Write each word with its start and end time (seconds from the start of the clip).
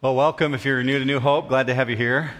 Well, 0.00 0.14
welcome 0.14 0.54
if 0.54 0.64
you're 0.64 0.84
new 0.84 1.00
to 1.00 1.04
New 1.04 1.18
Hope. 1.18 1.48
Glad 1.48 1.66
to 1.66 1.74
have 1.74 1.90
you 1.90 1.96
here. 1.96 2.30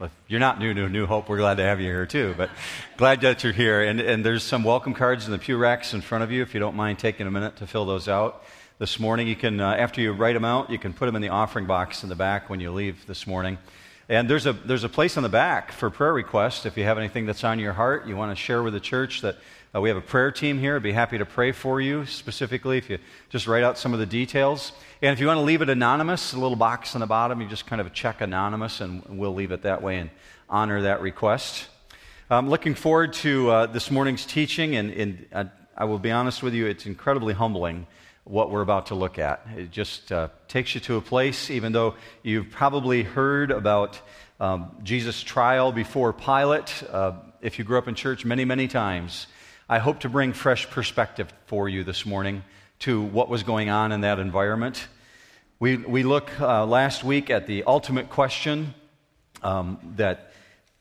If 0.00 0.10
you're 0.26 0.40
not 0.40 0.58
new 0.58 0.74
to 0.74 0.88
New 0.88 1.06
Hope, 1.06 1.28
we're 1.28 1.36
glad 1.36 1.58
to 1.58 1.62
have 1.62 1.78
you 1.78 1.86
here 1.86 2.04
too, 2.04 2.34
but 2.36 2.50
glad 2.96 3.20
that 3.20 3.44
you're 3.44 3.52
here. 3.52 3.80
And, 3.82 4.00
and 4.00 4.26
there's 4.26 4.42
some 4.42 4.64
welcome 4.64 4.92
cards 4.92 5.24
in 5.24 5.30
the 5.30 5.38
pew 5.38 5.56
racks 5.56 5.94
in 5.94 6.00
front 6.00 6.24
of 6.24 6.32
you 6.32 6.42
if 6.42 6.52
you 6.52 6.58
don't 6.58 6.74
mind 6.74 6.98
taking 6.98 7.28
a 7.28 7.30
minute 7.30 7.58
to 7.58 7.66
fill 7.68 7.86
those 7.86 8.08
out 8.08 8.42
this 8.80 8.98
morning. 8.98 9.28
You 9.28 9.36
can, 9.36 9.60
uh, 9.60 9.74
after 9.74 10.00
you 10.00 10.10
write 10.14 10.32
them 10.32 10.44
out, 10.44 10.68
you 10.68 10.80
can 10.80 10.92
put 10.92 11.06
them 11.06 11.14
in 11.14 11.22
the 11.22 11.28
offering 11.28 11.66
box 11.66 12.02
in 12.02 12.08
the 12.08 12.16
back 12.16 12.50
when 12.50 12.58
you 12.58 12.72
leave 12.72 13.06
this 13.06 13.24
morning. 13.24 13.58
And 14.08 14.28
there's 14.28 14.46
a, 14.46 14.52
there's 14.52 14.82
a 14.82 14.88
place 14.88 15.16
in 15.16 15.22
the 15.22 15.28
back 15.28 15.70
for 15.70 15.90
prayer 15.90 16.12
requests. 16.12 16.66
If 16.66 16.76
you 16.76 16.82
have 16.82 16.98
anything 16.98 17.24
that's 17.24 17.44
on 17.44 17.60
your 17.60 17.74
heart, 17.74 18.08
you 18.08 18.16
want 18.16 18.36
to 18.36 18.36
share 18.36 18.64
with 18.64 18.72
the 18.72 18.80
church 18.80 19.20
that 19.20 19.36
uh, 19.76 19.80
we 19.80 19.90
have 19.90 19.98
a 19.98 20.02
prayer 20.02 20.30
team 20.30 20.58
here. 20.58 20.76
I'd 20.76 20.82
be 20.82 20.92
happy 20.92 21.18
to 21.18 21.26
pray 21.26 21.52
for 21.52 21.80
you 21.80 22.06
specifically 22.06 22.78
if 22.78 22.88
you 22.88 22.98
just 23.28 23.46
write 23.46 23.62
out 23.62 23.76
some 23.76 23.92
of 23.92 23.98
the 23.98 24.06
details. 24.06 24.72
And 25.02 25.12
if 25.12 25.20
you 25.20 25.26
want 25.26 25.38
to 25.38 25.42
leave 25.42 25.60
it 25.60 25.68
anonymous, 25.68 26.32
a 26.32 26.38
little 26.38 26.56
box 26.56 26.94
on 26.94 27.00
the 27.00 27.06
bottom, 27.06 27.42
you 27.42 27.48
just 27.48 27.66
kind 27.66 27.80
of 27.80 27.92
check 27.92 28.22
anonymous, 28.22 28.80
and 28.80 29.02
we'll 29.06 29.34
leave 29.34 29.50
it 29.50 29.62
that 29.62 29.82
way 29.82 29.98
and 29.98 30.10
honor 30.48 30.82
that 30.82 31.02
request. 31.02 31.68
I'm 32.30 32.48
looking 32.48 32.74
forward 32.74 33.12
to 33.14 33.50
uh, 33.50 33.66
this 33.66 33.90
morning's 33.90 34.24
teaching, 34.24 34.76
and, 34.76 34.90
and 34.92 35.26
uh, 35.32 35.44
I 35.76 35.84
will 35.84 35.98
be 35.98 36.10
honest 36.10 36.42
with 36.42 36.54
you, 36.54 36.66
it's 36.66 36.86
incredibly 36.86 37.34
humbling 37.34 37.86
what 38.24 38.50
we're 38.50 38.62
about 38.62 38.86
to 38.86 38.94
look 38.94 39.18
at. 39.18 39.46
It 39.56 39.72
just 39.72 40.10
uh, 40.10 40.28
takes 40.48 40.74
you 40.74 40.80
to 40.82 40.96
a 40.96 41.02
place, 41.02 41.50
even 41.50 41.72
though 41.72 41.96
you've 42.22 42.50
probably 42.50 43.02
heard 43.02 43.50
about 43.50 44.00
um, 44.40 44.70
Jesus' 44.82 45.22
trial 45.22 45.70
before 45.70 46.14
Pilate, 46.14 46.82
uh, 46.90 47.12
if 47.42 47.58
you 47.58 47.64
grew 47.64 47.76
up 47.76 47.88
in 47.88 47.94
church 47.94 48.24
many, 48.24 48.46
many 48.46 48.68
times. 48.68 49.26
I 49.68 49.80
hope 49.80 49.98
to 50.00 50.08
bring 50.08 50.32
fresh 50.32 50.70
perspective 50.70 51.32
for 51.46 51.68
you 51.68 51.82
this 51.82 52.06
morning 52.06 52.44
to 52.78 53.02
what 53.02 53.28
was 53.28 53.42
going 53.42 53.68
on 53.68 53.90
in 53.90 54.02
that 54.02 54.20
environment. 54.20 54.86
We, 55.58 55.76
we 55.76 56.04
look 56.04 56.30
uh, 56.40 56.64
last 56.64 57.02
week 57.02 57.30
at 57.30 57.48
the 57.48 57.64
ultimate 57.64 58.08
question 58.08 58.74
um, 59.42 59.94
that 59.96 60.32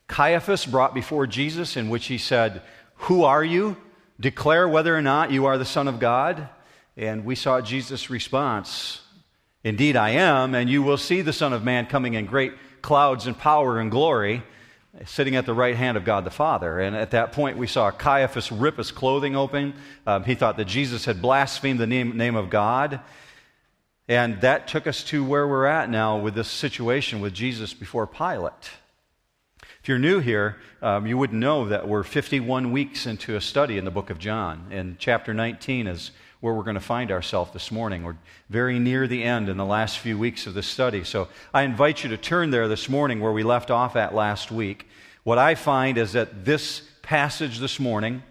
Caiaphas 0.08 0.68
brought 0.68 0.94
before 0.94 1.26
Jesus, 1.26 1.78
in 1.78 1.90
which 1.90 2.06
he 2.06 2.20
said, 2.20 2.62
Who 2.96 3.24
are 3.24 3.44
you? 3.44 3.76
Declare 4.20 4.70
whether 4.70 4.96
or 4.96 5.02
not 5.02 5.32
you 5.32 5.48
are 5.48 5.58
the 5.58 5.66
Son 5.66 5.88
of 5.88 6.00
God. 6.00 6.48
And 6.96 7.26
we 7.26 7.34
saw 7.34 7.62
Jesus' 7.62 8.12
response 8.12 9.02
Indeed, 9.64 9.96
I 9.96 10.12
am, 10.12 10.54
and 10.54 10.70
you 10.70 10.84
will 10.84 10.96
see 10.96 11.22
the 11.22 11.34
Son 11.34 11.52
of 11.52 11.64
Man 11.64 11.88
coming 11.88 12.14
in 12.14 12.28
great 12.28 12.54
clouds 12.84 13.26
and 13.26 13.36
power 13.36 13.80
and 13.80 13.90
glory 13.90 14.44
sitting 15.06 15.36
at 15.36 15.46
the 15.46 15.54
right 15.54 15.76
hand 15.76 15.98
of 15.98 16.06
God 16.06 16.24
the 16.24 16.32
Father. 16.32 16.80
And 16.80 16.96
at 16.96 17.12
that 17.12 17.34
point, 17.34 17.58
we 17.58 17.68
saw 17.68 17.92
Caiaphas 17.92 18.52
rip 18.52 18.78
his 18.78 18.92
clothing 18.92 19.36
open. 19.36 19.74
Um, 20.08 20.24
he 20.24 20.36
thought 20.36 20.58
that 20.58 20.66
Jesus 20.66 21.06
had 21.06 21.22
blasphemed 21.22 21.80
the 21.80 21.88
name, 21.88 22.16
name 22.16 22.36
of 22.36 22.50
God. 22.50 23.02
And 24.08 24.40
that 24.42 24.68
took 24.68 24.88
us 24.88 25.04
to 25.06 25.24
where 25.24 25.48
we're 25.48 25.66
at 25.66 25.90
now 25.90 26.18
with 26.18 26.36
this 26.36 26.48
situation 26.48 27.22
with 27.22 27.34
Jesus 27.34 27.74
before 27.74 28.08
Pilate. 28.08 28.70
If 29.82 29.90
you're 29.90 30.00
new 30.00 30.20
here, 30.20 30.58
um, 30.82 31.06
you 31.06 31.18
wouldn't 31.18 31.40
know 31.40 31.68
that 31.68 31.88
we're 31.88 32.04
51 32.04 32.72
weeks 32.72 33.06
into 33.06 33.36
a 33.36 33.42
study 33.42 33.78
in 33.78 33.86
the 33.86 33.92
book 33.92 34.10
of 34.10 34.18
John. 34.18 34.68
And 34.72 34.98
chapter 34.98 35.34
19 35.34 35.88
is 35.88 36.12
where 36.46 36.54
we're 36.54 36.62
going 36.62 36.76
to 36.76 36.80
find 36.80 37.12
ourselves 37.12 37.52
this 37.54 37.72
morning. 37.72 38.04
We're 38.04 38.18
very 38.52 38.78
near 38.78 39.08
the 39.08 39.24
end 39.24 39.50
in 39.50 39.58
the 39.58 39.66
last 39.66 39.98
few 39.98 40.16
weeks 40.16 40.46
of 40.46 40.54
this 40.54 40.68
study. 40.68 41.04
So 41.04 41.28
I 41.52 41.64
invite 41.64 42.04
you 42.04 42.12
to 42.12 42.18
turn 42.18 42.52
there 42.52 42.68
this 42.68 42.88
morning 42.88 43.20
where 43.20 43.32
we 43.32 43.42
left 43.42 43.72
off 43.72 43.96
at 43.96 44.14
last 44.14 44.52
week. 44.52 44.88
What 45.24 45.40
I 45.40 45.56
find 45.56 45.98
is 45.98 46.14
that 46.14 46.46
this 46.46 46.84
passage 47.02 47.58
this 47.58 47.80
morning 47.80 48.22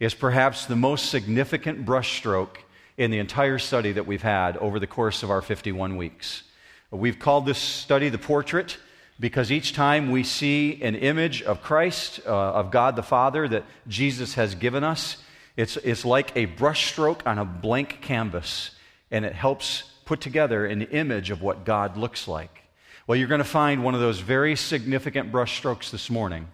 is 0.00 0.14
perhaps 0.14 0.66
the 0.66 0.74
most 0.74 1.10
significant 1.10 1.86
brushstroke 1.86 2.56
in 2.98 3.12
the 3.12 3.20
entire 3.20 3.60
study 3.60 3.92
that 3.92 4.04
we've 4.04 4.20
had 4.20 4.56
over 4.56 4.80
the 4.80 4.88
course 4.88 5.22
of 5.22 5.30
our 5.30 5.40
51 5.40 5.96
weeks. 5.96 6.42
We've 6.90 7.20
called 7.20 7.46
this 7.46 7.58
study 7.58 8.08
the 8.08 8.18
portrait 8.18 8.78
because 9.20 9.52
each 9.52 9.74
time 9.74 10.10
we 10.10 10.24
see 10.24 10.82
an 10.82 10.96
image 10.96 11.40
of 11.42 11.62
Christ, 11.62 12.18
uh, 12.26 12.30
of 12.30 12.72
God 12.72 12.96
the 12.96 13.04
Father 13.04 13.46
that 13.46 13.62
Jesus 13.86 14.34
has 14.34 14.56
given 14.56 14.82
us, 14.82 15.18
it's, 15.60 15.76
it's 15.76 16.06
like 16.06 16.34
a 16.36 16.46
brushstroke 16.46 17.20
on 17.26 17.38
a 17.38 17.44
blank 17.44 18.00
canvas, 18.00 18.70
and 19.10 19.26
it 19.26 19.34
helps 19.34 19.82
put 20.06 20.22
together 20.22 20.64
an 20.64 20.80
image 20.80 21.30
of 21.30 21.42
what 21.42 21.66
God 21.66 21.98
looks 21.98 22.26
like. 22.26 22.62
Well, 23.06 23.16
you're 23.16 23.28
going 23.28 23.40
to 23.40 23.44
find 23.44 23.84
one 23.84 23.94
of 23.94 24.00
those 24.00 24.20
very 24.20 24.56
significant 24.56 25.30
brushstrokes 25.30 25.90
this 25.90 26.08
morning. 26.08 26.48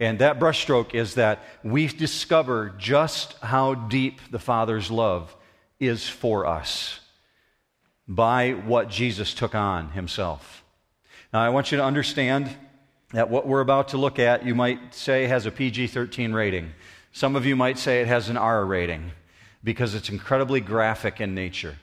And 0.00 0.18
that 0.18 0.40
brushstroke 0.40 0.92
is 0.92 1.14
that 1.14 1.44
we 1.62 1.86
discover 1.86 2.74
just 2.78 3.34
how 3.38 3.74
deep 3.74 4.20
the 4.32 4.40
Father's 4.40 4.90
love 4.90 5.36
is 5.78 6.08
for 6.08 6.44
us 6.44 6.98
by 8.08 8.54
what 8.54 8.88
Jesus 8.88 9.34
took 9.34 9.54
on 9.54 9.90
himself. 9.90 10.64
Now, 11.32 11.42
I 11.42 11.50
want 11.50 11.70
you 11.70 11.78
to 11.78 11.84
understand 11.84 12.50
that 13.12 13.30
what 13.30 13.46
we're 13.46 13.60
about 13.60 13.88
to 13.88 13.98
look 13.98 14.18
at, 14.18 14.44
you 14.44 14.56
might 14.56 14.94
say, 14.94 15.26
has 15.26 15.46
a 15.46 15.52
PG 15.52 15.86
13 15.86 16.32
rating. 16.32 16.72
Some 17.12 17.36
of 17.36 17.44
you 17.44 17.54
might 17.54 17.78
say 17.78 18.00
it 18.00 18.08
has 18.08 18.30
an 18.30 18.38
R 18.38 18.64
rating 18.64 19.12
because 19.62 19.94
it's 19.94 20.08
incredibly 20.08 20.60
graphic 20.60 21.20
in 21.20 21.34
nature. 21.34 21.76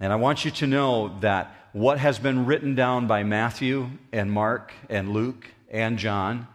And 0.00 0.12
I 0.12 0.16
want 0.16 0.46
you 0.46 0.50
to 0.50 0.66
know 0.66 1.18
that 1.20 1.54
what 1.72 1.98
has 1.98 2.18
been 2.18 2.46
written 2.46 2.74
down 2.74 3.06
by 3.06 3.22
Matthew 3.22 3.90
and 4.12 4.32
Mark 4.32 4.72
and 4.88 5.12
Luke 5.12 5.46
and 5.70 5.98
John 5.98 6.48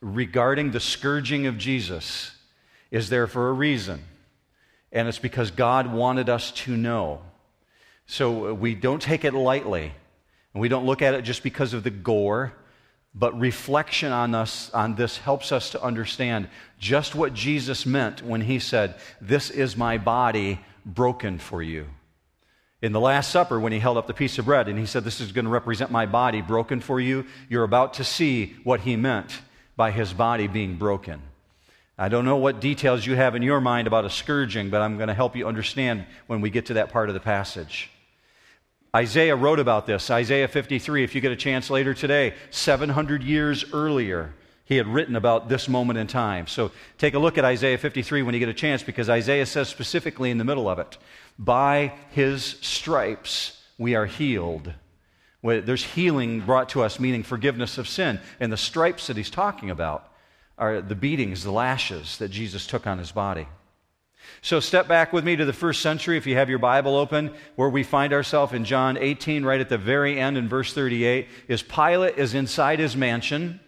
regarding 0.00 0.72
the 0.72 0.80
scourging 0.80 1.46
of 1.46 1.56
Jesus 1.56 2.32
is 2.90 3.08
there 3.08 3.28
for 3.28 3.48
a 3.48 3.52
reason. 3.52 4.02
And 4.90 5.06
it's 5.06 5.18
because 5.18 5.52
God 5.52 5.92
wanted 5.92 6.28
us 6.28 6.50
to 6.52 6.76
know. 6.76 7.20
So 8.06 8.54
we 8.54 8.74
don't 8.74 9.00
take 9.00 9.24
it 9.24 9.34
lightly. 9.34 9.92
And 10.52 10.60
we 10.60 10.68
don't 10.68 10.84
look 10.86 11.00
at 11.00 11.14
it 11.14 11.22
just 11.22 11.42
because 11.42 11.74
of 11.74 11.84
the 11.84 11.90
gore 11.90 12.52
but 13.18 13.38
reflection 13.38 14.12
on 14.12 14.34
us 14.34 14.70
on 14.70 14.94
this 14.94 15.16
helps 15.16 15.50
us 15.50 15.70
to 15.70 15.82
understand 15.82 16.48
just 16.78 17.14
what 17.14 17.32
Jesus 17.32 17.86
meant 17.86 18.22
when 18.22 18.42
he 18.42 18.58
said, 18.58 18.94
"This 19.20 19.50
is 19.50 19.76
my 19.76 19.96
body 19.96 20.60
broken 20.84 21.38
for 21.38 21.62
you." 21.62 21.86
In 22.82 22.92
the 22.92 23.00
Last 23.00 23.30
Supper, 23.30 23.58
when 23.58 23.72
he 23.72 23.78
held 23.78 23.96
up 23.96 24.06
the 24.06 24.14
piece 24.14 24.38
of 24.38 24.44
bread 24.44 24.68
and 24.68 24.78
he 24.78 24.84
said, 24.84 25.02
This 25.02 25.20
is 25.20 25.32
going 25.32 25.46
to 25.46 25.50
represent 25.50 25.90
my 25.90 26.04
body 26.04 26.42
broken 26.42 26.80
for 26.80 27.00
you, 27.00 27.24
you're 27.48 27.64
about 27.64 27.94
to 27.94 28.04
see 28.04 28.54
what 28.64 28.80
he 28.80 28.96
meant 28.96 29.40
by 29.76 29.90
his 29.90 30.12
body 30.12 30.46
being 30.46 30.76
broken. 30.76 31.22
I 31.98 32.10
don't 32.10 32.26
know 32.26 32.36
what 32.36 32.60
details 32.60 33.06
you 33.06 33.16
have 33.16 33.34
in 33.34 33.42
your 33.42 33.60
mind 33.60 33.86
about 33.86 34.04
a 34.04 34.10
scourging, 34.10 34.68
but 34.68 34.82
I'm 34.82 34.98
going 34.98 35.08
to 35.08 35.14
help 35.14 35.34
you 35.34 35.48
understand 35.48 36.04
when 36.26 36.42
we 36.42 36.50
get 36.50 36.66
to 36.66 36.74
that 36.74 36.92
part 36.92 37.08
of 37.08 37.14
the 37.14 37.20
passage. 37.20 37.90
Isaiah 38.96 39.36
wrote 39.36 39.60
about 39.60 39.84
this. 39.84 40.10
Isaiah 40.10 40.48
53, 40.48 41.04
if 41.04 41.14
you 41.14 41.20
get 41.20 41.30
a 41.30 41.36
chance 41.36 41.68
later 41.68 41.92
today, 41.92 42.32
700 42.50 43.22
years 43.22 43.70
earlier, 43.74 44.32
he 44.64 44.78
had 44.78 44.86
written 44.86 45.16
about 45.16 45.50
this 45.50 45.68
moment 45.68 45.98
in 45.98 46.06
time. 46.06 46.46
So 46.46 46.70
take 46.96 47.12
a 47.12 47.18
look 47.18 47.36
at 47.36 47.44
Isaiah 47.44 47.76
53 47.76 48.22
when 48.22 48.32
you 48.32 48.40
get 48.40 48.48
a 48.48 48.54
chance, 48.54 48.82
because 48.82 49.10
Isaiah 49.10 49.44
says 49.44 49.68
specifically 49.68 50.30
in 50.30 50.38
the 50.38 50.44
middle 50.44 50.66
of 50.66 50.78
it, 50.78 50.96
By 51.38 51.92
his 52.12 52.56
stripes 52.62 53.62
we 53.76 53.94
are 53.94 54.06
healed. 54.06 54.72
There's 55.42 55.84
healing 55.84 56.40
brought 56.40 56.70
to 56.70 56.82
us, 56.82 56.98
meaning 56.98 57.22
forgiveness 57.22 57.76
of 57.76 57.86
sin. 57.86 58.18
And 58.40 58.50
the 58.50 58.56
stripes 58.56 59.08
that 59.08 59.18
he's 59.18 59.28
talking 59.28 59.68
about 59.68 60.10
are 60.56 60.80
the 60.80 60.94
beatings, 60.94 61.44
the 61.44 61.52
lashes 61.52 62.16
that 62.16 62.30
Jesus 62.30 62.66
took 62.66 62.86
on 62.86 62.96
his 62.96 63.12
body. 63.12 63.46
So 64.42 64.60
step 64.60 64.88
back 64.88 65.12
with 65.12 65.24
me 65.24 65.36
to 65.36 65.44
the 65.44 65.52
first 65.52 65.80
century 65.80 66.16
if 66.16 66.26
you 66.26 66.36
have 66.36 66.48
your 66.48 66.58
Bible 66.58 66.96
open, 66.96 67.34
where 67.56 67.68
we 67.68 67.82
find 67.82 68.12
ourselves 68.12 68.52
in 68.52 68.64
John 68.64 68.96
18, 68.96 69.44
right 69.44 69.60
at 69.60 69.68
the 69.68 69.78
very 69.78 70.20
end 70.20 70.36
in 70.36 70.48
verse 70.48 70.72
38. 70.72 71.28
Is 71.48 71.62
Pilate 71.62 72.16
is 72.18 72.34
inside 72.34 72.78
his 72.78 72.96
mansion 72.96 73.60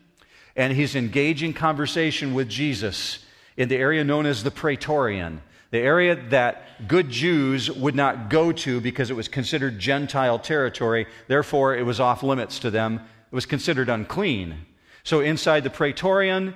and 0.59 0.73
he's 0.73 0.97
engaging 0.97 1.55
conversation 1.55 2.35
with 2.35 2.49
Jesus 2.49 3.21
in 3.57 3.69
the 3.69 3.77
area 3.77 4.03
known 4.05 4.27
as 4.27 4.43
the 4.43 4.51
Praetorium, 4.51 5.41
the 5.71 5.79
area 5.79 6.17
that 6.31 6.89
good 6.89 7.09
Jews 7.09 7.71
would 7.71 7.95
not 7.95 8.29
go 8.29 8.53
to 8.53 8.81
because 8.81 9.11
it 9.11 9.15
was 9.15 9.29
considered 9.29 9.79
Gentile 9.79 10.39
territory. 10.39 11.07
Therefore, 11.29 11.77
it 11.77 11.87
was 11.87 12.01
off 12.01 12.23
limits 12.23 12.59
to 12.61 12.71
them. 12.71 12.97
It 12.97 13.35
was 13.35 13.47
considered 13.47 13.89
unclean. 13.89 14.67
So 15.05 15.21
inside 15.21 15.65
the 15.65 15.71
Praetorium, 15.71 16.55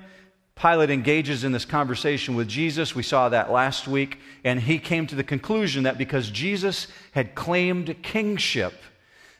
Pilate 0.55 0.91
engages 0.91 1.43
in 1.43 1.51
this 1.51 1.65
conversation 1.65 2.35
with 2.35 2.47
Jesus. 2.47 2.95
We 2.95 3.03
saw 3.03 3.29
that 3.29 3.51
last 3.51 3.87
week. 3.87 4.19
And 4.43 4.61
he 4.61 4.79
came 4.79 5.07
to 5.07 5.15
the 5.15 5.23
conclusion 5.23 5.83
that 5.83 5.97
because 5.97 6.29
Jesus 6.29 6.87
had 7.11 7.35
claimed 7.35 8.01
kingship, 8.03 8.73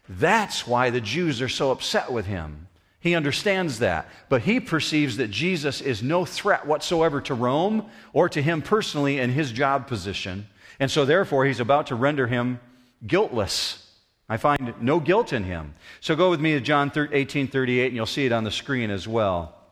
that's 0.10 0.68
why 0.68 0.90
the 0.90 1.02
Jews 1.02 1.42
are 1.42 1.50
so 1.50 1.72
upset 1.72 2.12
with 2.12 2.26
him. 2.26 2.68
He 3.00 3.16
understands 3.16 3.80
that. 3.80 4.10
But 4.30 4.42
he 4.44 4.60
perceives 4.60 5.18
that 5.18 5.30
Jesus 5.30 5.82
is 5.82 6.02
no 6.02 6.26
threat 6.26 6.66
whatsoever 6.66 7.22
to 7.22 7.34
Rome 7.34 7.90
or 8.12 8.30
to 8.30 8.42
him 8.42 8.62
personally 8.62 9.20
in 9.20 9.30
his 9.30 9.52
job 9.52 9.88
position. 9.88 10.48
And 10.80 10.90
so, 10.90 11.06
therefore, 11.06 11.46
he's 11.46 11.60
about 11.60 11.88
to 11.88 11.96
render 11.96 12.28
him 12.28 12.60
guiltless. 13.06 13.80
I 14.30 14.38
find 14.38 14.74
no 14.82 15.00
guilt 15.00 15.34
in 15.34 15.44
him. 15.44 15.76
So 16.00 16.16
go 16.16 16.30
with 16.30 16.40
me 16.40 16.54
to 16.54 16.62
John 16.62 16.92
18 16.96 17.48
38, 17.48 17.88
and 17.88 17.96
you'll 17.96 18.06
see 18.06 18.26
it 18.26 18.32
on 18.32 18.44
the 18.44 18.52
screen 18.52 18.90
as 18.90 19.08
well. 19.08 19.63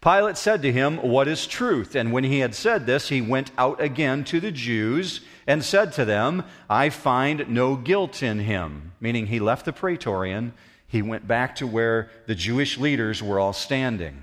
Pilate 0.00 0.36
said 0.36 0.62
to 0.62 0.72
him, 0.72 0.98
What 0.98 1.26
is 1.26 1.46
truth? 1.46 1.96
And 1.96 2.12
when 2.12 2.24
he 2.24 2.38
had 2.38 2.54
said 2.54 2.86
this, 2.86 3.08
he 3.08 3.20
went 3.20 3.50
out 3.58 3.80
again 3.80 4.22
to 4.24 4.38
the 4.38 4.52
Jews 4.52 5.22
and 5.46 5.64
said 5.64 5.92
to 5.94 6.04
them, 6.04 6.44
I 6.70 6.90
find 6.90 7.48
no 7.48 7.74
guilt 7.74 8.22
in 8.22 8.38
him. 8.38 8.92
Meaning 9.00 9.26
he 9.26 9.40
left 9.40 9.64
the 9.64 9.72
praetorium, 9.72 10.54
he 10.86 11.02
went 11.02 11.26
back 11.26 11.56
to 11.56 11.66
where 11.66 12.10
the 12.26 12.34
Jewish 12.34 12.78
leaders 12.78 13.22
were 13.22 13.40
all 13.40 13.52
standing. 13.52 14.22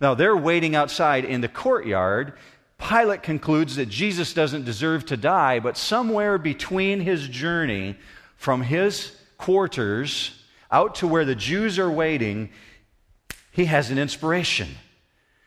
Now 0.00 0.14
they're 0.14 0.36
waiting 0.36 0.74
outside 0.74 1.24
in 1.24 1.40
the 1.40 1.48
courtyard. 1.48 2.32
Pilate 2.78 3.22
concludes 3.22 3.76
that 3.76 3.88
Jesus 3.88 4.34
doesn't 4.34 4.64
deserve 4.64 5.06
to 5.06 5.16
die, 5.16 5.60
but 5.60 5.76
somewhere 5.76 6.38
between 6.38 7.00
his 7.00 7.28
journey 7.28 7.96
from 8.36 8.62
his 8.62 9.16
quarters 9.38 10.42
out 10.72 10.96
to 10.96 11.06
where 11.06 11.24
the 11.24 11.36
Jews 11.36 11.78
are 11.78 11.90
waiting, 11.90 12.50
he 13.52 13.66
has 13.66 13.90
an 13.90 13.98
inspiration. 13.98 14.68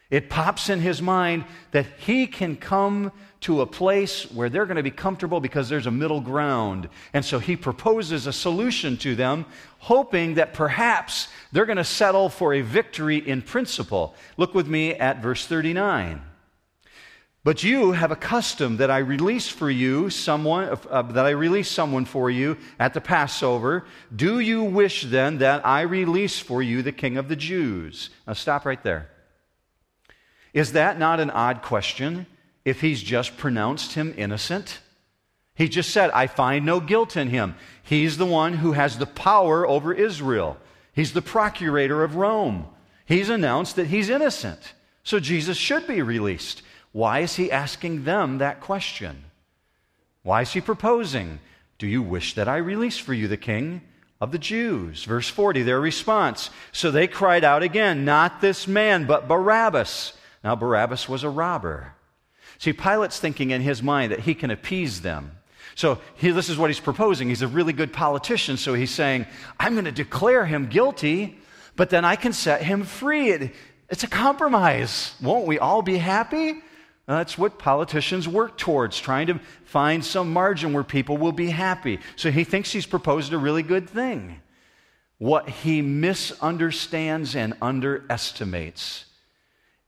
It 0.10 0.30
pops 0.30 0.70
in 0.70 0.80
his 0.80 1.02
mind 1.02 1.44
that 1.72 1.86
he 1.98 2.28
can 2.28 2.56
come 2.56 3.12
to 3.42 3.62
a 3.62 3.66
place 3.66 4.24
where 4.32 4.50
they're 4.50 4.66
going 4.66 4.78
to 4.78 4.84
be 4.84 4.92
comfortable 4.92 5.40
because 5.40 5.68
there's 5.68 5.86
a 5.86 5.92
middle 5.92 6.22
ground. 6.22 6.88
And 7.14 7.24
so 7.24 7.40
he 7.40 7.56
proposes 7.56 8.26
a 8.26 8.34
solution 8.34 8.98
to 8.98 9.16
them, 9.16 9.46
hoping 9.80 10.36
that 10.36 10.54
perhaps 10.54 11.28
they're 11.52 11.66
going 11.66 11.78
to 11.78 11.84
settle 11.84 12.30
for 12.30 12.54
a 12.54 12.62
victory 12.62 13.18
in 13.18 13.42
principle. 13.42 14.16
Look 14.38 14.56
with 14.56 14.68
me 14.68 14.94
at 14.94 15.22
verse 15.22 15.46
39. 15.46 16.22
But 17.44 17.64
you 17.64 17.92
have 17.92 18.12
a 18.12 18.16
custom 18.16 18.78
that 18.78 18.92
I 18.92 18.98
release 18.98 19.48
for 19.48 19.70
you 19.70 20.10
someone 20.10 20.78
uh, 20.90 21.02
that 21.04 21.26
I 21.26 21.30
release 21.30 21.70
someone 21.70 22.04
for 22.04 22.30
you 22.30 22.58
at 22.80 22.94
the 22.94 23.00
Passover. 23.00 23.86
Do 24.14 24.40
you 24.40 24.64
wish 24.64 25.04
then 25.04 25.38
that 25.38 25.66
I 25.66 25.82
release 25.82 26.40
for 26.40 26.62
you 26.62 26.82
the 26.82 26.92
king 26.92 27.18
of 27.18 27.30
the 27.30 27.38
Jews? 27.38 28.10
Now 28.26 28.34
stop 28.34 28.66
right 28.66 28.82
there. 28.84 29.10
Is 30.58 30.72
that 30.72 30.98
not 30.98 31.20
an 31.20 31.30
odd 31.30 31.62
question 31.62 32.26
if 32.66 32.82
he's 32.82 33.04
just 33.04 33.38
pronounced 33.38 33.94
him 33.94 34.16
innocent? 34.18 34.80
He 35.54 35.70
just 35.70 35.92
said, 35.92 36.10
I 36.10 36.26
find 36.26 36.66
no 36.66 36.80
guilt 36.80 37.16
in 37.16 37.30
him. 37.30 37.54
He's 37.84 38.18
the 38.18 38.26
one 38.26 38.54
who 38.54 38.72
has 38.72 38.98
the 38.98 39.06
power 39.06 39.68
over 39.68 39.94
Israel. 39.94 40.58
He's 40.94 41.14
the 41.14 41.22
procurator 41.22 42.04
of 42.04 42.16
Rome. 42.16 42.66
He's 43.06 43.30
announced 43.30 43.76
that 43.76 43.86
he's 43.86 44.10
innocent. 44.10 44.74
So 45.04 45.20
Jesus 45.20 45.58
should 45.58 45.86
be 45.86 46.02
released. 46.02 46.64
Why 46.92 47.20
is 47.20 47.36
he 47.36 47.52
asking 47.52 48.06
them 48.06 48.40
that 48.40 48.60
question? 48.60 49.26
Why 50.24 50.42
is 50.42 50.54
he 50.54 50.62
proposing, 50.62 51.40
Do 51.78 51.86
you 51.86 52.02
wish 52.02 52.34
that 52.34 52.48
I 52.48 52.58
release 52.58 52.98
for 52.98 53.14
you 53.14 53.28
the 53.28 53.38
king 53.38 53.82
of 54.20 54.32
the 54.32 54.40
Jews? 54.40 55.04
Verse 55.04 55.30
40, 55.30 55.62
their 55.62 55.80
response. 55.80 56.50
So 56.72 56.90
they 56.90 57.06
cried 57.06 57.44
out 57.44 57.62
again, 57.62 58.06
Not 58.06 58.42
this 58.42 58.68
man, 58.68 59.06
but 59.06 59.28
Barabbas. 59.28 60.14
Now, 60.48 60.56
Barabbas 60.56 61.10
was 61.10 61.26
a 61.26 61.30
robber. 61.30 61.94
See, 62.58 62.72
Pilate's 62.72 63.20
thinking 63.20 63.50
in 63.50 63.60
his 63.60 63.84
mind 63.84 64.14
that 64.14 64.22
he 64.22 64.34
can 64.34 64.50
appease 64.50 65.02
them. 65.02 65.34
So 65.76 66.00
he, 66.16 66.32
this 66.32 66.48
is 66.48 66.58
what 66.58 66.70
he's 66.70 66.80
proposing. 66.80 67.28
He's 67.28 67.42
a 67.42 67.50
really 67.50 67.74
good 67.74 67.92
politician, 67.92 68.56
so 68.56 68.74
he's 68.74 68.92
saying, 68.92 69.26
I'm 69.60 69.74
going 69.74 69.84
to 69.84 69.92
declare 69.92 70.46
him 70.46 70.68
guilty, 70.68 71.38
but 71.76 71.90
then 71.90 72.06
I 72.06 72.16
can 72.16 72.32
set 72.32 72.62
him 72.62 72.86
free. 72.86 73.32
It, 73.32 73.56
it's 73.90 74.06
a 74.06 74.08
compromise. 74.08 75.16
Won't 75.22 75.48
we 75.48 75.60
all 75.60 75.82
be 75.82 75.98
happy? 75.98 76.62
That's 77.08 77.38
what 77.38 77.60
politicians 77.60 78.26
work 78.26 78.58
towards, 78.58 78.98
trying 78.98 79.28
to 79.28 79.42
find 79.66 80.02
some 80.06 80.32
margin 80.32 80.72
where 80.72 80.86
people 80.86 81.18
will 81.18 81.34
be 81.34 81.50
happy. 81.50 82.00
So 82.16 82.32
he 82.32 82.46
thinks 82.46 82.72
he's 82.72 82.86
proposed 82.86 83.34
a 83.34 83.38
really 83.38 83.64
good 83.64 83.90
thing. 83.90 84.40
What 85.18 85.50
he 85.50 85.82
misunderstands 85.82 87.36
and 87.36 87.54
underestimates 87.62 89.07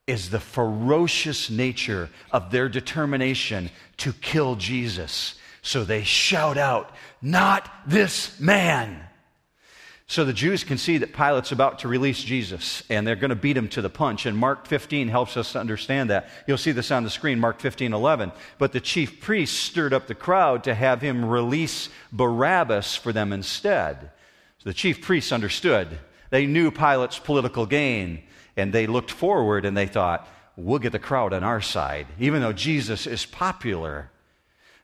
is 0.10 0.30
the 0.30 0.40
ferocious 0.40 1.50
nature 1.50 2.10
of 2.32 2.52
their 2.52 2.68
determination 2.68 3.70
to 3.98 4.12
kill 4.12 4.56
Jesus. 4.56 5.36
So 5.62 5.84
they 5.84 6.04
shout 6.04 6.58
out, 6.58 6.92
Not 7.22 7.70
this 7.86 8.40
man! 8.40 9.06
So 10.08 10.26
the 10.26 10.34
Jews 10.34 10.64
can 10.64 10.80
see 10.80 10.98
that 10.98 11.14
Pilate's 11.14 11.52
about 11.52 11.80
to 11.80 11.88
release 11.88 12.24
Jesus, 12.24 12.82
and 12.90 13.06
they're 13.06 13.16
going 13.16 13.30
to 13.30 13.36
beat 13.36 13.56
him 13.56 13.68
to 13.70 13.82
the 13.84 13.92
punch. 13.92 14.26
And 14.26 14.36
Mark 14.36 14.66
15 14.66 15.08
helps 15.08 15.38
us 15.38 15.52
to 15.52 15.60
understand 15.60 16.10
that. 16.10 16.30
You'll 16.48 16.58
see 16.58 16.72
this 16.72 16.90
on 16.90 17.04
the 17.04 17.12
screen, 17.12 17.40
Mark 17.40 17.60
15, 17.60 17.94
11. 17.94 18.32
But 18.58 18.72
the 18.72 18.80
chief 18.80 19.22
priests 19.22 19.56
stirred 19.56 19.94
up 19.94 20.08
the 20.08 20.16
crowd 20.16 20.64
to 20.64 20.74
have 20.74 21.00
him 21.00 21.24
release 21.24 21.90
Barabbas 22.12 22.96
for 22.96 23.14
them 23.14 23.32
instead. 23.32 24.10
So 24.58 24.70
the 24.72 24.74
chief 24.74 25.04
priests 25.04 25.32
understood. 25.32 26.00
They 26.32 26.48
knew 26.48 26.72
Pilate's 26.72 27.20
political 27.20 27.68
gain, 27.68 28.24
and 28.60 28.74
they 28.74 28.88
looked 28.88 29.12
forward 29.12 29.66
and 29.66 29.76
they 29.76 29.88
thought, 29.88 30.28
we'll 30.56 30.80
get 30.80 30.92
the 30.92 31.00
crowd 31.00 31.34
on 31.34 31.44
our 31.44 31.62
side, 31.62 32.08
even 32.20 32.42
though 32.42 32.54
Jesus 32.54 33.08
is 33.08 33.26
popular. 33.26 34.12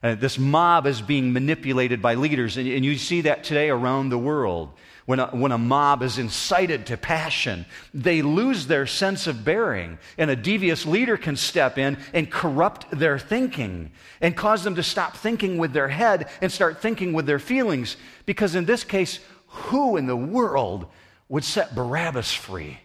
Uh, 0.02 0.14
this 0.14 0.38
mob 0.38 0.86
is 0.86 1.00
being 1.00 1.32
manipulated 1.32 2.02
by 2.02 2.14
leaders, 2.14 2.56
and, 2.56 2.68
and 2.68 2.84
you 2.84 2.96
see 2.96 3.22
that 3.22 3.44
today 3.44 3.70
around 3.70 4.08
the 4.08 4.18
world. 4.18 4.72
When 5.06 5.20
a, 5.20 5.28
when 5.28 5.52
a 5.52 5.58
mob 5.58 6.02
is 6.02 6.18
incited 6.18 6.86
to 6.86 6.96
passion, 6.96 7.64
they 7.94 8.22
lose 8.22 8.66
their 8.66 8.86
sense 8.86 9.26
of 9.26 9.44
bearing, 9.44 9.98
and 10.18 10.30
a 10.30 10.36
devious 10.36 10.84
leader 10.84 11.16
can 11.16 11.36
step 11.36 11.78
in 11.78 11.96
and 12.12 12.30
corrupt 12.30 12.90
their 12.90 13.18
thinking 13.18 13.92
and 14.20 14.36
cause 14.36 14.64
them 14.64 14.74
to 14.74 14.82
stop 14.82 15.16
thinking 15.16 15.58
with 15.58 15.72
their 15.72 15.88
head 15.88 16.28
and 16.42 16.50
start 16.50 16.82
thinking 16.82 17.12
with 17.12 17.26
their 17.26 17.38
feelings. 17.38 17.96
Because 18.26 18.56
in 18.56 18.64
this 18.64 18.82
case, 18.82 19.20
who 19.46 19.96
in 19.96 20.06
the 20.06 20.16
world 20.16 20.86
would 21.28 21.44
set 21.44 21.74
Barabbas 21.74 22.32
free? 22.32 22.80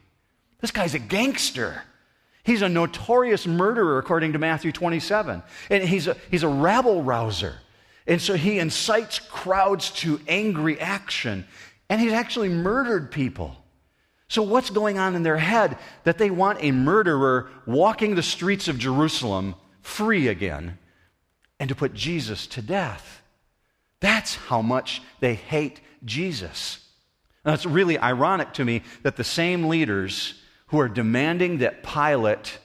This 0.61 0.71
guy's 0.71 0.93
a 0.93 0.99
gangster. 0.99 1.83
He's 2.43 2.61
a 2.61 2.69
notorious 2.69 3.45
murderer, 3.45 3.97
according 3.97 4.33
to 4.33 4.39
Matthew 4.39 4.71
27. 4.71 5.43
And 5.69 5.83
he's 5.83 6.07
a, 6.07 6.15
he's 6.29 6.43
a 6.43 6.47
rabble 6.47 7.03
rouser. 7.03 7.55
And 8.07 8.21
so 8.21 8.35
he 8.35 8.59
incites 8.59 9.19
crowds 9.19 9.91
to 9.91 10.19
angry 10.27 10.79
action. 10.79 11.45
And 11.89 11.99
he's 11.99 12.13
actually 12.13 12.49
murdered 12.49 13.11
people. 13.11 13.57
So, 14.27 14.43
what's 14.43 14.69
going 14.69 14.97
on 14.97 15.15
in 15.15 15.23
their 15.23 15.37
head 15.37 15.77
that 16.05 16.17
they 16.17 16.29
want 16.29 16.59
a 16.61 16.71
murderer 16.71 17.49
walking 17.65 18.15
the 18.15 18.23
streets 18.23 18.69
of 18.69 18.77
Jerusalem 18.77 19.55
free 19.81 20.29
again 20.29 20.77
and 21.59 21.67
to 21.67 21.75
put 21.75 21.93
Jesus 21.93 22.47
to 22.47 22.61
death? 22.61 23.21
That's 23.99 24.35
how 24.35 24.61
much 24.61 25.01
they 25.19 25.35
hate 25.35 25.81
Jesus. 26.05 26.79
Now, 27.43 27.53
it's 27.53 27.65
really 27.65 27.99
ironic 27.99 28.53
to 28.53 28.63
me 28.63 28.83
that 29.03 29.17
the 29.17 29.23
same 29.23 29.67
leaders 29.67 30.40
who 30.71 30.79
are 30.79 30.89
demanding 30.89 31.59
that 31.59 31.83
Pilate 31.83 32.57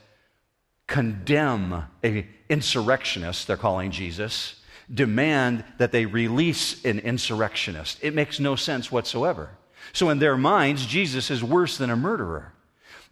condemn 0.87 1.85
an 2.03 2.27
insurrectionist, 2.49 3.47
they're 3.49 3.57
calling 3.57 3.91
Jesus, 3.91 4.55
demand 4.93 5.65
that 5.79 5.91
they 5.91 6.07
release 6.07 6.85
an 6.85 7.01
insurrectionist. 7.01 7.99
It 8.03 8.15
makes 8.15 8.39
no 8.39 8.55
sense 8.55 8.93
whatsoever. 8.93 9.51
So, 9.93 10.09
in 10.11 10.21
their 10.21 10.37
minds, 10.37 10.87
Jesus 10.87 11.31
is 11.31 11.43
worse 11.43 11.79
than 11.79 11.91
a 11.91 11.97
murderer. 11.97 12.53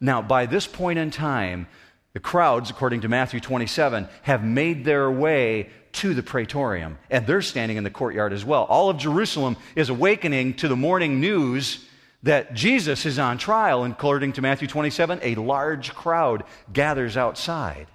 Now, 0.00 0.22
by 0.22 0.46
this 0.46 0.66
point 0.66 0.98
in 0.98 1.10
time, 1.10 1.66
the 2.12 2.20
crowds, 2.20 2.70
according 2.70 3.00
to 3.00 3.08
Matthew 3.08 3.40
27, 3.40 4.08
have 4.22 4.44
made 4.44 4.84
their 4.84 5.10
way 5.10 5.70
to 5.94 6.14
the 6.14 6.22
praetorium, 6.22 6.98
and 7.10 7.26
they're 7.26 7.42
standing 7.42 7.76
in 7.76 7.84
the 7.84 7.90
courtyard 7.90 8.32
as 8.32 8.44
well. 8.44 8.62
All 8.64 8.90
of 8.90 8.98
Jerusalem 8.98 9.56
is 9.74 9.88
awakening 9.88 10.54
to 10.54 10.68
the 10.68 10.76
morning 10.76 11.20
news 11.20 11.84
that 12.24 12.54
Jesus 12.54 13.04
is 13.04 13.18
on 13.18 13.36
trial, 13.36 13.84
and 13.84 13.92
according 13.92 14.32
to 14.32 14.42
Matthew 14.42 14.66
27, 14.66 15.20
a 15.22 15.34
large 15.34 15.94
crowd 15.94 16.44
gathers 16.72 17.18
outside. 17.18 17.86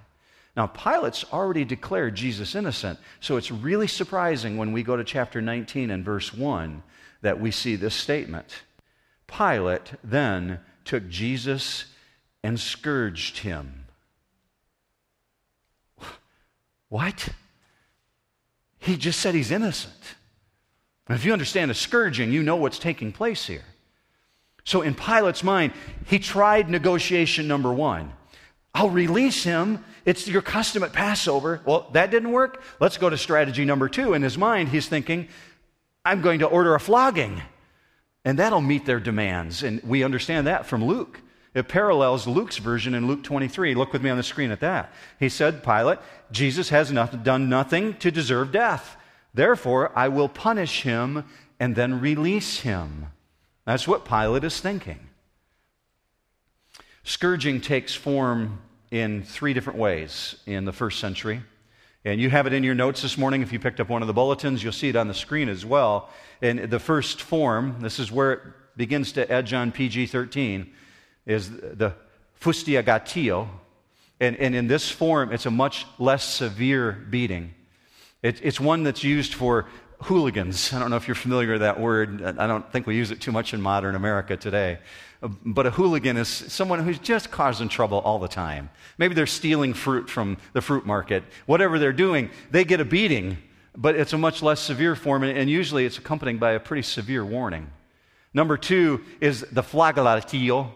Now, 0.56 0.68
Pilate's 0.68 1.24
already 1.32 1.64
declared 1.64 2.14
Jesus 2.14 2.54
innocent, 2.54 3.00
so 3.18 3.36
it's 3.36 3.50
really 3.50 3.88
surprising 3.88 4.56
when 4.56 4.72
we 4.72 4.84
go 4.84 4.96
to 4.96 5.02
chapter 5.02 5.40
19 5.40 5.90
and 5.90 6.04
verse 6.04 6.32
1 6.32 6.82
that 7.22 7.40
we 7.40 7.50
see 7.50 7.74
this 7.74 7.94
statement. 7.94 8.62
Pilate 9.26 9.92
then 10.04 10.60
took 10.84 11.08
Jesus 11.08 11.86
and 12.44 12.58
scourged 12.58 13.38
him. 13.38 13.86
What? 16.88 17.30
He 18.78 18.96
just 18.96 19.20
said 19.20 19.34
he's 19.34 19.50
innocent. 19.50 19.94
If 21.08 21.24
you 21.24 21.32
understand 21.32 21.72
a 21.72 21.74
scourging, 21.74 22.30
you 22.30 22.44
know 22.44 22.56
what's 22.56 22.78
taking 22.78 23.12
place 23.12 23.46
here. 23.46 23.64
So, 24.64 24.82
in 24.82 24.94
Pilate's 24.94 25.42
mind, 25.42 25.72
he 26.06 26.18
tried 26.18 26.68
negotiation 26.68 27.48
number 27.48 27.72
one. 27.72 28.12
I'll 28.74 28.90
release 28.90 29.42
him. 29.42 29.84
It's 30.04 30.28
your 30.28 30.42
custom 30.42 30.82
at 30.82 30.92
Passover. 30.92 31.60
Well, 31.64 31.88
that 31.92 32.10
didn't 32.10 32.32
work. 32.32 32.62
Let's 32.78 32.98
go 32.98 33.10
to 33.10 33.18
strategy 33.18 33.64
number 33.64 33.88
two. 33.88 34.14
In 34.14 34.22
his 34.22 34.38
mind, 34.38 34.68
he's 34.68 34.88
thinking, 34.88 35.28
I'm 36.04 36.22
going 36.22 36.38
to 36.40 36.46
order 36.46 36.74
a 36.74 36.80
flogging, 36.80 37.42
and 38.24 38.38
that'll 38.38 38.60
meet 38.60 38.86
their 38.86 39.00
demands. 39.00 39.62
And 39.62 39.82
we 39.82 40.04
understand 40.04 40.46
that 40.46 40.66
from 40.66 40.84
Luke. 40.84 41.20
It 41.52 41.66
parallels 41.66 42.28
Luke's 42.28 42.58
version 42.58 42.94
in 42.94 43.08
Luke 43.08 43.24
23. 43.24 43.74
Look 43.74 43.92
with 43.92 44.02
me 44.02 44.10
on 44.10 44.16
the 44.16 44.22
screen 44.22 44.52
at 44.52 44.60
that. 44.60 44.92
He 45.18 45.28
said, 45.28 45.64
Pilate, 45.64 45.98
Jesus 46.30 46.68
has 46.68 46.92
not, 46.92 47.24
done 47.24 47.48
nothing 47.48 47.94
to 47.94 48.10
deserve 48.12 48.52
death. 48.52 48.96
Therefore, 49.34 49.90
I 49.96 50.08
will 50.08 50.28
punish 50.28 50.82
him 50.82 51.24
and 51.58 51.74
then 51.74 52.00
release 52.00 52.60
him. 52.60 53.06
That's 53.64 53.86
what 53.86 54.04
Pilate 54.04 54.44
is 54.44 54.60
thinking. 54.60 54.98
Scourging 57.04 57.60
takes 57.60 57.94
form 57.94 58.60
in 58.90 59.22
three 59.22 59.54
different 59.54 59.78
ways 59.78 60.36
in 60.46 60.64
the 60.64 60.72
first 60.72 60.98
century. 60.98 61.42
And 62.04 62.20
you 62.20 62.30
have 62.30 62.46
it 62.46 62.52
in 62.52 62.64
your 62.64 62.74
notes 62.74 63.02
this 63.02 63.18
morning. 63.18 63.42
If 63.42 63.52
you 63.52 63.58
picked 63.58 63.78
up 63.78 63.88
one 63.88 64.02
of 64.02 64.08
the 64.08 64.14
bulletins, 64.14 64.62
you'll 64.62 64.72
see 64.72 64.88
it 64.88 64.96
on 64.96 65.06
the 65.06 65.14
screen 65.14 65.48
as 65.48 65.66
well. 65.66 66.08
And 66.40 66.70
the 66.70 66.78
first 66.78 67.20
form, 67.20 67.76
this 67.80 67.98
is 67.98 68.10
where 68.10 68.32
it 68.32 68.40
begins 68.76 69.12
to 69.12 69.30
edge 69.30 69.52
on 69.52 69.70
PG 69.70 70.06
13, 70.06 70.72
is 71.26 71.50
the 71.50 71.94
fustigatio. 72.40 73.48
And, 74.18 74.36
and 74.36 74.54
in 74.54 74.66
this 74.66 74.90
form, 74.90 75.32
it's 75.32 75.46
a 75.46 75.50
much 75.50 75.86
less 75.98 76.24
severe 76.24 76.92
beating. 77.10 77.54
It, 78.22 78.40
it's 78.42 78.60
one 78.60 78.82
that's 78.82 79.04
used 79.04 79.34
for 79.34 79.66
hooligans. 80.02 80.72
I 80.72 80.78
don't 80.78 80.90
know 80.90 80.96
if 80.96 81.06
you're 81.08 81.14
familiar 81.14 81.52
with 81.52 81.60
that 81.60 81.78
word. 81.78 82.22
I 82.22 82.46
don't 82.46 82.70
think 82.72 82.86
we 82.86 82.96
use 82.96 83.10
it 83.10 83.20
too 83.20 83.32
much 83.32 83.54
in 83.54 83.60
modern 83.60 83.94
America 83.94 84.36
today. 84.36 84.78
But 85.20 85.66
a 85.66 85.70
hooligan 85.70 86.16
is 86.16 86.28
someone 86.28 86.82
who's 86.82 86.98
just 86.98 87.30
causing 87.30 87.68
trouble 87.68 87.98
all 87.98 88.18
the 88.18 88.28
time. 88.28 88.70
Maybe 88.96 89.14
they're 89.14 89.26
stealing 89.26 89.74
fruit 89.74 90.08
from 90.08 90.38
the 90.54 90.62
fruit 90.62 90.86
market. 90.86 91.24
Whatever 91.46 91.78
they're 91.78 91.92
doing, 91.92 92.30
they 92.50 92.64
get 92.64 92.80
a 92.80 92.84
beating, 92.84 93.36
but 93.76 93.96
it's 93.96 94.14
a 94.14 94.18
much 94.18 94.42
less 94.42 94.60
severe 94.60 94.96
form, 94.96 95.22
and 95.22 95.50
usually 95.50 95.84
it's 95.84 95.98
accompanied 95.98 96.40
by 96.40 96.52
a 96.52 96.60
pretty 96.60 96.82
severe 96.82 97.24
warning. 97.24 97.70
Number 98.32 98.56
two 98.56 99.02
is 99.20 99.40
the 99.52 99.62
flagellatio, 99.62 100.70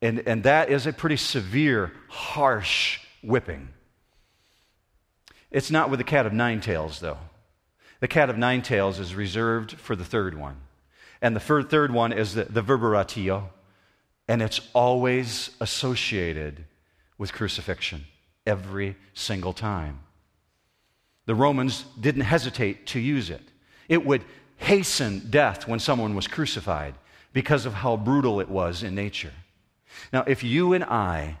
and, 0.00 0.22
and 0.26 0.44
that 0.44 0.70
is 0.70 0.86
a 0.86 0.92
pretty 0.92 1.16
severe, 1.16 1.92
harsh 2.08 3.00
whipping. 3.22 3.68
It's 5.50 5.70
not 5.70 5.90
with 5.90 6.00
a 6.00 6.04
cat 6.04 6.24
of 6.26 6.32
nine 6.32 6.60
tails, 6.60 7.00
though. 7.00 7.18
The 8.02 8.08
cat 8.08 8.30
of 8.30 8.36
nine 8.36 8.62
tails 8.62 8.98
is 8.98 9.14
reserved 9.14 9.78
for 9.78 9.94
the 9.94 10.04
third 10.04 10.36
one. 10.36 10.56
And 11.20 11.36
the 11.36 11.40
third 11.40 11.92
one 11.92 12.12
is 12.12 12.34
the, 12.34 12.42
the 12.42 12.60
verberatio, 12.60 13.44
and 14.26 14.42
it's 14.42 14.60
always 14.72 15.50
associated 15.60 16.64
with 17.16 17.32
crucifixion 17.32 18.06
every 18.44 18.96
single 19.14 19.52
time. 19.52 20.00
The 21.26 21.36
Romans 21.36 21.84
didn't 22.00 22.22
hesitate 22.22 22.88
to 22.88 22.98
use 22.98 23.30
it. 23.30 23.42
It 23.88 24.04
would 24.04 24.24
hasten 24.56 25.30
death 25.30 25.68
when 25.68 25.78
someone 25.78 26.16
was 26.16 26.26
crucified 26.26 26.96
because 27.32 27.66
of 27.66 27.72
how 27.72 27.96
brutal 27.96 28.40
it 28.40 28.48
was 28.48 28.82
in 28.82 28.96
nature. 28.96 29.32
Now, 30.12 30.24
if 30.26 30.42
you 30.42 30.72
and 30.72 30.82
I 30.82 31.36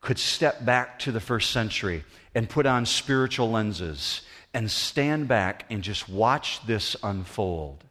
could 0.00 0.20
step 0.20 0.64
back 0.64 1.00
to 1.00 1.10
the 1.10 1.18
first 1.18 1.50
century 1.50 2.04
and 2.32 2.48
put 2.48 2.64
on 2.64 2.86
spiritual 2.86 3.50
lenses 3.50 4.22
and 4.52 4.70
stand 4.70 5.28
back 5.28 5.64
and 5.70 5.82
just 5.82 6.08
watch 6.08 6.64
this 6.66 6.96
unfold, 7.02 7.84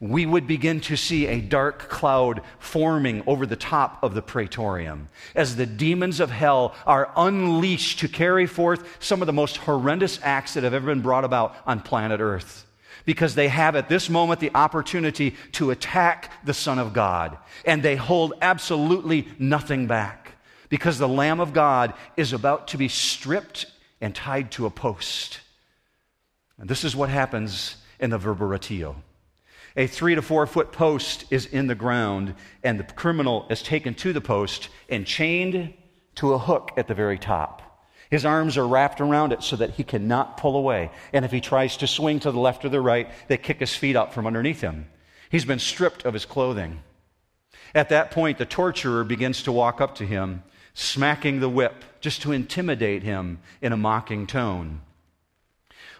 we 0.00 0.24
would 0.24 0.46
begin 0.46 0.80
to 0.80 0.96
see 0.96 1.26
a 1.26 1.42
dark 1.42 1.90
cloud 1.90 2.40
forming 2.58 3.22
over 3.26 3.44
the 3.44 3.54
top 3.54 4.02
of 4.02 4.14
the 4.14 4.22
praetorium 4.22 5.10
as 5.34 5.56
the 5.56 5.66
demons 5.66 6.20
of 6.20 6.30
hell 6.30 6.74
are 6.86 7.12
unleashed 7.16 7.98
to 8.00 8.08
carry 8.08 8.46
forth 8.46 8.96
some 8.98 9.20
of 9.20 9.26
the 9.26 9.32
most 9.32 9.58
horrendous 9.58 10.18
acts 10.22 10.54
that 10.54 10.64
have 10.64 10.72
ever 10.72 10.86
been 10.86 11.02
brought 11.02 11.24
about 11.24 11.54
on 11.66 11.80
planet 11.80 12.20
Earth. 12.20 12.66
Because 13.04 13.34
they 13.34 13.48
have 13.48 13.76
at 13.76 13.88
this 13.88 14.08
moment 14.08 14.40
the 14.40 14.54
opportunity 14.54 15.34
to 15.52 15.70
attack 15.70 16.32
the 16.44 16.54
Son 16.54 16.78
of 16.78 16.92
God, 16.92 17.36
and 17.64 17.82
they 17.82 17.96
hold 17.96 18.34
absolutely 18.40 19.28
nothing 19.38 19.86
back. 19.86 20.32
Because 20.68 20.98
the 20.98 21.08
Lamb 21.08 21.40
of 21.40 21.52
God 21.52 21.94
is 22.16 22.32
about 22.32 22.68
to 22.68 22.78
be 22.78 22.88
stripped 22.88 23.66
and 24.00 24.14
tied 24.14 24.50
to 24.52 24.66
a 24.66 24.70
post. 24.70 25.40
And 26.60 26.68
this 26.68 26.84
is 26.84 26.94
what 26.94 27.08
happens 27.08 27.76
in 27.98 28.10
the 28.10 28.18
verberatio. 28.18 28.94
A 29.76 29.86
three 29.86 30.14
to 30.14 30.22
four 30.22 30.46
foot 30.46 30.72
post 30.72 31.24
is 31.30 31.46
in 31.46 31.68
the 31.68 31.74
ground, 31.74 32.34
and 32.62 32.78
the 32.78 32.84
criminal 32.84 33.46
is 33.48 33.62
taken 33.62 33.94
to 33.94 34.12
the 34.12 34.20
post 34.20 34.68
and 34.88 35.06
chained 35.06 35.72
to 36.16 36.34
a 36.34 36.38
hook 36.38 36.72
at 36.76 36.86
the 36.86 36.94
very 36.94 37.18
top. 37.18 37.62
His 38.10 38.26
arms 38.26 38.58
are 38.58 38.66
wrapped 38.66 39.00
around 39.00 39.32
it 39.32 39.42
so 39.42 39.56
that 39.56 39.70
he 39.70 39.84
cannot 39.84 40.36
pull 40.36 40.56
away. 40.56 40.90
And 41.12 41.24
if 41.24 41.30
he 41.30 41.40
tries 41.40 41.76
to 41.78 41.86
swing 41.86 42.20
to 42.20 42.32
the 42.32 42.40
left 42.40 42.64
or 42.64 42.68
the 42.68 42.80
right, 42.80 43.08
they 43.28 43.36
kick 43.36 43.60
his 43.60 43.74
feet 43.74 43.96
up 43.96 44.12
from 44.12 44.26
underneath 44.26 44.60
him. 44.60 44.86
He's 45.30 45.44
been 45.44 45.60
stripped 45.60 46.04
of 46.04 46.12
his 46.12 46.26
clothing. 46.26 46.80
At 47.72 47.90
that 47.90 48.10
point, 48.10 48.38
the 48.38 48.44
torturer 48.44 49.04
begins 49.04 49.44
to 49.44 49.52
walk 49.52 49.80
up 49.80 49.94
to 49.96 50.04
him, 50.04 50.42
smacking 50.74 51.38
the 51.38 51.48
whip 51.48 51.84
just 52.00 52.22
to 52.22 52.32
intimidate 52.32 53.04
him 53.04 53.38
in 53.62 53.72
a 53.72 53.76
mocking 53.76 54.26
tone. 54.26 54.80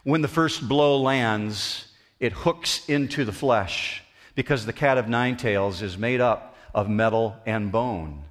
When 0.04 0.22
the 0.22 0.28
first 0.28 0.66
blow 0.68 1.00
lands, 1.00 1.86
it 2.18 2.32
hooks 2.32 2.88
into 2.88 3.24
the 3.24 3.32
flesh 3.32 4.02
because 4.34 4.64
the 4.64 4.72
cat 4.72 4.98
of 4.98 5.08
nine 5.08 5.36
tails 5.36 5.82
is 5.82 5.98
made 5.98 6.20
up 6.20 6.56
of 6.74 6.88
metal 6.88 7.36
and 7.46 7.70
bone. 7.70 8.24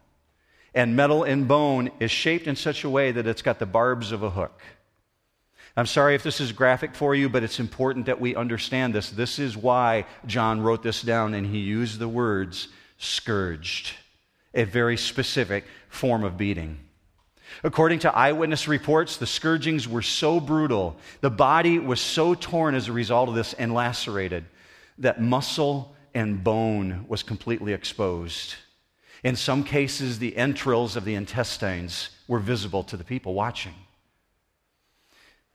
And 0.73 0.95
metal 0.95 1.23
and 1.23 1.47
bone 1.47 1.91
is 1.99 2.11
shaped 2.11 2.47
in 2.47 2.55
such 2.55 2.83
a 2.83 2.89
way 2.89 3.11
that 3.11 3.27
it's 3.27 3.41
got 3.41 3.59
the 3.59 3.65
barbs 3.65 4.11
of 4.11 4.23
a 4.23 4.29
hook. 4.29 4.61
I'm 5.75 5.85
sorry 5.85 6.15
if 6.15 6.23
this 6.23 6.41
is 6.41 6.51
graphic 6.51 6.95
for 6.95 7.15
you, 7.15 7.29
but 7.29 7.43
it's 7.43 7.59
important 7.59 8.07
that 8.07 8.19
we 8.19 8.35
understand 8.35 8.93
this. 8.93 9.09
This 9.09 9.39
is 9.39 9.55
why 9.55 10.05
John 10.25 10.61
wrote 10.61 10.83
this 10.83 11.01
down 11.01 11.33
and 11.33 11.45
he 11.45 11.59
used 11.59 11.99
the 11.99 12.07
words 12.07 12.67
scourged, 12.97 13.93
a 14.53 14.63
very 14.63 14.97
specific 14.97 15.65
form 15.88 16.23
of 16.23 16.38
beating. 16.38 16.79
According 17.63 18.00
to 18.00 18.15
eyewitness 18.15 18.68
reports, 18.68 19.18
the 19.18 19.27
scourgings 19.27 19.88
were 19.88 20.01
so 20.01 20.39
brutal, 20.39 20.98
the 21.22 21.29
body 21.29 21.79
was 21.79 22.00
so 22.00 22.34
torn 22.34 22.75
as 22.75 22.88
a 22.88 22.94
result 22.94 23.29
of 23.29 23.36
this 23.36 23.53
and 23.53 23.74
lacerated, 23.74 24.46
that 24.98 25.22
muscle 25.22 25.96
and 26.13 26.44
bone 26.44 27.06
was 27.08 27.24
completely 27.24 27.74
exposed. 27.74 28.56
In 29.24 29.36
some 29.36 29.63
cases, 29.63 30.20
the 30.20 30.38
entrails 30.38 30.96
of 30.96 31.06
the 31.06 31.15
intestines 31.15 32.10
were 32.27 32.39
visible 32.39 32.84
to 32.86 32.98
the 32.98 33.03
people 33.03 33.34
watching. 33.34 33.75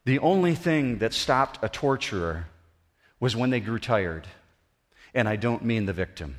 The 0.05 0.19
only 0.19 0.55
thing 0.55 0.99
that 0.99 1.15
stopped 1.15 1.59
a 1.63 1.69
torturer 1.69 2.47
was 3.21 3.35
when 3.35 3.51
they 3.51 3.61
grew 3.61 3.79
tired. 3.79 4.27
And 5.15 5.29
I 5.29 5.37
don't 5.37 5.65
mean 5.65 5.87
the 5.87 5.93
victim, 5.93 6.37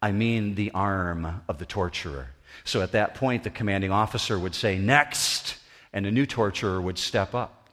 I 0.00 0.12
mean 0.12 0.54
the 0.54 0.70
arm 0.70 1.42
of 1.48 1.58
the 1.58 1.66
torturer. 1.66 2.30
So 2.64 2.82
at 2.82 2.92
that 2.92 3.14
point, 3.14 3.44
the 3.44 3.50
commanding 3.50 3.90
officer 3.90 4.38
would 4.38 4.54
say, 4.54 4.78
Next, 4.78 5.56
and 5.92 6.06
a 6.06 6.10
new 6.10 6.26
torturer 6.26 6.80
would 6.80 6.98
step 6.98 7.34
up. 7.34 7.68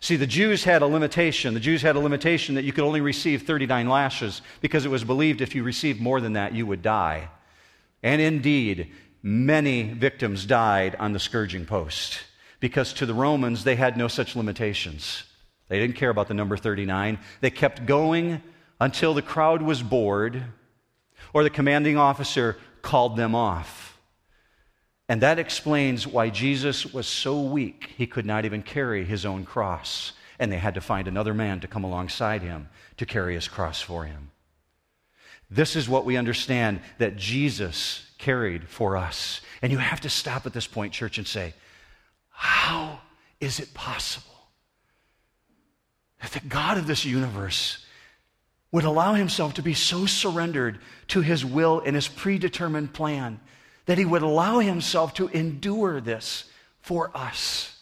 See, 0.00 0.16
the 0.16 0.26
Jews 0.26 0.64
had 0.64 0.82
a 0.82 0.86
limitation. 0.86 1.54
The 1.54 1.60
Jews 1.60 1.82
had 1.82 1.96
a 1.96 2.00
limitation 2.00 2.54
that 2.54 2.64
you 2.64 2.72
could 2.72 2.84
only 2.84 3.00
receive 3.00 3.42
39 3.42 3.88
lashes 3.88 4.42
because 4.60 4.84
it 4.84 4.90
was 4.90 5.04
believed 5.04 5.40
if 5.40 5.54
you 5.54 5.62
received 5.62 6.00
more 6.00 6.20
than 6.20 6.34
that, 6.34 6.54
you 6.54 6.66
would 6.66 6.82
die. 6.82 7.28
And 8.02 8.20
indeed, 8.20 8.92
many 9.22 9.82
victims 9.82 10.46
died 10.46 10.96
on 10.98 11.12
the 11.12 11.18
scourging 11.18 11.66
post 11.66 12.20
because 12.60 12.92
to 12.94 13.06
the 13.06 13.14
Romans, 13.14 13.64
they 13.64 13.76
had 13.76 13.96
no 13.96 14.08
such 14.08 14.36
limitations. 14.36 15.24
They 15.68 15.78
didn't 15.78 15.96
care 15.96 16.10
about 16.10 16.28
the 16.28 16.34
number 16.34 16.56
39. 16.56 17.18
They 17.40 17.50
kept 17.50 17.86
going 17.86 18.42
until 18.80 19.14
the 19.14 19.22
crowd 19.22 19.62
was 19.62 19.82
bored 19.82 20.42
or 21.32 21.42
the 21.42 21.50
commanding 21.50 21.96
officer 21.96 22.56
called 22.82 23.16
them 23.16 23.34
off. 23.34 23.89
And 25.10 25.22
that 25.22 25.40
explains 25.40 26.06
why 26.06 26.30
Jesus 26.30 26.86
was 26.94 27.04
so 27.04 27.40
weak 27.40 27.90
he 27.96 28.06
could 28.06 28.24
not 28.24 28.44
even 28.44 28.62
carry 28.62 29.04
his 29.04 29.26
own 29.26 29.44
cross. 29.44 30.12
And 30.38 30.52
they 30.52 30.58
had 30.58 30.74
to 30.74 30.80
find 30.80 31.08
another 31.08 31.34
man 31.34 31.58
to 31.60 31.66
come 31.66 31.82
alongside 31.82 32.42
him 32.42 32.68
to 32.96 33.04
carry 33.04 33.34
his 33.34 33.48
cross 33.48 33.82
for 33.82 34.04
him. 34.04 34.30
This 35.50 35.74
is 35.74 35.88
what 35.88 36.04
we 36.04 36.16
understand 36.16 36.80
that 36.98 37.16
Jesus 37.16 38.08
carried 38.18 38.68
for 38.68 38.96
us. 38.96 39.40
And 39.62 39.72
you 39.72 39.78
have 39.78 40.00
to 40.02 40.08
stop 40.08 40.46
at 40.46 40.52
this 40.52 40.68
point, 40.68 40.92
church, 40.92 41.18
and 41.18 41.26
say, 41.26 41.54
How 42.28 43.00
is 43.40 43.58
it 43.58 43.74
possible 43.74 44.30
that 46.22 46.30
the 46.30 46.48
God 46.48 46.78
of 46.78 46.86
this 46.86 47.04
universe 47.04 47.84
would 48.70 48.84
allow 48.84 49.14
himself 49.14 49.54
to 49.54 49.62
be 49.62 49.74
so 49.74 50.06
surrendered 50.06 50.78
to 51.08 51.20
his 51.20 51.44
will 51.44 51.82
and 51.84 51.96
his 51.96 52.06
predetermined 52.06 52.92
plan 52.92 53.40
that 53.90 53.98
he 53.98 54.04
would 54.04 54.22
allow 54.22 54.60
himself 54.60 55.14
to 55.14 55.26
endure 55.30 56.00
this 56.00 56.44
for 56.78 57.10
us. 57.12 57.76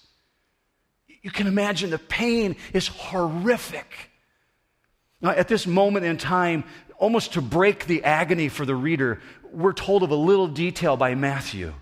You 1.20 1.30
can 1.30 1.46
imagine 1.46 1.90
the 1.90 1.98
pain 1.98 2.56
is 2.72 2.86
horrific. 2.88 4.10
Now, 5.20 5.32
at 5.32 5.48
this 5.48 5.66
moment 5.66 6.06
in 6.06 6.16
time, 6.16 6.64
almost 6.96 7.34
to 7.34 7.42
break 7.42 7.84
the 7.84 8.04
agony 8.04 8.48
for 8.48 8.64
the 8.64 8.74
reader, 8.74 9.20
we're 9.52 9.74
told 9.74 10.02
of 10.02 10.10
a 10.10 10.14
little 10.14 10.48
detail 10.48 10.96
by 10.96 11.14
Matthew. 11.14 11.74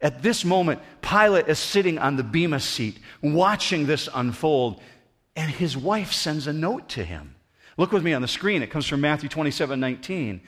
At 0.00 0.22
this 0.22 0.42
moment, 0.42 0.80
Pilate 1.02 1.46
is 1.46 1.58
sitting 1.58 1.98
on 1.98 2.16
the 2.16 2.24
Bema 2.24 2.60
seat, 2.60 2.98
watching 3.20 3.84
this 3.84 4.08
unfold, 4.14 4.80
and 5.36 5.50
his 5.50 5.76
wife 5.76 6.14
sends 6.14 6.46
a 6.46 6.52
note 6.54 6.88
to 6.88 7.04
him. 7.04 7.34
Look 7.76 7.92
with 7.92 8.02
me 8.02 8.14
on 8.14 8.22
the 8.22 8.28
screen. 8.28 8.62
It 8.62 8.70
comes 8.70 8.86
from 8.86 9.02
Matthew 9.02 9.28
27 9.28 9.78
19. 9.78 10.40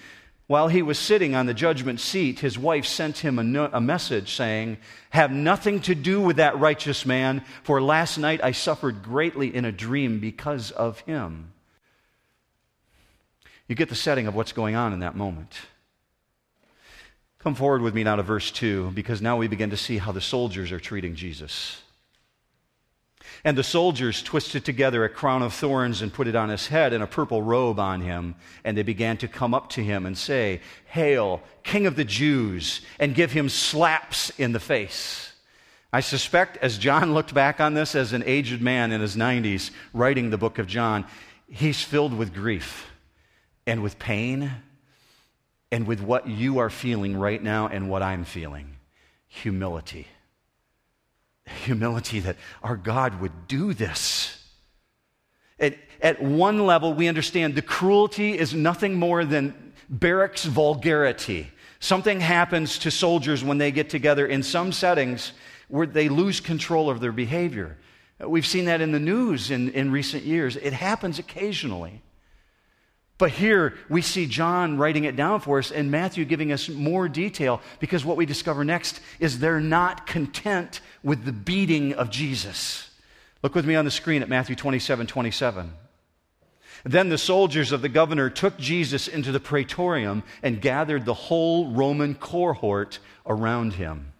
While 0.49 0.69
he 0.69 0.81
was 0.81 0.99
sitting 0.99 1.35
on 1.35 1.45
the 1.45 1.53
judgment 1.53 2.01
seat, 2.01 2.41
his 2.41 2.59
wife 2.59 2.87
sent 2.87 3.19
him 3.19 3.39
a, 3.39 3.45
no- 3.45 3.69
a, 3.71 3.83
message 3.83 4.35
saying, 4.35 4.79
Have 5.11 5.31
nothing 5.31 5.81
to 5.83 5.95
do 5.95 6.23
with 6.23 6.37
that 6.37 6.59
righteous 6.59 7.05
man, 7.05 7.45
for 7.63 7.83
last 7.83 8.17
night 8.17 8.43
I 8.43 8.53
suffered 8.53 9.03
greatly 9.03 9.55
in 9.55 9.67
a 9.67 9.73
dream 9.73 10.21
because 10.21 10.71
of 10.71 11.01
him. 11.01 11.53
You 13.69 13.75
get 13.75 13.91
the 13.91 13.95
setting 13.95 14.27
of 14.27 14.35
what's 14.35 14.53
going 14.53 14.75
on 14.75 14.95
in 14.95 15.01
that 15.01 15.15
moment. 15.15 15.53
Come 17.41 17.55
forward 17.55 17.83
with 17.83 17.95
me 17.95 18.03
now 18.03 18.17
to 18.17 18.23
verse 18.23 18.51
2, 18.51 18.93
because 18.93 19.21
now 19.21 19.37
we 19.37 19.49
begin 19.49 19.69
to 19.69 19.77
see 19.77 19.99
how 19.99 20.13
the 20.13 20.21
soldiers 20.23 20.73
are 20.73 20.81
treating 20.81 21.15
Jesus. 21.15 21.83
And 23.45 23.57
the 23.57 23.63
soldiers 23.63 24.23
twisted 24.23 24.65
together 24.65 25.05
a 25.05 25.09
crown 25.09 25.43
of 25.43 25.55
thorns 25.55 26.03
and 26.03 26.13
put 26.13 26.27
it 26.27 26.35
on 26.35 26.49
his 26.49 26.67
head 26.67 26.93
and 26.93 27.03
a 27.03 27.07
purple 27.07 27.43
robe 27.43 27.79
on 27.79 28.01
him. 28.01 28.35
And 28.65 28.77
they 28.77 28.83
began 28.83 29.17
to 29.19 29.29
come 29.29 29.55
up 29.55 29.71
to 29.71 29.85
him 29.85 30.07
and 30.07 30.19
say, 30.19 30.61
Hail, 30.87 31.43
King 31.63 31.87
of 31.87 31.97
the 31.97 32.05
Jews, 32.05 32.81
and 32.99 33.15
give 33.15 33.33
him 33.33 33.49
slaps 33.49 34.31
in 34.39 34.53
the 34.53 34.61
face. 34.61 35.33
I 35.93 36.01
suspect 36.01 36.57
as 36.59 36.79
John 36.79 37.15
looked 37.15 37.33
back 37.33 37.61
on 37.61 37.75
this 37.75 37.95
as 37.95 38.13
an 38.13 38.25
aged 38.27 38.61
man 38.61 38.93
in 38.93 39.01
his 39.01 39.17
90s, 39.17 39.71
writing 39.93 40.31
the 40.31 40.39
book 40.39 40.59
of 40.59 40.67
John, 40.67 41.07
he's 41.49 41.83
filled 41.83 42.17
with 42.17 42.35
grief 42.35 42.87
and 43.67 43.83
with 43.83 43.99
pain 43.99 44.51
and 45.71 45.87
with 45.87 46.01
what 46.01 46.27
you 46.27 46.59
are 46.59 46.71
feeling 46.71 47.17
right 47.17 47.43
now 47.43 47.69
and 47.69 47.89
what 47.89 48.03
I'm 48.03 48.25
feeling 48.25 48.77
humility 49.29 50.09
humility 51.51 52.21
that 52.21 52.37
our 52.63 52.77
God 52.77 53.21
would 53.21 53.49
do 53.49 53.75
this. 53.75 54.35
At, 55.59 55.77
at 56.01 56.23
one 56.23 56.67
level, 56.67 56.95
we 56.95 57.09
understand 57.09 57.55
the 57.55 57.63
cruelty 57.63 58.39
is 58.39 58.55
nothing 58.55 58.95
more 58.95 59.25
than 59.25 59.73
barracks 59.89 60.45
vulgarity. 60.45 61.51
Something 61.81 62.21
happens 62.21 62.79
to 62.81 62.91
soldiers 62.91 63.43
when 63.43 63.59
they 63.59 63.71
get 63.71 63.91
together 63.91 64.27
in 64.27 64.43
some 64.43 64.73
settings 64.73 65.33
where 65.69 65.87
they 65.87 66.09
lose 66.09 66.41
control 66.41 66.91
of 66.91 67.01
their 67.01 67.13
behavior. 67.13 67.77
We've 68.21 68.47
seen 68.47 68.65
that 68.65 68.81
in 68.81 68.93
the 68.93 68.99
news 68.99 69.51
in, 69.51 69.71
in 69.71 69.93
recent 69.93 70.25
years. 70.25 70.57
It 70.57 70.73
happens 70.73 71.19
occasionally. 71.19 72.03
But 73.19 73.33
here 73.33 73.75
we 73.89 74.01
see 74.01 74.27
John 74.27 74.79
writing 74.79 75.05
it 75.05 75.17
down 75.17 75.41
for 75.41 75.59
us 75.59 75.73
and 75.73 75.91
Matthew 75.91 76.25
giving 76.25 76.53
us 76.53 76.69
more 76.69 77.09
detail 77.09 77.61
because 77.81 78.05
what 78.05 78.17
we 78.17 78.27
discover 78.27 78.65
next 78.65 79.01
is 79.19 79.41
they're 79.41 79.61
not 79.61 80.07
content 80.07 80.81
with 81.03 81.25
the 81.25 81.33
beating 81.33 81.95
of 81.95 82.11
Jesus. 82.11 82.91
Look 83.43 83.57
with 83.57 83.67
me 83.67 83.75
on 83.75 83.85
the 83.85 83.91
screen 83.91 84.23
at 84.23 84.29
Matthew 84.29 84.55
27 84.55 85.09
27. 85.09 85.73
Then 86.85 87.09
the 87.09 87.19
soldiers 87.19 87.73
of 87.73 87.83
the 87.83 87.89
governor 87.89 88.31
took 88.31 88.57
Jesus 88.57 89.09
into 89.09 89.33
the 89.33 89.41
praetorium 89.41 90.23
and 90.45 90.61
gathered 90.61 91.05
the 91.05 91.15
whole 91.15 91.73
Roman 91.73 92.15
cohort 92.15 93.01
around 93.27 93.75
him. 93.75 94.13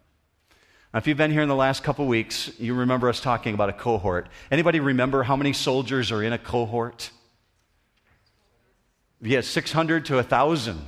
Now, 0.93 0.99
if 0.99 1.07
you've 1.07 1.17
been 1.17 1.31
here 1.31 1.43
in 1.43 1.49
the 1.49 1.55
last 1.55 1.85
couple 1.85 2.07
weeks, 2.07 2.51
you 2.59 2.75
remember 2.75 3.09
us 3.09 3.21
talking 3.21 3.55
about 3.55 3.69
a 3.69 3.75
cohort. 3.75 4.29
Anybody 4.51 4.81
remember 4.81 5.23
how 5.23 5.37
many 5.37 5.53
soldiers 5.53 6.11
are 6.11 6.23
in 6.23 6.33
a 6.33 6.39
cohort? 6.39 7.11
Yes, 9.21 9.47
600 9.47 10.05
to 10.07 10.15
1,000 10.17 10.81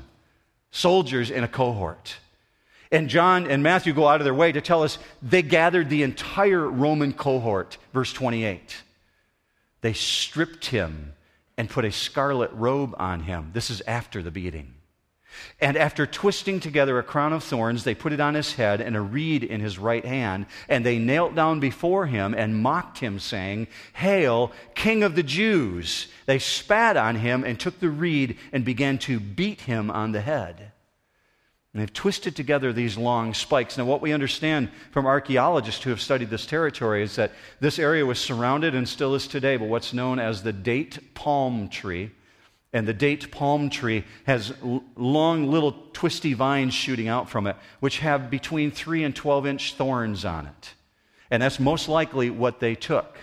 soldiers 0.70 1.30
in 1.30 1.42
a 1.42 1.48
cohort. 1.48 2.16
And 2.92 3.08
John 3.08 3.46
and 3.48 3.62
Matthew 3.62 3.92
go 3.92 4.08
out 4.08 4.20
of 4.20 4.24
their 4.24 4.34
way 4.34 4.52
to 4.52 4.60
tell 4.60 4.82
us 4.82 4.98
they 5.22 5.42
gathered 5.42 5.90
the 5.90 6.02
entire 6.02 6.68
Roman 6.68 7.12
cohort, 7.12 7.78
verse 7.92 8.12
28. 8.12 8.82
They 9.80 9.92
stripped 9.92 10.66
him 10.66 11.14
and 11.56 11.70
put 11.70 11.84
a 11.84 11.92
scarlet 11.92 12.50
robe 12.52 12.94
on 12.98 13.20
him. 13.20 13.50
This 13.52 13.70
is 13.70 13.82
after 13.86 14.22
the 14.22 14.30
beating. 14.30 14.74
And 15.60 15.76
after 15.76 16.06
twisting 16.06 16.60
together 16.60 16.98
a 16.98 17.02
crown 17.02 17.32
of 17.32 17.44
thorns, 17.44 17.84
they 17.84 17.94
put 17.94 18.12
it 18.12 18.20
on 18.20 18.34
his 18.34 18.54
head 18.54 18.80
and 18.80 18.96
a 18.96 19.00
reed 19.00 19.44
in 19.44 19.60
his 19.60 19.78
right 19.78 20.04
hand. 20.04 20.46
And 20.68 20.84
they 20.84 20.98
knelt 20.98 21.34
down 21.34 21.60
before 21.60 22.06
him 22.06 22.34
and 22.34 22.62
mocked 22.62 22.98
him, 22.98 23.18
saying, 23.18 23.68
Hail, 23.94 24.52
King 24.74 25.02
of 25.02 25.14
the 25.14 25.22
Jews! 25.22 26.08
They 26.26 26.38
spat 26.38 26.96
on 26.96 27.16
him 27.16 27.44
and 27.44 27.58
took 27.58 27.80
the 27.80 27.90
reed 27.90 28.38
and 28.52 28.64
began 28.64 28.98
to 28.98 29.20
beat 29.20 29.62
him 29.62 29.90
on 29.90 30.12
the 30.12 30.20
head. 30.20 30.72
And 31.72 31.80
they've 31.80 31.92
twisted 31.92 32.34
together 32.34 32.72
these 32.72 32.98
long 32.98 33.32
spikes. 33.32 33.78
Now, 33.78 33.84
what 33.84 34.02
we 34.02 34.12
understand 34.12 34.70
from 34.90 35.06
archaeologists 35.06 35.84
who 35.84 35.90
have 35.90 36.00
studied 36.00 36.28
this 36.28 36.46
territory 36.46 37.02
is 37.02 37.14
that 37.14 37.32
this 37.60 37.78
area 37.78 38.04
was 38.04 38.18
surrounded 38.18 38.74
and 38.74 38.88
still 38.88 39.14
is 39.14 39.28
today 39.28 39.56
by 39.56 39.66
what's 39.66 39.92
known 39.92 40.18
as 40.18 40.42
the 40.42 40.52
date 40.52 41.14
palm 41.14 41.68
tree. 41.68 42.10
And 42.72 42.86
the 42.86 42.94
date 42.94 43.32
palm 43.32 43.68
tree 43.68 44.04
has 44.26 44.54
long 44.96 45.50
little 45.50 45.72
twisty 45.92 46.34
vines 46.34 46.72
shooting 46.72 47.08
out 47.08 47.28
from 47.28 47.46
it, 47.46 47.56
which 47.80 47.98
have 47.98 48.30
between 48.30 48.70
3 48.70 49.02
and 49.02 49.14
12 49.14 49.46
inch 49.46 49.74
thorns 49.74 50.24
on 50.24 50.46
it. 50.46 50.74
And 51.30 51.42
that's 51.42 51.58
most 51.58 51.88
likely 51.88 52.30
what 52.30 52.60
they 52.60 52.74
took. 52.74 53.18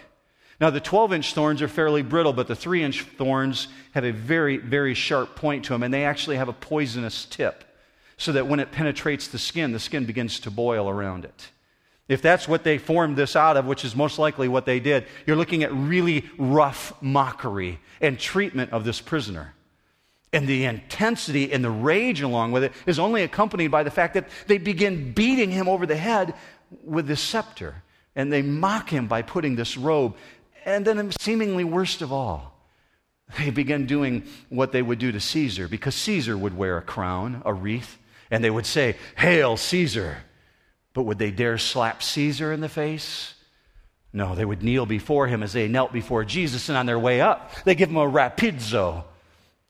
Now, 0.59 0.69
the 0.69 0.79
12 0.79 1.13
inch 1.13 1.33
thorns 1.33 1.61
are 1.61 1.67
fairly 1.67 2.01
brittle, 2.01 2.33
but 2.33 2.47
the 2.47 2.55
3 2.55 2.83
inch 2.83 3.03
thorns 3.03 3.67
have 3.93 4.03
a 4.03 4.11
very, 4.11 4.57
very 4.57 4.93
sharp 4.93 5.35
point 5.35 5.65
to 5.65 5.73
them, 5.73 5.83
and 5.83 5.93
they 5.93 6.03
actually 6.03 6.37
have 6.37 6.49
a 6.49 6.53
poisonous 6.53 7.25
tip, 7.25 7.63
so 8.17 8.31
that 8.31 8.47
when 8.47 8.59
it 8.59 8.71
penetrates 8.71 9.27
the 9.27 9.37
skin, 9.37 9.71
the 9.71 9.79
skin 9.79 10.05
begins 10.05 10.39
to 10.41 10.51
boil 10.51 10.89
around 10.89 11.25
it. 11.25 11.49
If 12.07 12.21
that's 12.21 12.47
what 12.47 12.63
they 12.63 12.77
formed 12.77 13.17
this 13.17 13.35
out 13.35 13.57
of, 13.57 13.65
which 13.65 13.83
is 13.83 13.95
most 13.95 14.17
likely 14.17 14.47
what 14.47 14.65
they 14.65 14.79
did, 14.79 15.05
you're 15.25 15.35
looking 15.35 15.63
at 15.63 15.73
really 15.73 16.25
rough 16.37 16.93
mockery 17.01 17.79
and 17.99 18.17
treatment 18.17 18.71
of 18.71 18.85
this 18.85 19.01
prisoner. 19.01 19.53
And 20.31 20.47
the 20.47 20.65
intensity 20.65 21.51
and 21.51 21.63
the 21.63 21.69
rage 21.69 22.21
along 22.21 22.51
with 22.51 22.63
it 22.63 22.73
is 22.85 22.99
only 22.99 23.23
accompanied 23.23 23.69
by 23.69 23.83
the 23.83 23.91
fact 23.91 24.13
that 24.13 24.27
they 24.47 24.57
begin 24.57 25.11
beating 25.11 25.51
him 25.51 25.67
over 25.67 25.85
the 25.85 25.95
head 25.95 26.33
with 26.83 27.07
this 27.07 27.21
scepter. 27.21 27.83
And 28.15 28.31
they 28.31 28.41
mock 28.41 28.89
him 28.89 29.07
by 29.07 29.21
putting 29.21 29.55
this 29.55 29.77
robe. 29.77 30.15
And 30.65 30.85
then, 30.85 31.11
seemingly 31.19 31.63
worst 31.63 32.01
of 32.01 32.11
all, 32.11 32.57
they 33.37 33.51
begin 33.51 33.85
doing 33.85 34.23
what 34.49 34.71
they 34.71 34.81
would 34.81 34.99
do 34.99 35.11
to 35.11 35.19
Caesar, 35.19 35.67
because 35.67 35.95
Caesar 35.95 36.37
would 36.37 36.55
wear 36.57 36.77
a 36.77 36.81
crown, 36.81 37.41
a 37.45 37.53
wreath, 37.53 37.97
and 38.31 38.43
they 38.43 38.49
would 38.49 38.65
say, 38.65 38.95
Hail, 39.17 39.57
Caesar! 39.57 40.17
But 40.97 41.03
would 41.03 41.19
they 41.19 41.29
dare 41.29 41.59
slap 41.59 42.01
Caesar 42.01 42.51
in 42.51 42.59
the 42.59 42.67
face? 42.67 43.35
No, 44.11 44.33
they 44.33 44.43
would 44.43 44.63
kneel 44.63 44.87
before 44.87 45.27
him 45.27 45.43
as 45.43 45.53
they 45.53 45.67
knelt 45.67 45.93
before 45.93 46.25
Jesus, 46.25 46.69
and 46.69 46.77
on 46.77 46.87
their 46.87 46.97
way 46.97 47.21
up, 47.21 47.53
they 47.65 47.75
give 47.75 47.89
him 47.89 47.97
a 47.97 48.09
rapidzo, 48.09 49.03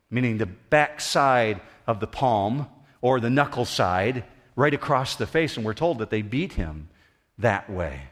meaning 0.09 0.37
the 0.37 0.45
backside 0.45 1.59
of 1.85 1.99
the 1.99 2.07
palm 2.07 2.69
or 3.01 3.19
the 3.19 3.29
knuckle 3.29 3.65
side, 3.65 4.23
right 4.55 4.73
across 4.73 5.17
the 5.17 5.27
face, 5.27 5.57
and 5.57 5.65
we're 5.65 5.73
told 5.73 5.97
that 5.97 6.11
they 6.11 6.21
beat 6.21 6.53
him 6.53 6.87
that 7.39 7.69
way. 7.69 8.03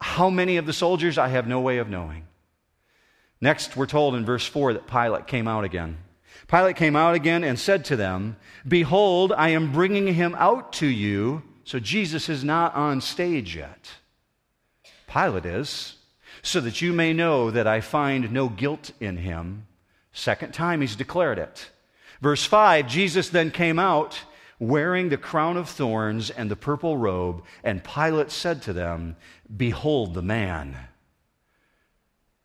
How 0.00 0.28
many 0.28 0.56
of 0.56 0.66
the 0.66 0.72
soldiers? 0.72 1.16
I 1.16 1.28
have 1.28 1.46
no 1.46 1.60
way 1.60 1.78
of 1.78 1.88
knowing. 1.88 2.26
Next, 3.40 3.76
we're 3.76 3.86
told 3.86 4.16
in 4.16 4.24
verse 4.24 4.46
4 4.48 4.72
that 4.72 4.88
Pilate 4.88 5.28
came 5.28 5.46
out 5.46 5.62
again. 5.62 5.98
Pilate 6.48 6.74
came 6.74 6.96
out 6.96 7.14
again 7.14 7.44
and 7.44 7.56
said 7.56 7.84
to 7.84 7.94
them, 7.94 8.34
Behold, 8.66 9.32
I 9.32 9.50
am 9.50 9.70
bringing 9.70 10.12
him 10.12 10.34
out 10.34 10.72
to 10.72 10.88
you 10.88 11.44
so 11.64 11.80
Jesus 11.80 12.28
is 12.28 12.44
not 12.44 12.74
on 12.74 13.00
stage 13.00 13.56
yet. 13.56 13.90
Pilate 15.06 15.46
is, 15.46 15.96
so 16.42 16.60
that 16.60 16.82
you 16.82 16.92
may 16.92 17.12
know 17.12 17.50
that 17.50 17.66
I 17.66 17.80
find 17.80 18.30
no 18.30 18.48
guilt 18.48 18.92
in 19.00 19.16
him. 19.16 19.66
Second 20.12 20.52
time 20.52 20.80
he's 20.80 20.96
declared 20.96 21.38
it. 21.38 21.70
Verse 22.20 22.44
5 22.44 22.86
Jesus 22.86 23.28
then 23.30 23.50
came 23.50 23.78
out 23.78 24.20
wearing 24.58 25.08
the 25.08 25.16
crown 25.16 25.56
of 25.56 25.68
thorns 25.68 26.30
and 26.30 26.50
the 26.50 26.56
purple 26.56 26.96
robe, 26.96 27.42
and 27.62 27.82
Pilate 27.82 28.30
said 28.30 28.62
to 28.62 28.72
them, 28.72 29.16
Behold 29.56 30.14
the 30.14 30.22
man. 30.22 30.76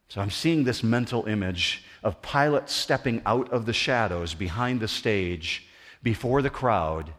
So 0.08 0.21
I'm 0.21 0.32
seeing 0.32 0.63
this 0.63 0.82
mental 0.82 1.25
image 1.25 1.84
of 2.03 2.21
Pilate 2.21 2.69
stepping 2.69 3.21
out 3.25 3.51
of 3.51 3.65
the 3.65 3.73
shadows 3.73 4.34
behind 4.34 4.79
the 4.79 4.88
stage 4.88 5.67
before 6.01 6.41
the 6.41 6.49
crowd 6.49 7.13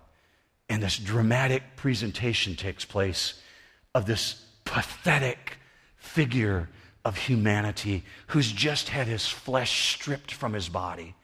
and 0.71 0.81
this 0.81 0.97
dramatic 0.97 1.75
presentation 1.75 2.55
takes 2.55 2.85
place 2.85 3.35
of 3.93 4.07
this 4.07 4.47
pathetic 4.65 5.59
figure 5.97 6.69
of 7.05 7.17
humanity 7.17 8.05
who's 8.29 8.53
just 8.53 8.89
had 8.89 9.09
his 9.09 9.27
flesh 9.27 9.95
stripped 9.95 10.33
from 10.33 10.53
his 10.53 10.69
body. 10.69 11.17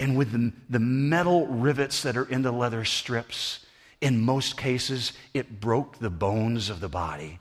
And 0.00 0.16
with 0.16 0.32
the, 0.32 0.52
the 0.68 0.80
metal 0.80 1.46
rivets 1.46 2.02
that 2.02 2.16
are 2.16 2.28
in 2.28 2.42
the 2.42 2.50
leather 2.50 2.84
strips, 2.84 3.64
in 4.00 4.20
most 4.20 4.56
cases, 4.56 5.12
it 5.32 5.60
broke 5.60 5.98
the 5.98 6.10
bones 6.10 6.70
of 6.70 6.80
the 6.80 6.88
body. 6.88 7.38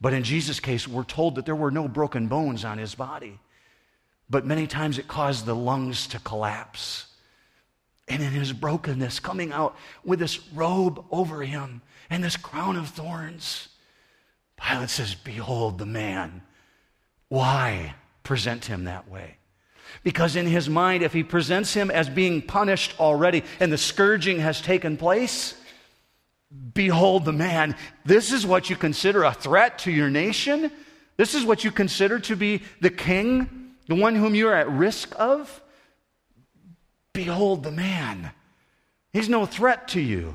But 0.00 0.12
in 0.12 0.22
Jesus' 0.22 0.60
case, 0.60 0.86
we're 0.86 1.02
told 1.02 1.34
that 1.34 1.46
there 1.46 1.56
were 1.56 1.70
no 1.72 1.88
broken 1.88 2.28
bones 2.28 2.64
on 2.64 2.78
his 2.78 2.94
body. 2.94 3.40
But 4.30 4.46
many 4.46 4.68
times 4.68 4.98
it 4.98 5.08
caused 5.08 5.46
the 5.46 5.56
lungs 5.56 6.06
to 6.08 6.20
collapse 6.20 7.06
and 8.12 8.22
in 8.22 8.32
his 8.32 8.52
brokenness, 8.52 9.20
coming 9.20 9.52
out 9.52 9.74
with 10.04 10.18
this 10.18 10.46
robe 10.52 11.02
over 11.10 11.42
him 11.42 11.80
and 12.10 12.22
this 12.22 12.36
crown 12.36 12.76
of 12.76 12.90
thorns. 12.90 13.68
Pilate 14.60 14.90
says, 14.90 15.14
Behold 15.14 15.78
the 15.78 15.86
man. 15.86 16.42
Why 17.28 17.94
present 18.22 18.66
him 18.66 18.84
that 18.84 19.08
way? 19.08 19.38
Because 20.04 20.36
in 20.36 20.46
his 20.46 20.68
mind, 20.68 21.02
if 21.02 21.14
he 21.14 21.22
presents 21.22 21.72
him 21.72 21.90
as 21.90 22.10
being 22.10 22.42
punished 22.42 23.00
already 23.00 23.44
and 23.58 23.72
the 23.72 23.78
scourging 23.78 24.40
has 24.40 24.60
taken 24.60 24.98
place, 24.98 25.54
behold 26.74 27.24
the 27.24 27.32
man. 27.32 27.74
This 28.04 28.30
is 28.30 28.46
what 28.46 28.68
you 28.68 28.76
consider 28.76 29.24
a 29.24 29.32
threat 29.32 29.78
to 29.80 29.90
your 29.90 30.10
nation? 30.10 30.70
This 31.16 31.34
is 31.34 31.46
what 31.46 31.64
you 31.64 31.70
consider 31.70 32.18
to 32.20 32.36
be 32.36 32.62
the 32.82 32.90
king, 32.90 33.72
the 33.88 33.94
one 33.94 34.14
whom 34.14 34.34
you 34.34 34.48
are 34.48 34.54
at 34.54 34.70
risk 34.70 35.14
of? 35.18 35.61
Behold 37.12 37.62
the 37.62 37.70
man. 37.70 38.30
He's 39.12 39.28
no 39.28 39.46
threat 39.46 39.88
to 39.88 40.00
you. 40.00 40.34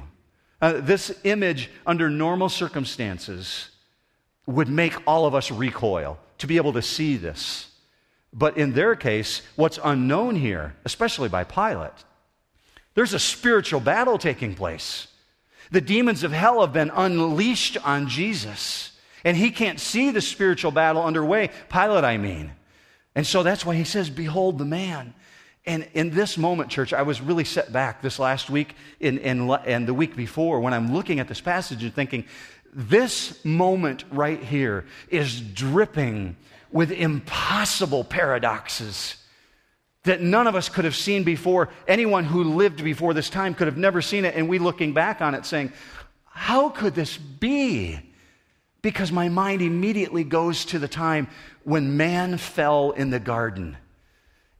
Uh, 0.61 0.73
this 0.81 1.17
image, 1.23 1.69
under 1.85 2.09
normal 2.09 2.49
circumstances, 2.49 3.69
would 4.45 4.69
make 4.69 4.95
all 5.07 5.25
of 5.25 5.35
us 5.35 5.51
recoil 5.51 6.17
to 6.39 6.47
be 6.47 6.57
able 6.57 6.73
to 6.73 6.81
see 6.81 7.17
this. 7.17 7.69
But 8.33 8.57
in 8.57 8.73
their 8.73 8.95
case, 8.95 9.41
what's 9.55 9.79
unknown 9.83 10.35
here, 10.35 10.75
especially 10.85 11.29
by 11.29 11.43
Pilate, 11.43 11.91
there's 12.93 13.13
a 13.13 13.19
spiritual 13.19 13.79
battle 13.79 14.17
taking 14.17 14.55
place. 14.55 15.07
The 15.71 15.81
demons 15.81 16.23
of 16.23 16.31
hell 16.31 16.61
have 16.61 16.73
been 16.73 16.91
unleashed 16.93 17.77
on 17.85 18.07
Jesus, 18.07 18.91
and 19.23 19.35
he 19.35 19.51
can't 19.51 19.79
see 19.79 20.11
the 20.11 20.21
spiritual 20.21 20.71
battle 20.71 21.03
underway. 21.03 21.49
Pilate, 21.69 22.03
I 22.03 22.17
mean. 22.17 22.51
And 23.15 23.25
so 23.25 23.43
that's 23.43 23.65
why 23.65 23.75
he 23.75 23.83
says, 23.83 24.09
Behold 24.09 24.57
the 24.57 24.65
man. 24.65 25.13
And 25.67 25.85
in 25.93 26.11
this 26.11 26.37
moment, 26.37 26.71
church, 26.71 26.93
I 26.93 27.01
was 27.01 27.19
really 27.19 27.43
set 27.43 27.73
back 27.73 28.01
this 28.01 28.19
last 28.19 28.49
week 28.49 28.73
and, 29.01 29.19
and, 29.19 29.51
and 29.65 29.85
the 29.85 29.93
week 29.93 30.15
before 30.15 30.61
when 30.61 30.73
I'm 30.73 30.93
looking 30.93 31.19
at 31.19 31.27
this 31.27 31.41
passage 31.41 31.83
and 31.83 31.93
thinking, 31.93 32.23
this 32.73 33.43
moment 33.43 34.05
right 34.09 34.41
here 34.41 34.85
is 35.09 35.41
dripping 35.41 36.37
with 36.71 36.91
impossible 36.91 38.05
paradoxes 38.05 39.17
that 40.03 40.21
none 40.21 40.47
of 40.47 40.55
us 40.55 40.69
could 40.69 40.85
have 40.85 40.95
seen 40.95 41.23
before. 41.23 41.67
Anyone 41.85 42.23
who 42.23 42.45
lived 42.45 42.81
before 42.81 43.13
this 43.13 43.29
time 43.29 43.53
could 43.53 43.67
have 43.67 43.77
never 43.77 44.01
seen 44.01 44.23
it. 44.23 44.35
And 44.35 44.47
we 44.47 44.59
looking 44.59 44.93
back 44.93 45.19
on 45.19 45.35
it 45.35 45.45
saying, 45.45 45.73
How 46.23 46.69
could 46.69 46.95
this 46.95 47.17
be? 47.17 47.99
Because 48.81 49.11
my 49.11 49.27
mind 49.27 49.61
immediately 49.61 50.23
goes 50.23 50.63
to 50.65 50.79
the 50.79 50.87
time 50.87 51.27
when 51.65 51.97
man 51.97 52.37
fell 52.37 52.91
in 52.91 53.09
the 53.09 53.19
garden. 53.19 53.75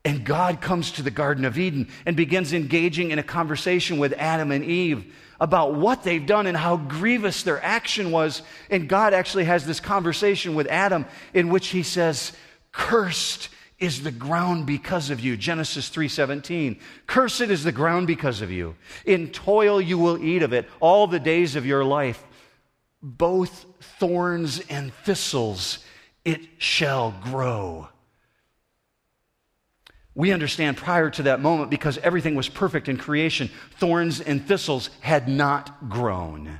And 0.07 0.23
God 0.23 0.61
comes 0.61 0.93
to 0.93 1.01
the 1.01 1.11
Garden 1.11 1.43
of 1.43 1.57
Eden 1.57 1.89
and 2.05 2.15
begins 2.15 2.53
engaging 2.53 3.11
in 3.11 3.19
a 3.19 3.23
conversation 3.23 3.97
with 3.97 4.13
Adam 4.13 4.51
and 4.51 4.63
Eve 4.63 5.13
about 5.37 5.75
what 5.75 6.03
they've 6.03 6.25
done 6.25 6.47
and 6.47 6.55
how 6.55 6.77
grievous 6.77 7.43
their 7.43 7.61
action 7.61 8.09
was. 8.11 8.41
And 8.69 8.87
God 8.87 9.13
actually 9.13 9.43
has 9.43 9.65
this 9.65 9.81
conversation 9.81 10.55
with 10.55 10.65
Adam 10.67 11.05
in 11.33 11.49
which 11.49 11.67
he 11.67 11.83
says, 11.83 12.31
Cursed 12.71 13.49
is 13.79 14.01
the 14.01 14.11
ground 14.13 14.65
because 14.65 15.09
of 15.09 15.19
you. 15.19 15.35
Genesis 15.35 15.89
3:17. 15.89 16.79
Cursed 17.05 17.41
is 17.41 17.65
the 17.65 17.73
ground 17.73 18.07
because 18.07 18.41
of 18.41 18.49
you. 18.49 18.77
In 19.03 19.27
toil 19.27 19.81
you 19.81 19.97
will 19.97 20.23
eat 20.23 20.41
of 20.41 20.53
it 20.53 20.69
all 20.79 21.07
the 21.07 21.19
days 21.19 21.57
of 21.57 21.65
your 21.65 21.83
life. 21.83 22.23
Both 23.03 23.65
thorns 23.81 24.61
and 24.69 24.93
thistles 25.03 25.79
it 26.23 26.47
shall 26.59 27.11
grow 27.11 27.89
we 30.17 30.31
understand 30.31 30.77
prior 30.77 31.11
to 31.11 31.23
that 31.23 31.41
moment, 31.41 31.69
because 31.69 31.99
everything 31.99 32.33
was 32.33 32.49
perfect 32.49 32.89
in 32.89 32.97
creation, 32.97 33.51
thorns 33.75 34.19
and 34.19 34.43
thistles 34.43 34.89
had 34.99 35.29
not 35.29 35.89
grown. 35.89 36.59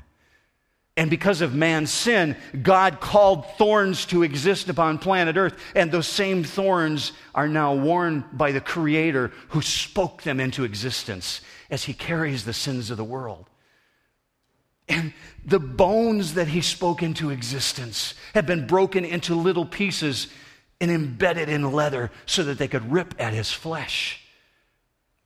And 0.96 1.10
because 1.10 1.42
of 1.42 1.56
man's 1.56 1.92
sin, 1.92 2.38
God 2.62 3.00
called 3.00 3.48
thorns 3.58 4.06
to 4.08 4.22
exist 4.22 4.70
upon 4.70 5.00
planet 5.00 5.38
Earth. 5.38 5.58
And 5.74 5.92
those 5.92 6.06
same 6.06 6.44
thorns 6.44 7.14
are 7.34 7.48
now 7.48 7.74
worn 7.74 8.26
by 8.32 8.52
the 8.52 8.62
Creator 8.62 9.32
who 9.50 9.64
spoke 9.64 10.22
them 10.22 10.40
into 10.40 10.64
existence 10.64 11.42
as 11.72 11.84
He 11.84 11.96
carries 11.96 12.46
the 12.46 12.54
sins 12.54 12.92
of 12.92 12.98
the 12.98 13.04
world. 13.04 13.50
And 14.88 15.14
the 15.44 15.60
bones 15.60 16.36
that 16.36 16.48
He 16.48 16.62
spoke 16.62 17.02
into 17.02 17.32
existence 17.32 18.14
have 18.36 18.46
been 18.46 18.68
broken 18.68 19.04
into 19.04 19.34
little 19.34 19.66
pieces 19.66 20.28
and 20.80 20.92
embedded 20.92 21.50
in 21.50 21.72
leather 21.72 22.12
so 22.26 22.44
that 22.44 22.58
they 22.58 22.68
could 22.68 22.92
rip 22.92 23.16
at 23.20 23.34
his 23.34 23.52
flesh. 23.52 24.22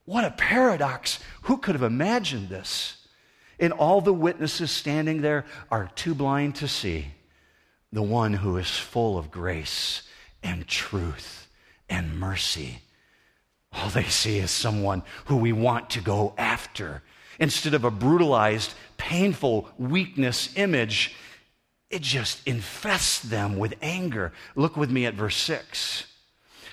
What 0.06 0.24
a 0.24 0.32
paradox. 0.32 1.20
Who 1.44 1.58
could 1.58 1.76
have 1.76 1.84
imagined 1.84 2.50
this? 2.50 2.98
And 3.60 3.74
all 3.74 4.02
the 4.02 4.14
witnesses 4.14 4.72
standing 4.72 5.22
there 5.22 5.46
are 5.70 5.92
too 5.96 6.16
blind 6.16 6.56
to 6.56 6.68
see 6.68 7.08
the 7.92 8.02
one 8.02 8.34
who 8.34 8.58
is 8.58 8.70
full 8.70 9.18
of 9.18 9.32
grace 9.32 10.04
and 10.42 10.68
truth 10.68 11.48
and 11.90 12.18
mercy. 12.20 12.80
All 13.74 13.90
they 13.90 14.06
see 14.06 14.38
is 14.40 14.52
someone 14.52 15.04
who 15.26 15.38
we 15.38 15.52
want 15.52 15.90
to 15.92 16.02
go 16.02 16.34
after. 16.38 17.04
Instead 17.40 17.74
of 17.74 17.84
a 17.84 17.92
brutalized, 17.92 18.74
painful 18.98 19.70
weakness 19.78 20.56
image, 20.56 21.16
it 21.92 22.02
just 22.02 22.46
infests 22.48 23.20
them 23.20 23.58
with 23.58 23.76
anger. 23.82 24.32
Look 24.56 24.78
with 24.78 24.90
me 24.90 25.06
at 25.06 25.14
verse 25.14 25.36
6. 25.36 26.06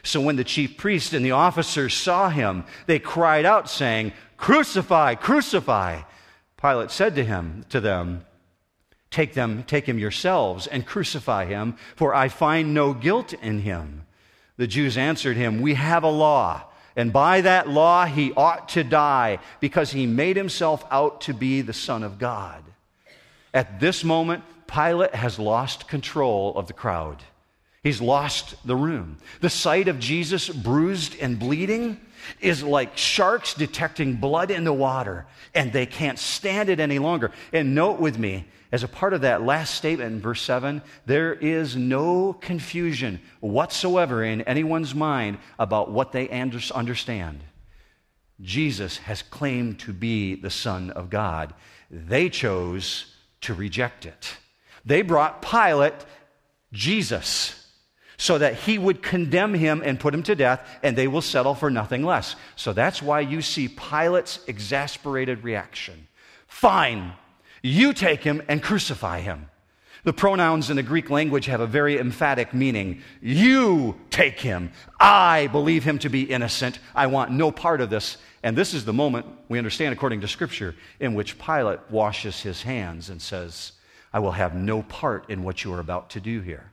So 0.02 0.20
when 0.20 0.36
the 0.36 0.44
chief 0.44 0.76
priest 0.76 1.12
and 1.12 1.24
the 1.24 1.32
officers 1.32 1.94
saw 1.94 2.30
him, 2.30 2.64
they 2.86 2.98
cried 2.98 3.44
out, 3.44 3.68
saying, 3.68 4.12
Crucify, 4.36 5.16
crucify. 5.16 6.02
Pilate 6.56 6.90
said 6.90 7.14
to 7.16 7.24
him, 7.24 7.64
to 7.68 7.80
them, 7.80 8.24
Take 9.10 9.34
them, 9.34 9.64
take 9.64 9.86
him 9.86 9.98
yourselves 9.98 10.66
and 10.66 10.86
crucify 10.86 11.46
him, 11.46 11.76
for 11.96 12.14
I 12.14 12.28
find 12.28 12.74
no 12.74 12.92
guilt 12.92 13.32
in 13.32 13.60
him. 13.60 14.06
The 14.56 14.66
Jews 14.66 14.98
answered 14.98 15.36
him, 15.36 15.62
We 15.62 15.74
have 15.74 16.02
a 16.02 16.10
law, 16.10 16.62
and 16.94 17.12
by 17.12 17.40
that 17.40 17.68
law 17.68 18.04
he 18.04 18.32
ought 18.32 18.68
to 18.70 18.84
die, 18.84 19.38
because 19.60 19.92
he 19.92 20.06
made 20.06 20.36
himself 20.36 20.84
out 20.90 21.22
to 21.22 21.34
be 21.34 21.62
the 21.62 21.72
Son 21.72 22.02
of 22.02 22.18
God. 22.18 22.62
At 23.54 23.80
this 23.80 24.04
moment, 24.04 24.44
Pilate 24.68 25.14
has 25.14 25.38
lost 25.38 25.88
control 25.88 26.54
of 26.56 26.68
the 26.68 26.72
crowd. 26.72 27.24
He's 27.82 28.00
lost 28.00 28.54
the 28.66 28.76
room. 28.76 29.18
The 29.40 29.50
sight 29.50 29.88
of 29.88 29.98
Jesus 29.98 30.48
bruised 30.48 31.16
and 31.20 31.38
bleeding 31.38 32.00
is 32.40 32.62
like 32.62 32.96
sharks 32.96 33.54
detecting 33.54 34.16
blood 34.16 34.50
in 34.50 34.64
the 34.64 34.72
water, 34.72 35.26
and 35.54 35.72
they 35.72 35.86
can't 35.86 36.18
stand 36.18 36.68
it 36.68 36.80
any 36.80 36.98
longer. 36.98 37.30
And 37.52 37.74
note 37.74 37.98
with 37.98 38.18
me, 38.18 38.46
as 38.70 38.82
a 38.82 38.88
part 38.88 39.14
of 39.14 39.22
that 39.22 39.42
last 39.42 39.74
statement 39.74 40.12
in 40.12 40.20
verse 40.20 40.42
7, 40.42 40.82
there 41.06 41.32
is 41.32 41.76
no 41.76 42.34
confusion 42.34 43.20
whatsoever 43.40 44.22
in 44.22 44.42
anyone's 44.42 44.94
mind 44.94 45.38
about 45.58 45.90
what 45.90 46.12
they 46.12 46.28
understand. 46.28 47.42
Jesus 48.40 48.98
has 48.98 49.22
claimed 49.22 49.78
to 49.80 49.92
be 49.92 50.34
the 50.34 50.50
Son 50.50 50.90
of 50.90 51.08
God. 51.08 51.54
They 51.90 52.28
chose 52.28 53.14
to 53.40 53.54
reject 53.54 54.04
it. 54.04 54.36
They 54.88 55.02
brought 55.02 55.42
Pilate 55.42 55.92
Jesus 56.72 57.66
so 58.16 58.38
that 58.38 58.54
he 58.54 58.78
would 58.78 59.02
condemn 59.02 59.52
him 59.52 59.82
and 59.84 60.00
put 60.00 60.14
him 60.14 60.22
to 60.22 60.34
death, 60.34 60.66
and 60.82 60.96
they 60.96 61.06
will 61.06 61.20
settle 61.20 61.54
for 61.54 61.70
nothing 61.70 62.02
less. 62.02 62.36
So 62.56 62.72
that's 62.72 63.02
why 63.02 63.20
you 63.20 63.42
see 63.42 63.68
Pilate's 63.68 64.40
exasperated 64.46 65.44
reaction. 65.44 66.08
Fine, 66.46 67.12
you 67.62 67.92
take 67.92 68.24
him 68.24 68.42
and 68.48 68.62
crucify 68.62 69.20
him. 69.20 69.50
The 70.04 70.14
pronouns 70.14 70.70
in 70.70 70.76
the 70.76 70.82
Greek 70.82 71.10
language 71.10 71.46
have 71.46 71.60
a 71.60 71.66
very 71.66 71.98
emphatic 71.98 72.54
meaning. 72.54 73.02
You 73.20 74.00
take 74.08 74.40
him. 74.40 74.72
I 74.98 75.48
believe 75.48 75.84
him 75.84 75.98
to 75.98 76.08
be 76.08 76.22
innocent. 76.22 76.78
I 76.94 77.08
want 77.08 77.30
no 77.30 77.52
part 77.52 77.82
of 77.82 77.90
this. 77.90 78.16
And 78.42 78.56
this 78.56 78.72
is 78.72 78.86
the 78.86 78.92
moment, 78.94 79.26
we 79.50 79.58
understand 79.58 79.92
according 79.92 80.22
to 80.22 80.28
Scripture, 80.28 80.74
in 80.98 81.12
which 81.12 81.38
Pilate 81.38 81.80
washes 81.90 82.40
his 82.40 82.62
hands 82.62 83.10
and 83.10 83.20
says, 83.20 83.72
I 84.12 84.20
will 84.20 84.32
have 84.32 84.54
no 84.54 84.82
part 84.82 85.28
in 85.30 85.42
what 85.42 85.64
you 85.64 85.72
are 85.74 85.80
about 85.80 86.10
to 86.10 86.20
do 86.20 86.40
here. 86.40 86.72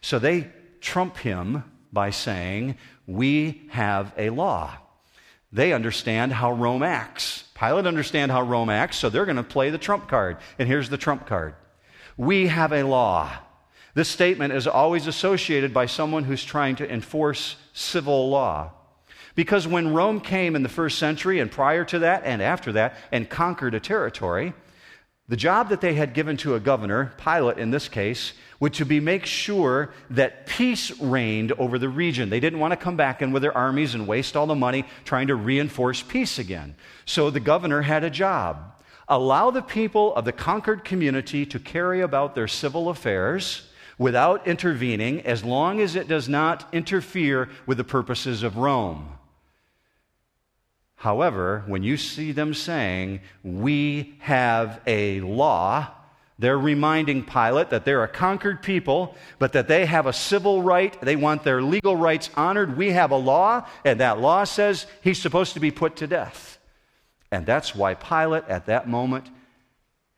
So 0.00 0.18
they 0.18 0.50
trump 0.80 1.18
him 1.18 1.64
by 1.92 2.10
saying, 2.10 2.76
We 3.06 3.62
have 3.70 4.12
a 4.16 4.30
law. 4.30 4.76
They 5.52 5.72
understand 5.72 6.32
how 6.32 6.52
Rome 6.52 6.82
acts. 6.82 7.44
Pilate 7.58 7.86
understands 7.86 8.32
how 8.32 8.42
Rome 8.42 8.70
acts, 8.70 8.98
so 8.98 9.10
they're 9.10 9.24
going 9.24 9.36
to 9.36 9.42
play 9.42 9.70
the 9.70 9.78
trump 9.78 10.08
card. 10.08 10.38
And 10.58 10.68
here's 10.68 10.88
the 10.88 10.96
trump 10.96 11.26
card 11.26 11.54
We 12.16 12.46
have 12.46 12.72
a 12.72 12.82
law. 12.82 13.30
This 13.94 14.08
statement 14.08 14.52
is 14.52 14.66
always 14.66 15.08
associated 15.08 15.74
by 15.74 15.86
someone 15.86 16.24
who's 16.24 16.44
trying 16.44 16.76
to 16.76 16.90
enforce 16.90 17.56
civil 17.72 18.30
law. 18.30 18.72
Because 19.34 19.66
when 19.66 19.94
Rome 19.94 20.20
came 20.20 20.54
in 20.54 20.62
the 20.62 20.68
first 20.68 20.98
century 20.98 21.40
and 21.40 21.50
prior 21.50 21.84
to 21.86 22.00
that 22.00 22.22
and 22.24 22.40
after 22.40 22.72
that 22.72 22.96
and 23.10 23.28
conquered 23.28 23.74
a 23.74 23.80
territory, 23.80 24.54
the 25.30 25.36
job 25.36 25.68
that 25.68 25.80
they 25.80 25.94
had 25.94 26.12
given 26.12 26.36
to 26.38 26.56
a 26.56 26.60
governor, 26.60 27.12
Pilate 27.16 27.56
in 27.56 27.70
this 27.70 27.88
case, 27.88 28.32
would 28.58 28.74
to 28.74 28.84
be 28.84 28.98
make 28.98 29.24
sure 29.24 29.90
that 30.10 30.44
peace 30.46 30.90
reigned 31.00 31.52
over 31.52 31.78
the 31.78 31.88
region. 31.88 32.30
They 32.30 32.40
didn't 32.40 32.58
want 32.58 32.72
to 32.72 32.76
come 32.76 32.96
back 32.96 33.22
in 33.22 33.30
with 33.30 33.42
their 33.42 33.56
armies 33.56 33.94
and 33.94 34.08
waste 34.08 34.36
all 34.36 34.48
the 34.48 34.56
money 34.56 34.84
trying 35.04 35.28
to 35.28 35.36
reinforce 35.36 36.02
peace 36.02 36.40
again. 36.40 36.74
So 37.04 37.30
the 37.30 37.38
governor 37.38 37.82
had 37.82 38.02
a 38.02 38.10
job. 38.10 38.74
Allow 39.06 39.52
the 39.52 39.62
people 39.62 40.16
of 40.16 40.24
the 40.24 40.32
conquered 40.32 40.84
community 40.84 41.46
to 41.46 41.60
carry 41.60 42.00
about 42.00 42.34
their 42.34 42.48
civil 42.48 42.88
affairs 42.88 43.68
without 43.98 44.48
intervening 44.48 45.20
as 45.20 45.44
long 45.44 45.80
as 45.80 45.94
it 45.94 46.08
does 46.08 46.28
not 46.28 46.68
interfere 46.74 47.48
with 47.66 47.78
the 47.78 47.84
purposes 47.84 48.42
of 48.42 48.56
Rome. 48.56 49.19
However, 51.00 51.64
when 51.66 51.82
you 51.82 51.96
see 51.96 52.30
them 52.30 52.52
saying, 52.52 53.20
We 53.42 54.16
have 54.18 54.82
a 54.86 55.22
law, 55.22 55.88
they're 56.38 56.58
reminding 56.58 57.24
Pilate 57.24 57.70
that 57.70 57.86
they're 57.86 58.04
a 58.04 58.08
conquered 58.08 58.62
people, 58.62 59.16
but 59.38 59.54
that 59.54 59.66
they 59.66 59.86
have 59.86 60.04
a 60.04 60.12
civil 60.12 60.60
right. 60.60 61.00
They 61.00 61.16
want 61.16 61.42
their 61.42 61.62
legal 61.62 61.96
rights 61.96 62.28
honored. 62.36 62.76
We 62.76 62.90
have 62.90 63.12
a 63.12 63.16
law, 63.16 63.66
and 63.82 63.98
that 64.00 64.20
law 64.20 64.44
says 64.44 64.86
he's 65.00 65.18
supposed 65.18 65.54
to 65.54 65.60
be 65.60 65.70
put 65.70 65.96
to 65.96 66.06
death. 66.06 66.58
And 67.32 67.46
that's 67.46 67.74
why 67.74 67.94
Pilate, 67.94 68.44
at 68.46 68.66
that 68.66 68.86
moment, 68.86 69.30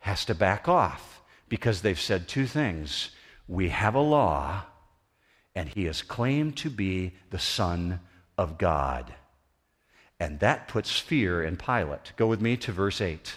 has 0.01 0.25
to 0.25 0.35
back 0.35 0.69
off, 0.69 1.23
because 1.49 1.83
they've 1.83 2.01
said 2.01 2.27
two 2.27 2.47
things 2.47 3.11
We 3.47 3.69
have 3.69 3.95
a 3.95 4.01
law, 4.01 4.65
and 5.55 5.69
he 5.69 5.87
is 5.87 6.03
claimed 6.03 6.57
to 6.57 6.71
be 6.71 7.13
the 7.31 7.39
Son 7.39 8.01
of 8.37 8.59
God. 8.59 9.15
And 10.23 10.39
that 10.39 10.69
puts 10.69 11.01
fear 11.01 11.43
in 11.43 11.57
Pilate. 11.57 12.13
Go 12.17 12.29
with 12.29 12.41
me 12.41 12.57
to 12.59 12.71
verse 12.71 13.01
8. 13.01 13.35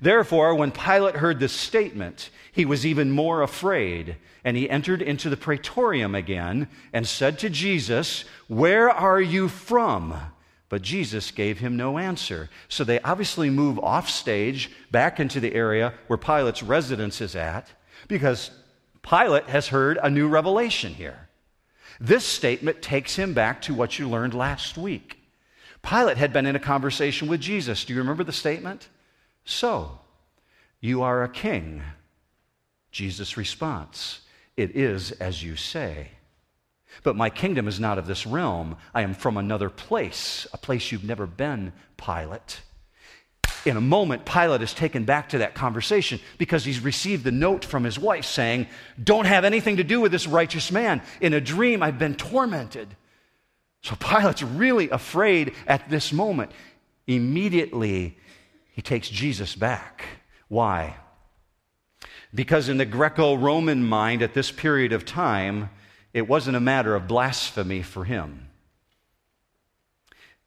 Therefore, 0.00 0.54
when 0.54 0.70
Pilate 0.70 1.16
heard 1.16 1.40
this 1.40 1.52
statement, 1.52 2.30
he 2.50 2.64
was 2.64 2.86
even 2.86 3.10
more 3.10 3.42
afraid, 3.42 4.16
and 4.44 4.56
he 4.56 4.70
entered 4.70 5.02
into 5.02 5.28
the 5.28 5.36
praetorium 5.36 6.14
again 6.14 6.68
and 6.94 7.06
said 7.06 7.38
to 7.40 7.50
Jesus, 7.50 8.24
Where 8.48 8.88
are 8.88 9.20
you 9.20 9.48
from? 9.48 10.14
But 10.70 10.80
Jesus 10.80 11.30
gave 11.30 11.58
him 11.58 11.76
no 11.76 11.98
answer. 11.98 12.48
So 12.70 12.82
they 12.82 13.00
obviously 13.00 13.50
move 13.50 13.78
off 13.78 14.08
stage 14.08 14.70
back 14.90 15.20
into 15.20 15.38
the 15.38 15.54
area 15.54 15.92
where 16.06 16.16
Pilate's 16.16 16.62
residence 16.62 17.20
is 17.20 17.36
at 17.36 17.68
because 18.08 18.50
Pilate 19.02 19.50
has 19.50 19.68
heard 19.68 19.98
a 20.02 20.08
new 20.08 20.28
revelation 20.28 20.94
here. 20.94 21.28
This 22.00 22.24
statement 22.24 22.80
takes 22.80 23.16
him 23.16 23.34
back 23.34 23.60
to 23.62 23.74
what 23.74 23.98
you 23.98 24.08
learned 24.08 24.32
last 24.32 24.78
week. 24.78 25.18
Pilate 25.82 26.16
had 26.16 26.32
been 26.32 26.46
in 26.46 26.56
a 26.56 26.60
conversation 26.60 27.28
with 27.28 27.40
Jesus. 27.40 27.84
Do 27.84 27.92
you 27.92 27.98
remember 27.98 28.24
the 28.24 28.32
statement? 28.32 28.88
So, 29.44 29.98
you 30.80 31.02
are 31.02 31.22
a 31.22 31.28
king. 31.28 31.82
Jesus' 32.90 33.36
response, 33.36 34.20
It 34.56 34.76
is 34.76 35.12
as 35.12 35.42
you 35.42 35.56
say. 35.56 36.10
But 37.02 37.16
my 37.16 37.30
kingdom 37.30 37.68
is 37.68 37.80
not 37.80 37.98
of 37.98 38.06
this 38.06 38.26
realm. 38.26 38.76
I 38.94 39.02
am 39.02 39.14
from 39.14 39.36
another 39.36 39.70
place, 39.70 40.46
a 40.52 40.58
place 40.58 40.92
you've 40.92 41.04
never 41.04 41.26
been, 41.26 41.72
Pilate. 41.96 42.60
In 43.64 43.76
a 43.76 43.80
moment, 43.80 44.26
Pilate 44.26 44.62
is 44.62 44.74
taken 44.74 45.04
back 45.04 45.30
to 45.30 45.38
that 45.38 45.54
conversation 45.54 46.20
because 46.36 46.64
he's 46.64 46.80
received 46.80 47.24
the 47.24 47.30
note 47.30 47.64
from 47.64 47.84
his 47.84 47.98
wife 47.98 48.24
saying, 48.24 48.66
Don't 49.02 49.24
have 49.24 49.44
anything 49.44 49.76
to 49.76 49.84
do 49.84 50.00
with 50.00 50.12
this 50.12 50.26
righteous 50.26 50.72
man. 50.72 51.00
In 51.20 51.32
a 51.32 51.40
dream, 51.40 51.82
I've 51.82 51.98
been 51.98 52.14
tormented. 52.14 52.88
So 53.82 53.96
Pilate's 53.96 54.42
really 54.42 54.88
afraid 54.90 55.54
at 55.66 55.90
this 55.90 56.12
moment. 56.12 56.52
Immediately, 57.06 58.16
he 58.72 58.82
takes 58.82 59.08
Jesus 59.08 59.56
back. 59.56 60.04
Why? 60.48 60.96
Because 62.34 62.68
in 62.68 62.78
the 62.78 62.86
Greco 62.86 63.34
Roman 63.34 63.84
mind 63.84 64.22
at 64.22 64.34
this 64.34 64.50
period 64.50 64.92
of 64.92 65.04
time, 65.04 65.68
it 66.14 66.28
wasn't 66.28 66.56
a 66.56 66.60
matter 66.60 66.94
of 66.94 67.08
blasphemy 67.08 67.82
for 67.82 68.04
him. 68.04 68.48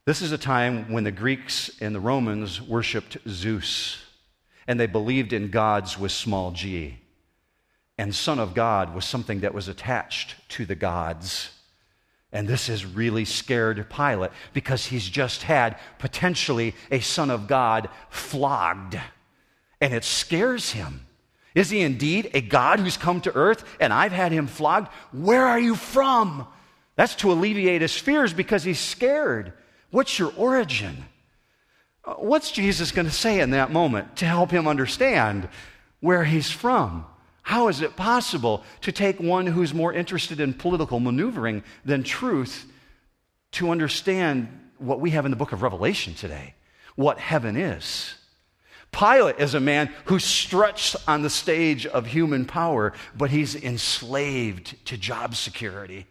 This 0.06 0.22
is 0.22 0.32
a 0.32 0.38
time 0.38 0.92
when 0.92 1.04
the 1.04 1.12
Greeks 1.12 1.72
and 1.82 1.94
the 1.94 2.00
Romans 2.00 2.62
worshiped 2.62 3.18
Zeus, 3.28 3.98
and 4.68 4.80
they 4.80 4.86
believed 4.86 5.34
in 5.34 5.50
gods 5.50 5.98
with 5.98 6.12
small 6.12 6.52
g. 6.52 7.00
And 7.98 8.14
Son 8.14 8.40
of 8.40 8.54
God 8.54 8.94
was 8.94 9.06
something 9.06 9.40
that 9.42 9.54
was 9.54 9.68
attached 9.68 10.36
to 10.50 10.66
the 10.66 10.76
gods. 10.76 11.50
And 12.36 12.50
this 12.50 12.68
has 12.68 12.86
really 12.86 13.24
scared 13.24 13.90
Pilate 13.90 14.32
because 14.52 14.86
he's 14.86 15.08
just 15.08 15.44
had 15.44 15.80
potentially 16.00 16.76
a 16.92 17.00
Son 17.00 17.32
of 17.32 17.48
God 17.48 17.88
flogged. 18.10 19.00
And 19.80 19.94
it 19.94 20.04
scares 20.04 20.74
him. 20.74 21.08
Is 21.56 21.70
he 21.70 21.80
indeed 21.80 22.32
a 22.34 22.42
God 22.42 22.82
who's 22.82 22.98
come 22.98 23.22
to 23.22 23.34
earth 23.34 23.64
and 23.80 23.94
I've 23.94 24.12
had 24.12 24.34
him 24.34 24.48
flogged? 24.48 24.90
Where 25.14 25.46
are 25.46 25.60
you 25.60 25.76
from? 25.76 26.46
That's 26.98 27.16
to 27.16 27.32
alleviate 27.32 27.82
his 27.82 27.96
fears 27.96 28.34
because 28.34 28.66
he's 28.66 28.80
scared. 28.80 29.54
What's 29.92 30.20
your 30.20 30.34
origin? 30.36 31.06
Uh, 32.04 32.16
what's 32.16 32.52
Jesus 32.52 32.92
going 32.92 33.08
to 33.08 33.14
say 33.14 33.40
in 33.40 33.52
that 33.52 33.72
moment 33.72 34.18
to 34.18 34.26
help 34.26 34.52
him 34.52 34.68
understand 34.68 35.48
where 36.02 36.26
he's 36.26 36.52
from? 36.52 37.06
How 37.46 37.68
is 37.68 37.82
it 37.82 37.96
possible 37.96 38.64
to 38.82 38.92
take 38.92 39.20
one 39.20 39.46
who's 39.46 39.72
more 39.72 39.94
interested 39.94 40.40
in 40.40 40.56
political 40.56 41.00
maneuvering 41.00 41.62
than 41.86 42.02
truth 42.02 42.66
to 43.52 43.70
understand 43.70 44.72
what 44.80 45.00
we 45.00 45.12
have 45.12 45.26
in 45.26 45.32
the 45.32 45.38
book 45.38 45.52
of 45.52 45.62
Revelation 45.62 46.16
today? 46.16 46.56
What 46.96 47.20
heaven 47.20 47.56
is. 47.56 48.16
Pilate 48.92 49.38
is 49.38 49.54
a 49.54 49.60
man 49.60 49.94
who 50.06 50.18
struts 50.18 50.96
on 51.08 51.22
the 51.22 51.30
stage 51.30 51.86
of 51.86 52.08
human 52.08 52.46
power, 52.46 52.94
but 53.16 53.30
he's 53.30 53.56
enslaved 53.56 54.84
to 54.88 54.98
job 54.98 55.36
security. 55.36 56.08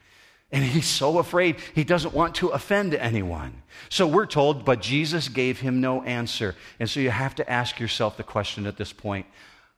And 0.53 0.63
he's 0.63 0.87
so 0.87 1.19
afraid 1.19 1.57
he 1.75 1.83
doesn't 1.83 2.15
want 2.15 2.37
to 2.37 2.51
offend 2.51 2.95
anyone. 2.95 3.61
So 3.89 4.07
we're 4.07 4.27
told, 4.27 4.65
but 4.65 4.81
Jesus 4.81 5.29
gave 5.29 5.59
him 5.59 5.81
no 5.81 6.01
answer. 6.05 6.55
And 6.79 6.89
so 6.89 7.01
you 7.01 7.11
have 7.11 7.35
to 7.35 7.51
ask 7.51 7.81
yourself 7.81 8.17
the 8.17 8.23
question 8.23 8.67
at 8.67 8.77
this 8.77 8.93
point 8.93 9.27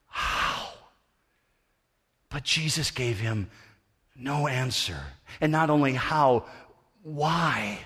how? 0.06 0.65
But 2.30 2.44
Jesus 2.44 2.90
gave 2.90 3.18
him 3.18 3.50
no 4.14 4.48
answer. 4.48 4.98
And 5.40 5.52
not 5.52 5.70
only 5.70 5.94
how, 5.94 6.46
why? 7.02 7.78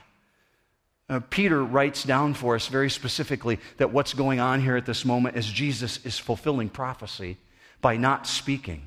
Uh, 1.09 1.21
Peter 1.29 1.63
writes 1.63 2.05
down 2.05 2.35
for 2.35 2.55
us 2.55 2.69
very 2.69 2.91
specifically 2.91 3.59
that 3.79 3.93
what's 3.93 4.15
going 4.15 4.41
on 4.41 4.61
here 4.61 4.77
at 4.77 4.87
this 4.87 5.05
moment 5.05 5.37
is 5.37 5.47
Jesus 5.47 6.05
is 6.05 6.19
fulfilling 6.19 6.69
prophecy 6.69 7.37
by 7.81 7.97
not 7.97 8.27
speaking. 8.27 8.83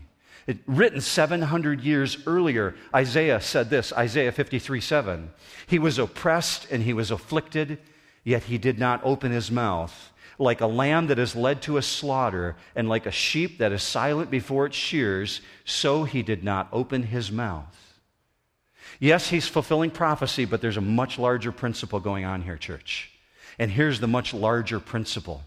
It, 0.48 0.60
written 0.66 1.02
700 1.02 1.82
years 1.82 2.18
earlier, 2.28 2.76
Isaiah 2.94 3.40
said 3.42 3.70
this 3.70 3.94
Isaiah 3.94 4.32
53 4.32 4.82
7. 4.82 5.32
He 5.68 5.80
was 5.80 6.00
oppressed 6.00 6.68
and 6.72 6.84
he 6.84 6.94
was 6.94 7.12
afflicted, 7.12 7.78
yet 8.24 8.44
he 8.44 8.58
did 8.58 8.80
not 8.80 9.02
open 9.04 9.32
his 9.32 9.52
mouth 9.52 10.13
like 10.40 10.62
a 10.62 10.68
lamb 10.68 11.08
that 11.08 11.20
is 11.20 11.36
led 11.36 11.62
to 11.64 11.78
a 11.78 11.82
slaughter, 11.82 12.56
and 12.76 12.90
like 12.90 13.06
a 13.06 13.12
sheep 13.12 13.60
that 13.60 13.72
is 13.72 13.84
silent 13.84 14.32
before 14.32 14.66
its 14.66 14.76
shears, 14.76 15.42
so 15.66 16.04
he 16.04 16.22
did 16.24 16.44
not 16.44 16.68
open 16.72 17.04
his 17.04 17.32
mouth. 17.32 18.00
Yes, 19.00 19.30
he's 19.30 19.48
fulfilling 19.48 19.92
prophecy, 19.92 20.46
but 20.46 20.62
there's 20.62 20.78
a 20.78 20.82
much 20.82 21.20
larger 21.20 21.52
principle 21.52 22.00
going 22.00 22.26
on 22.26 22.42
here, 22.42 22.58
church. 22.58 23.12
And 23.60 23.72
here's 23.72 24.00
the 24.00 24.08
much 24.08 24.34
larger 24.34 24.80
principle 24.80 25.44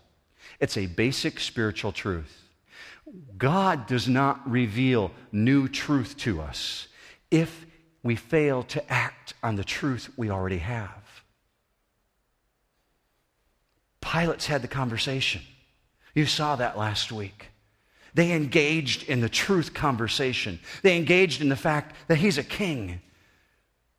it's 0.58 0.76
a 0.76 0.86
basic 0.86 1.38
spiritual 1.38 1.92
truth. 1.92 2.42
God 3.36 3.86
does 3.86 4.08
not 4.08 4.48
reveal 4.50 5.12
new 5.30 5.68
truth 5.68 6.16
to 6.18 6.40
us 6.40 6.88
if 7.30 7.66
we 8.02 8.16
fail 8.16 8.62
to 8.64 8.92
act 8.92 9.34
on 9.42 9.56
the 9.56 9.64
truth 9.64 10.10
we 10.16 10.30
already 10.30 10.58
have. 10.58 11.05
Pilate's 14.12 14.46
had 14.46 14.62
the 14.62 14.68
conversation. 14.68 15.42
You 16.14 16.26
saw 16.26 16.56
that 16.56 16.78
last 16.78 17.10
week. 17.10 17.48
They 18.14 18.32
engaged 18.32 19.08
in 19.08 19.20
the 19.20 19.28
truth 19.28 19.74
conversation. 19.74 20.60
They 20.82 20.96
engaged 20.96 21.42
in 21.42 21.48
the 21.48 21.56
fact 21.56 21.94
that 22.06 22.18
he's 22.18 22.38
a 22.38 22.44
king. 22.44 23.00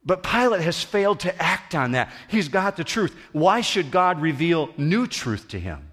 But 0.06 0.24
Pilate 0.24 0.62
has 0.62 0.82
failed 0.82 1.20
to 1.22 1.42
act 1.42 1.76
on 1.76 1.92
that. 1.92 2.12
He's 2.30 2.48
got 2.48 2.78
the 2.78 2.86
truth. 2.86 3.14
Why 3.34 3.60
should 3.60 3.92
God 3.92 4.22
reveal 4.22 4.70
new 4.78 5.08
truth 5.08 5.50
to 5.50 5.60
him? 5.60 5.92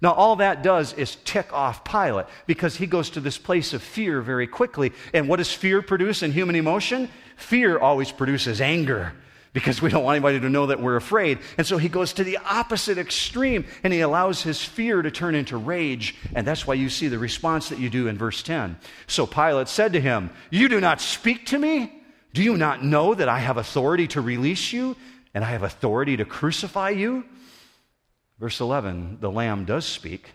Now, 0.00 0.12
all 0.12 0.36
that 0.36 0.62
does 0.62 0.92
is 0.94 1.16
tick 1.24 1.52
off 1.52 1.84
Pilate 1.84 2.26
because 2.46 2.76
he 2.76 2.86
goes 2.86 3.10
to 3.10 3.20
this 3.20 3.36
place 3.36 3.74
of 3.74 3.82
fear 3.82 4.22
very 4.22 4.46
quickly. 4.46 4.92
And 5.12 5.28
what 5.28 5.36
does 5.36 5.52
fear 5.52 5.82
produce 5.82 6.22
in 6.22 6.32
human 6.32 6.54
emotion? 6.54 7.10
Fear 7.36 7.80
always 7.80 8.12
produces 8.12 8.60
anger 8.60 9.12
because 9.52 9.82
we 9.82 9.90
don't 9.90 10.04
want 10.04 10.16
anybody 10.16 10.38
to 10.40 10.48
know 10.48 10.66
that 10.66 10.80
we're 10.80 10.96
afraid. 10.96 11.38
And 11.58 11.66
so 11.66 11.76
he 11.76 11.88
goes 11.88 12.12
to 12.14 12.24
the 12.24 12.38
opposite 12.38 12.98
extreme 12.98 13.64
and 13.82 13.92
he 13.92 14.00
allows 14.00 14.42
his 14.42 14.62
fear 14.62 15.02
to 15.02 15.10
turn 15.10 15.34
into 15.34 15.56
rage. 15.56 16.14
And 16.34 16.46
that's 16.46 16.66
why 16.66 16.74
you 16.74 16.88
see 16.88 17.08
the 17.08 17.18
response 17.18 17.68
that 17.68 17.78
you 17.78 17.90
do 17.90 18.06
in 18.06 18.16
verse 18.16 18.42
10. 18.42 18.78
So 19.08 19.26
Pilate 19.26 19.68
said 19.68 19.92
to 19.94 20.00
him, 20.00 20.30
You 20.50 20.68
do 20.68 20.80
not 20.80 21.00
speak 21.00 21.46
to 21.46 21.58
me? 21.58 21.92
Do 22.32 22.42
you 22.42 22.56
not 22.56 22.84
know 22.84 23.14
that 23.14 23.28
I 23.28 23.40
have 23.40 23.56
authority 23.56 24.06
to 24.08 24.20
release 24.20 24.72
you 24.72 24.96
and 25.34 25.44
I 25.44 25.48
have 25.48 25.64
authority 25.64 26.16
to 26.16 26.24
crucify 26.24 26.90
you? 26.90 27.24
Verse 28.38 28.60
11 28.60 29.18
The 29.20 29.30
Lamb 29.30 29.64
does 29.64 29.84
speak. 29.84 30.30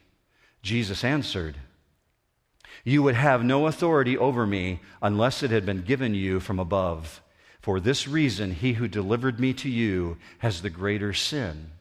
Jesus 0.62 1.06
answered, 1.06 1.56
You 2.84 3.01
would 3.04 3.15
have 3.15 3.45
no 3.45 3.67
authority 3.67 4.17
over 4.17 4.45
me 4.45 4.82
unless 5.01 5.41
it 5.41 5.51
had 5.51 5.65
been 5.65 5.84
given 5.84 6.13
you 6.13 6.41
from 6.41 6.60
above. 6.60 7.21
For 7.65 7.80
this 7.80 8.08
reason, 8.08 8.51
he 8.51 8.73
who 8.73 8.88
delivered 8.88 9.39
me 9.39 9.51
to 9.54 9.67
you 9.67 10.17
has 10.38 10.62
the 10.62 10.69
greater 10.69 11.13
sin. 11.13 11.71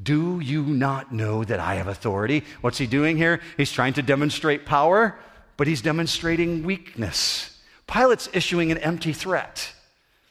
Do 0.00 0.38
you 0.38 0.62
not 0.62 1.12
know 1.12 1.42
that 1.42 1.58
I 1.58 1.74
have 1.74 1.88
authority? 1.88 2.44
What's 2.60 2.78
he 2.78 2.86
doing 2.86 3.16
here? 3.16 3.40
He's 3.56 3.72
trying 3.72 3.94
to 3.94 4.02
demonstrate 4.02 4.66
power, 4.66 5.18
but 5.56 5.66
he's 5.66 5.82
demonstrating 5.82 6.62
weakness. 6.62 7.60
Pilate's 7.88 8.28
issuing 8.32 8.70
an 8.70 8.78
empty 8.78 9.12
threat. 9.12 9.72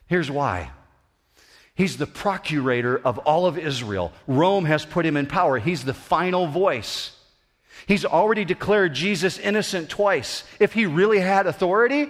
Here's 0.07 0.31
why. 0.31 0.71
He's 1.75 1.97
the 1.97 2.07
procurator 2.07 2.97
of 2.97 3.17
all 3.17 3.45
of 3.45 3.57
Israel. 3.57 4.13
Rome 4.25 4.63
has 4.63 4.85
put 4.85 5.05
him 5.05 5.17
in 5.17 5.25
power. 5.25 5.59
He's 5.59 5.83
the 5.83 5.93
final 5.93 6.47
voice. 6.47 7.11
He's 7.87 8.05
already 8.05 8.45
declared 8.45 8.93
Jesus 8.93 9.37
innocent 9.37 9.89
twice. 9.89 10.45
If 10.61 10.71
he 10.71 10.85
really 10.85 11.19
had 11.19 11.45
authority, 11.45 12.09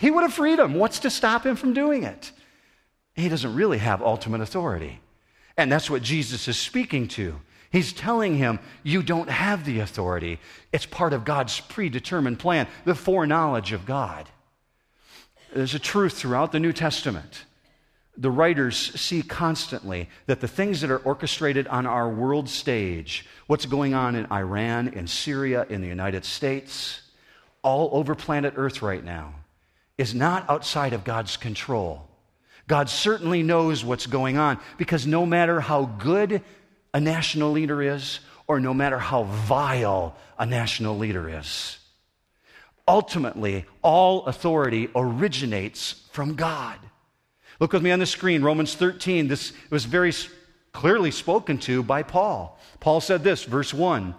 he 0.00 0.10
would 0.10 0.22
have 0.22 0.32
freed 0.32 0.58
him. 0.58 0.72
What's 0.72 1.00
to 1.00 1.10
stop 1.10 1.44
him 1.44 1.56
from 1.56 1.74
doing 1.74 2.04
it? 2.04 2.32
He 3.14 3.28
doesn't 3.28 3.54
really 3.54 3.76
have 3.76 4.00
ultimate 4.00 4.40
authority. 4.40 4.98
And 5.58 5.70
that's 5.70 5.90
what 5.90 6.00
Jesus 6.00 6.48
is 6.48 6.56
speaking 6.56 7.06
to. 7.08 7.38
He's 7.70 7.92
telling 7.92 8.38
him, 8.38 8.60
You 8.82 9.02
don't 9.02 9.28
have 9.28 9.66
the 9.66 9.80
authority. 9.80 10.38
It's 10.72 10.86
part 10.86 11.12
of 11.12 11.26
God's 11.26 11.60
predetermined 11.60 12.38
plan, 12.38 12.66
the 12.86 12.94
foreknowledge 12.94 13.72
of 13.72 13.84
God. 13.84 14.26
There's 15.52 15.74
a 15.74 15.78
truth 15.78 16.14
throughout 16.14 16.50
the 16.50 16.60
New 16.60 16.72
Testament. 16.72 17.44
The 18.16 18.30
writers 18.30 18.78
see 18.98 19.22
constantly 19.22 20.08
that 20.24 20.40
the 20.40 20.48
things 20.48 20.80
that 20.80 20.90
are 20.90 20.98
orchestrated 21.00 21.68
on 21.68 21.84
our 21.84 22.08
world 22.08 22.48
stage, 22.48 23.26
what's 23.48 23.66
going 23.66 23.92
on 23.92 24.16
in 24.16 24.24
Iran, 24.32 24.88
in 24.88 25.06
Syria, 25.06 25.66
in 25.68 25.82
the 25.82 25.88
United 25.88 26.24
States, 26.24 27.02
all 27.62 27.90
over 27.92 28.14
planet 28.14 28.54
Earth 28.56 28.80
right 28.80 29.04
now, 29.04 29.34
is 30.00 30.14
not 30.14 30.48
outside 30.48 30.94
of 30.94 31.04
God's 31.04 31.36
control. 31.36 32.08
God 32.66 32.88
certainly 32.88 33.42
knows 33.42 33.84
what's 33.84 34.06
going 34.06 34.38
on 34.38 34.58
because 34.78 35.06
no 35.06 35.26
matter 35.26 35.60
how 35.60 35.84
good 35.84 36.40
a 36.94 37.00
national 37.00 37.52
leader 37.52 37.82
is, 37.82 38.20
or 38.48 38.60
no 38.60 38.72
matter 38.72 38.98
how 38.98 39.24
vile 39.24 40.16
a 40.38 40.46
national 40.46 40.96
leader 40.96 41.38
is, 41.38 41.78
ultimately, 42.88 43.66
all 43.82 44.24
authority 44.24 44.88
originates 44.96 46.08
from 46.12 46.34
God. 46.34 46.78
Look 47.60 47.74
with 47.74 47.82
me 47.82 47.90
on 47.90 47.98
the 47.98 48.06
screen, 48.06 48.42
Romans 48.42 48.74
13. 48.74 49.28
This 49.28 49.52
was 49.68 49.84
very 49.84 50.14
clearly 50.72 51.10
spoken 51.10 51.58
to 51.58 51.82
by 51.82 52.02
Paul. 52.02 52.58
Paul 52.80 53.02
said 53.02 53.22
this, 53.22 53.44
verse 53.44 53.74
1 53.74 54.14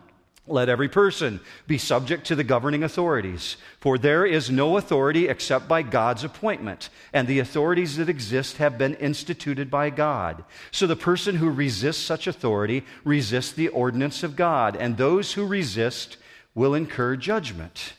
let 0.48 0.70
every 0.70 0.90
person 0.90 1.40
be 1.68 1.78
subject 1.78 2.26
to 2.28 2.36
the 2.36 2.44
governing 2.44 2.84
authorities, 2.84 3.58
for 3.80 3.98
there 3.98 4.26
is 4.26 4.50
no 4.50 4.78
authority 4.78 5.28
except 5.28 5.68
by 5.68 5.84
God's 5.84 6.24
appointment, 6.24 6.90
and 7.14 7.28
the 7.28 7.40
authorities 7.40 7.98
that 7.98 8.10
exist 8.10 8.58
have 8.58 8.78
been 8.78 8.96
instituted 8.96 9.70
by 9.70 9.90
God. 9.92 10.44
So 10.72 10.88
the 10.88 10.96
person 10.96 11.36
who 11.36 11.50
resists 11.50 12.04
such 12.04 12.26
authority 12.26 12.84
resists 13.04 13.52
the 13.52 13.70
ordinance 13.70 14.24
of 14.24 14.36
God, 14.36 14.76
and 14.76 14.98
those 14.98 15.34
who 15.34 15.46
resist 15.46 16.18
will 16.56 16.74
incur 16.74 17.16
judgment. 17.16 17.94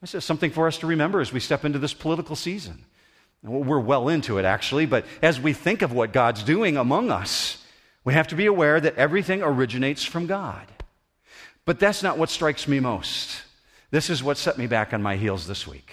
This 0.00 0.14
is 0.14 0.24
something 0.24 0.50
for 0.50 0.66
us 0.66 0.78
to 0.78 0.86
remember 0.86 1.20
as 1.20 1.32
we 1.32 1.40
step 1.40 1.64
into 1.64 1.78
this 1.78 1.94
political 1.94 2.36
season. 2.36 2.84
We're 3.42 3.78
well 3.78 4.08
into 4.08 4.38
it, 4.38 4.44
actually, 4.44 4.86
but 4.86 5.06
as 5.22 5.40
we 5.40 5.52
think 5.52 5.82
of 5.82 5.92
what 5.92 6.12
God's 6.12 6.42
doing 6.42 6.76
among 6.76 7.10
us, 7.10 7.64
we 8.04 8.14
have 8.14 8.28
to 8.28 8.34
be 8.34 8.46
aware 8.46 8.80
that 8.80 8.96
everything 8.96 9.42
originates 9.42 10.04
from 10.04 10.26
God. 10.26 10.66
But 11.66 11.78
that's 11.78 12.02
not 12.02 12.16
what 12.16 12.30
strikes 12.30 12.66
me 12.66 12.80
most. 12.80 13.42
This 13.90 14.08
is 14.08 14.22
what 14.22 14.38
set 14.38 14.56
me 14.56 14.66
back 14.66 14.94
on 14.94 15.02
my 15.02 15.16
heels 15.16 15.46
this 15.46 15.66
week. 15.66 15.90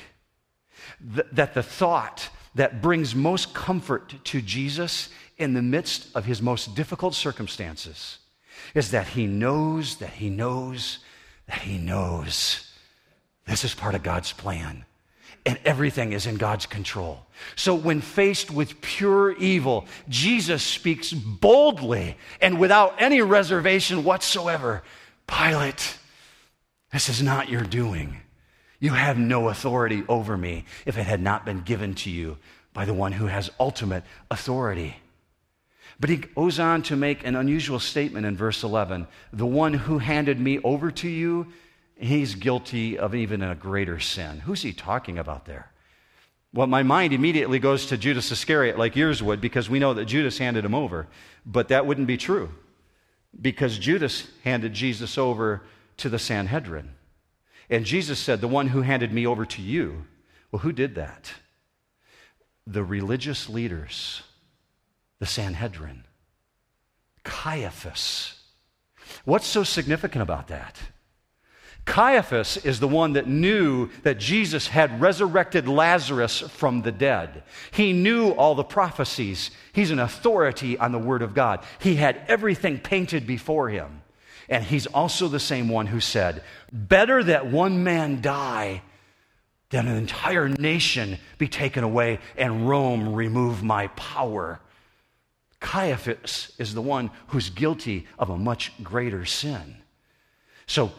Th- 1.16 1.28
that 1.34 1.54
the 1.54 1.64
thought 1.64 2.30
that 2.56 2.82
brings 2.82 3.14
most 3.14 3.54
comfort 3.54 4.14
to 4.24 4.42
Jesus 4.42 5.10
in 5.38 5.54
the 5.54 5.62
midst 5.62 6.08
of 6.16 6.26
his 6.26 6.42
most 6.42 6.76
difficult 6.76 7.16
circumstances 7.16 8.20
is 8.76 8.92
that 8.92 9.08
he 9.08 9.26
knows, 9.26 9.98
that 9.98 10.12
he 10.12 10.30
knows, 10.30 11.00
that 11.48 11.60
he 11.60 11.78
knows 11.78 12.70
this 13.46 13.66
is 13.66 13.74
part 13.74 13.96
of 13.96 14.04
God's 14.04 14.32
plan 14.32 14.86
and 15.46 15.60
everything 15.66 16.14
is 16.14 16.26
in 16.26 16.38
God's 16.38 16.66
control. 16.66 17.26
So 17.58 17.76
when 17.76 18.00
faced 18.00 18.50
with 18.50 18.80
pure 18.82 19.34
evil, 19.34 19.86
Jesus 20.08 20.64
speaks 20.64 21.12
boldly 21.12 22.16
and 22.40 22.60
without 22.60 23.02
any 23.02 23.22
reservation 23.22 24.06
whatsoever 24.06 24.84
Pilate, 25.28 25.98
this 26.92 27.10
is 27.10 27.22
not 27.22 27.50
your 27.50 27.64
doing. 27.64 28.22
You 28.80 28.92
have 28.92 29.18
no 29.18 29.50
authority 29.50 30.04
over 30.10 30.38
me 30.38 30.66
if 30.86 30.98
it 30.98 31.04
had 31.04 31.22
not 31.22 31.46
been 31.46 31.62
given 31.62 31.96
to 31.96 32.10
you 32.10 32.38
by 32.74 32.86
the 32.86 32.94
one 32.94 33.14
who 33.14 33.28
has 33.28 33.50
ultimate 33.60 34.04
authority. 34.30 34.98
But 36.00 36.10
he 36.10 36.18
goes 36.18 36.60
on 36.60 36.84
to 36.84 36.96
make 36.96 37.26
an 37.26 37.36
unusual 37.36 37.80
statement 37.80 38.26
in 38.26 38.36
verse 38.36 38.64
11 38.64 39.08
The 39.32 39.46
one 39.46 39.74
who 39.74 40.00
handed 40.00 40.40
me 40.40 40.60
over 40.64 40.92
to 40.92 41.08
you, 41.08 41.48
he's 41.96 42.36
guilty 42.36 42.98
of 42.98 43.16
even 43.16 43.42
a 43.42 43.56
greater 43.56 44.00
sin. 44.00 44.40
Who's 44.40 44.64
he 44.64 44.74
talking 44.74 45.18
about 45.18 45.46
there? 45.46 45.72
Well, 46.54 46.68
my 46.68 46.84
mind 46.84 47.14
immediately 47.14 47.58
goes 47.58 47.88
to 47.88 47.98
Judas 47.98 48.32
Iscariot, 48.32 48.78
like 48.78 48.96
yours 48.96 49.24
would, 49.24 49.42
because 49.42 49.70
we 49.70 49.80
know 49.80 49.94
that 49.96 50.06
Judas 50.06 50.38
handed 50.38 50.66
him 50.66 50.76
over. 50.76 51.08
But 51.46 51.70
that 51.70 51.88
wouldn't 51.88 52.08
be 52.08 52.18
true 52.18 52.52
because 53.40 53.78
Judas 53.78 54.28
handed 54.44 54.74
Jesus 54.74 55.18
over 55.18 55.64
to 55.98 56.10
the 56.10 56.20
Sanhedrin. 56.20 56.92
And 57.70 57.86
Jesus 57.86 58.20
said, 58.20 58.42
The 58.42 58.48
one 58.48 58.68
who 58.68 58.82
handed 58.82 59.12
me 59.12 59.26
over 59.26 59.46
to 59.46 59.62
you. 59.62 60.06
Well, 60.52 60.62
who 60.62 60.72
did 60.72 60.96
that? 60.96 61.34
The 62.68 62.84
religious 62.84 63.50
leaders, 63.50 64.22
the 65.20 65.26
Sanhedrin, 65.26 66.06
Caiaphas. 67.24 68.36
What's 69.26 69.48
so 69.48 69.64
significant 69.64 70.22
about 70.22 70.48
that? 70.48 70.78
Caiaphas 71.86 72.58
is 72.58 72.80
the 72.80 72.88
one 72.88 73.14
that 73.14 73.28
knew 73.28 73.90
that 74.04 74.18
Jesus 74.18 74.68
had 74.68 75.02
resurrected 75.02 75.68
Lazarus 75.68 76.40
from 76.40 76.82
the 76.82 76.92
dead. 76.92 77.44
He 77.72 77.92
knew 77.92 78.32
all 78.32 78.56
the 78.56 78.64
prophecies. 78.64 79.52
He's 79.74 79.92
an 79.92 80.00
authority 80.00 80.78
on 80.78 80.94
the 80.94 81.00
Word 81.00 81.22
of 81.22 81.34
God. 81.34 81.64
He 81.80 81.96
had 81.96 82.22
everything 82.28 82.80
painted 82.80 83.28
before 83.28 83.70
him. 83.70 84.02
And 84.48 84.64
he's 84.64 84.88
also 84.88 85.28
the 85.28 85.40
same 85.40 85.68
one 85.68 85.88
who 85.88 86.00
said, 86.00 86.44
Better 86.72 87.24
that 87.24 87.48
one 87.48 87.84
man 87.84 88.22
die 88.22 88.82
than 89.70 89.88
an 89.88 89.98
entire 89.98 90.48
nation 90.48 91.18
be 91.38 91.48
taken 91.48 91.84
away 91.84 92.20
and 92.38 92.70
Rome 92.70 93.14
remove 93.14 93.64
my 93.64 93.88
power. 93.88 94.60
Caiaphas 95.60 96.54
is 96.60 96.74
the 96.74 96.82
one 96.82 97.10
who's 97.28 97.50
guilty 97.50 98.06
of 98.20 98.30
a 98.30 98.38
much 98.38 98.72
greater 98.84 99.26
sin. 99.26 99.78
So 100.68 100.92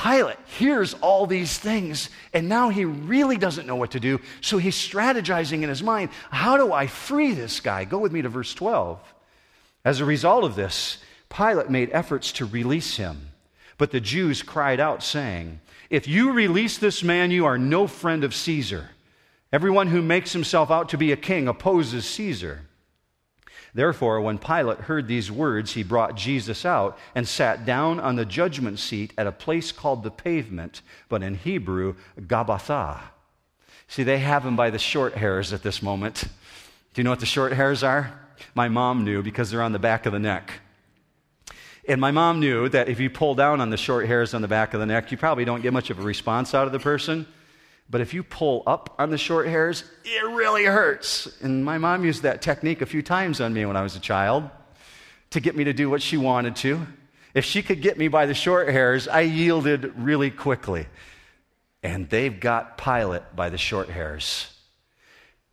Pilate 0.00 0.38
hears 0.46 0.94
all 0.94 1.26
these 1.26 1.58
things, 1.58 2.08
and 2.32 2.48
now 2.48 2.70
he 2.70 2.84
really 2.84 3.36
doesn't 3.36 3.66
know 3.66 3.76
what 3.76 3.90
to 3.92 4.00
do. 4.00 4.20
So 4.40 4.58
he's 4.58 4.76
strategizing 4.76 5.62
in 5.62 5.68
his 5.68 5.82
mind 5.82 6.10
how 6.30 6.56
do 6.56 6.72
I 6.72 6.86
free 6.86 7.32
this 7.32 7.60
guy? 7.60 7.84
Go 7.84 7.98
with 7.98 8.12
me 8.12 8.22
to 8.22 8.28
verse 8.28 8.54
12. 8.54 8.98
As 9.84 10.00
a 10.00 10.04
result 10.04 10.44
of 10.44 10.54
this, 10.54 10.98
Pilate 11.28 11.70
made 11.70 11.90
efforts 11.92 12.32
to 12.32 12.46
release 12.46 12.96
him. 12.96 13.32
But 13.78 13.90
the 13.90 14.00
Jews 14.00 14.42
cried 14.42 14.80
out, 14.80 15.02
saying, 15.02 15.60
If 15.90 16.06
you 16.06 16.32
release 16.32 16.78
this 16.78 17.02
man, 17.02 17.30
you 17.30 17.44
are 17.46 17.58
no 17.58 17.86
friend 17.86 18.22
of 18.24 18.34
Caesar. 18.34 18.90
Everyone 19.52 19.88
who 19.88 20.00
makes 20.00 20.32
himself 20.32 20.70
out 20.70 20.88
to 20.90 20.98
be 20.98 21.12
a 21.12 21.16
king 21.16 21.48
opposes 21.48 22.06
Caesar. 22.06 22.60
Therefore, 23.74 24.20
when 24.20 24.38
Pilate 24.38 24.80
heard 24.80 25.08
these 25.08 25.30
words, 25.30 25.72
he 25.72 25.82
brought 25.82 26.14
Jesus 26.14 26.66
out 26.66 26.98
and 27.14 27.26
sat 27.26 27.64
down 27.64 27.98
on 28.00 28.16
the 28.16 28.26
judgment 28.26 28.78
seat 28.78 29.12
at 29.16 29.26
a 29.26 29.32
place 29.32 29.72
called 29.72 30.02
the 30.02 30.10
pavement, 30.10 30.82
but 31.08 31.22
in 31.22 31.36
Hebrew, 31.36 31.94
Gabbatha. 32.20 33.00
See, 33.88 34.02
they 34.02 34.18
have 34.18 34.44
him 34.44 34.56
by 34.56 34.70
the 34.70 34.78
short 34.78 35.14
hairs 35.14 35.52
at 35.52 35.62
this 35.62 35.82
moment. 35.82 36.24
Do 36.92 37.00
you 37.00 37.04
know 37.04 37.10
what 37.10 37.20
the 37.20 37.26
short 37.26 37.54
hairs 37.54 37.82
are? 37.82 38.18
My 38.54 38.68
mom 38.68 39.04
knew 39.04 39.22
because 39.22 39.50
they're 39.50 39.62
on 39.62 39.72
the 39.72 39.78
back 39.78 40.04
of 40.04 40.12
the 40.12 40.18
neck. 40.18 40.52
And 41.88 42.00
my 42.00 42.10
mom 42.10 42.40
knew 42.40 42.68
that 42.68 42.88
if 42.88 43.00
you 43.00 43.10
pull 43.10 43.34
down 43.34 43.60
on 43.60 43.70
the 43.70 43.76
short 43.76 44.06
hairs 44.06 44.34
on 44.34 44.42
the 44.42 44.48
back 44.48 44.74
of 44.74 44.80
the 44.80 44.86
neck, 44.86 45.10
you 45.10 45.16
probably 45.16 45.44
don't 45.44 45.62
get 45.62 45.72
much 45.72 45.90
of 45.90 45.98
a 45.98 46.02
response 46.02 46.54
out 46.54 46.66
of 46.66 46.72
the 46.72 46.78
person. 46.78 47.26
But 47.90 48.00
if 48.00 48.14
you 48.14 48.22
pull 48.22 48.62
up 48.66 48.94
on 48.98 49.10
the 49.10 49.18
short 49.18 49.46
hairs, 49.46 49.84
it 50.04 50.24
really 50.24 50.64
hurts. 50.64 51.28
And 51.42 51.64
my 51.64 51.78
mom 51.78 52.04
used 52.04 52.22
that 52.22 52.40
technique 52.40 52.80
a 52.80 52.86
few 52.86 53.02
times 53.02 53.40
on 53.40 53.52
me 53.52 53.66
when 53.66 53.76
I 53.76 53.82
was 53.82 53.96
a 53.96 54.00
child 54.00 54.48
to 55.30 55.40
get 55.40 55.56
me 55.56 55.64
to 55.64 55.72
do 55.72 55.90
what 55.90 56.02
she 56.02 56.16
wanted 56.16 56.56
to. 56.56 56.86
If 57.34 57.44
she 57.44 57.62
could 57.62 57.82
get 57.82 57.98
me 57.98 58.08
by 58.08 58.26
the 58.26 58.34
short 58.34 58.68
hairs, 58.68 59.08
I 59.08 59.20
yielded 59.20 59.96
really 59.96 60.30
quickly. 60.30 60.86
And 61.82 62.08
they've 62.08 62.38
got 62.38 62.78
Pilate 62.78 63.34
by 63.34 63.48
the 63.48 63.58
short 63.58 63.88
hairs. 63.88 64.54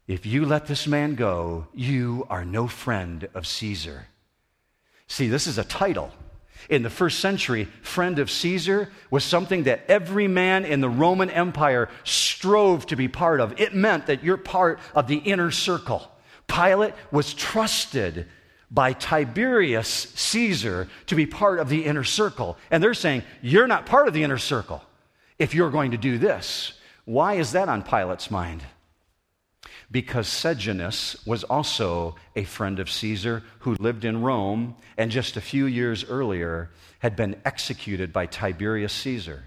If 0.08 0.26
you 0.26 0.46
let 0.46 0.68
this 0.68 0.88
man 0.88 1.16
go, 1.16 1.68
you 1.74 2.26
are 2.30 2.44
no 2.44 2.68
friend 2.68 3.28
of 3.34 3.48
Caesar. 3.48 4.08
See, 5.08 5.28
this 5.28 5.48
is 5.48 5.58
a 5.58 5.64
title. 5.64 6.12
In 6.68 6.84
the 6.84 6.90
first 6.90 7.20
century, 7.20 7.66
friend 7.82 8.20
of 8.20 8.30
Caesar 8.30 8.92
was 9.10 9.24
something 9.24 9.64
that 9.64 9.82
every 9.88 10.28
man 10.28 10.66
in 10.66 10.82
the 10.82 10.90
Roman 10.90 11.30
Empire 11.30 11.90
strove 12.04 12.86
to 12.88 12.96
be 12.96 13.08
part 13.08 13.40
of. 13.40 13.60
It 13.60 13.74
meant 13.74 14.08
that 14.08 14.24
you're 14.24 14.38
part 14.38 14.80
of 14.94 15.08
the 15.08 15.18
inner 15.18 15.52
circle. 15.52 16.12
Pilate 16.48 16.94
was 17.12 17.34
trusted 17.34 18.28
by 18.72 18.94
Tiberius 18.94 19.88
Caesar 20.16 20.88
to 21.08 21.16
be 21.16 21.26
part 21.26 21.60
of 21.60 21.70
the 21.70 21.86
inner 21.86 22.04
circle. 22.04 22.58
And 22.70 22.84
they're 22.84 22.94
saying, 22.94 23.24
You're 23.42 23.68
not 23.68 23.86
part 23.86 24.08
of 24.08 24.14
the 24.14 24.24
inner 24.24 24.38
circle 24.38 24.84
if 25.38 25.54
you're 25.54 25.72
going 25.72 25.92
to 25.92 25.98
do 25.98 26.18
this. 26.18 26.74
Why 27.06 27.36
is 27.36 27.54
that 27.54 27.70
on 27.70 27.82
Pilate's 27.84 28.30
mind? 28.30 28.64
Because 29.92 30.28
Sejanus 30.28 31.16
was 31.26 31.44
also 31.44 32.16
a 32.36 32.44
friend 32.44 32.80
of 32.80 32.92
Caesar 32.92 33.44
who 33.60 33.76
lived 33.80 34.06
in 34.06 34.22
Rome 34.22 34.76
and 34.98 35.10
just 35.10 35.36
a 35.36 35.42
few 35.42 35.66
years 35.66 36.04
earlier 36.06 36.70
had 37.00 37.16
been 37.16 37.42
executed 37.44 38.14
by 38.14 38.26
Tiberius 38.26 38.94
Caesar. 38.94 39.46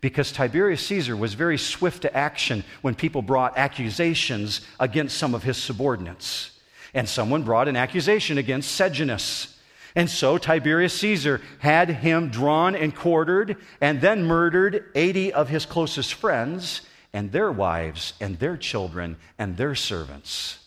Because 0.00 0.32
Tiberius 0.32 0.84
Caesar 0.86 1.16
was 1.16 1.34
very 1.34 1.58
swift 1.58 2.02
to 2.02 2.16
action 2.16 2.64
when 2.82 2.94
people 2.94 3.22
brought 3.22 3.56
accusations 3.56 4.60
against 4.78 5.16
some 5.16 5.34
of 5.34 5.42
his 5.42 5.56
subordinates. 5.56 6.58
And 6.92 7.08
someone 7.08 7.42
brought 7.42 7.68
an 7.68 7.76
accusation 7.76 8.38
against 8.38 8.72
Sejanus. 8.72 9.58
And 9.94 10.08
so 10.08 10.38
Tiberius 10.38 10.98
Caesar 11.00 11.40
had 11.58 11.88
him 11.90 12.28
drawn 12.28 12.74
and 12.74 12.94
quartered 12.94 13.56
and 13.80 14.00
then 14.00 14.24
murdered 14.24 14.86
80 14.94 15.32
of 15.32 15.48
his 15.48 15.66
closest 15.66 16.14
friends 16.14 16.82
and 17.12 17.32
their 17.32 17.50
wives 17.50 18.14
and 18.20 18.38
their 18.38 18.56
children 18.56 19.16
and 19.38 19.56
their 19.56 19.74
servants. 19.74 20.58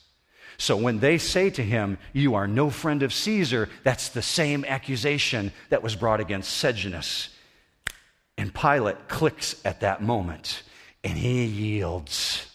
So 0.58 0.78
when 0.78 1.00
they 1.00 1.18
say 1.18 1.50
to 1.52 1.64
him, 1.64 1.98
You 2.14 2.36
are 2.36 2.48
no 2.48 2.70
friend 2.70 3.04
of 3.04 3.14
Caesar, 3.14 3.70
that's 3.84 4.10
the 4.10 4.22
same 4.22 4.66
accusation 4.66 5.52
that 5.70 5.84
was 5.84 5.96
brought 5.96 6.20
against 6.20 6.52
Sejanus. 6.52 7.30
And 8.38 8.54
Pilate 8.54 9.08
clicks 9.08 9.62
at 9.66 9.82
that 9.82 10.02
moment 10.02 10.64
and 11.04 11.18
he 11.18 11.46
yields. 11.46 12.50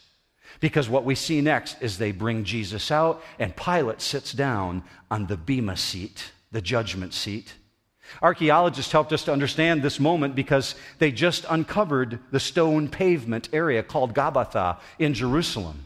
Because 0.61 0.89
what 0.89 1.05
we 1.05 1.15
see 1.15 1.41
next 1.41 1.81
is 1.81 1.99
they 1.99 2.13
bring 2.13 2.45
Jesus 2.45 2.91
out, 2.91 3.23
and 3.39 3.55
Pilate 3.55 4.01
sits 4.01 4.33
down 4.33 4.83
on 5.11 5.27
the 5.27 5.37
Bema 5.37 5.77
seat, 5.77 6.33
the 6.51 6.61
judgment 6.61 7.15
seat. 7.15 7.55
Archaeologists 8.23 8.93
helped 8.93 9.13
us 9.13 9.25
to 9.25 9.33
understand 9.33 9.83
this 9.83 10.01
moment 10.01 10.35
because 10.35 10.75
they 10.99 11.13
just 11.13 11.45
uncovered 11.49 12.19
the 12.31 12.41
stone 12.41 12.89
pavement 12.89 13.49
area 13.53 13.83
called 13.83 14.15
Gabbatha 14.15 14.79
in 14.99 15.15
Jerusalem. 15.15 15.85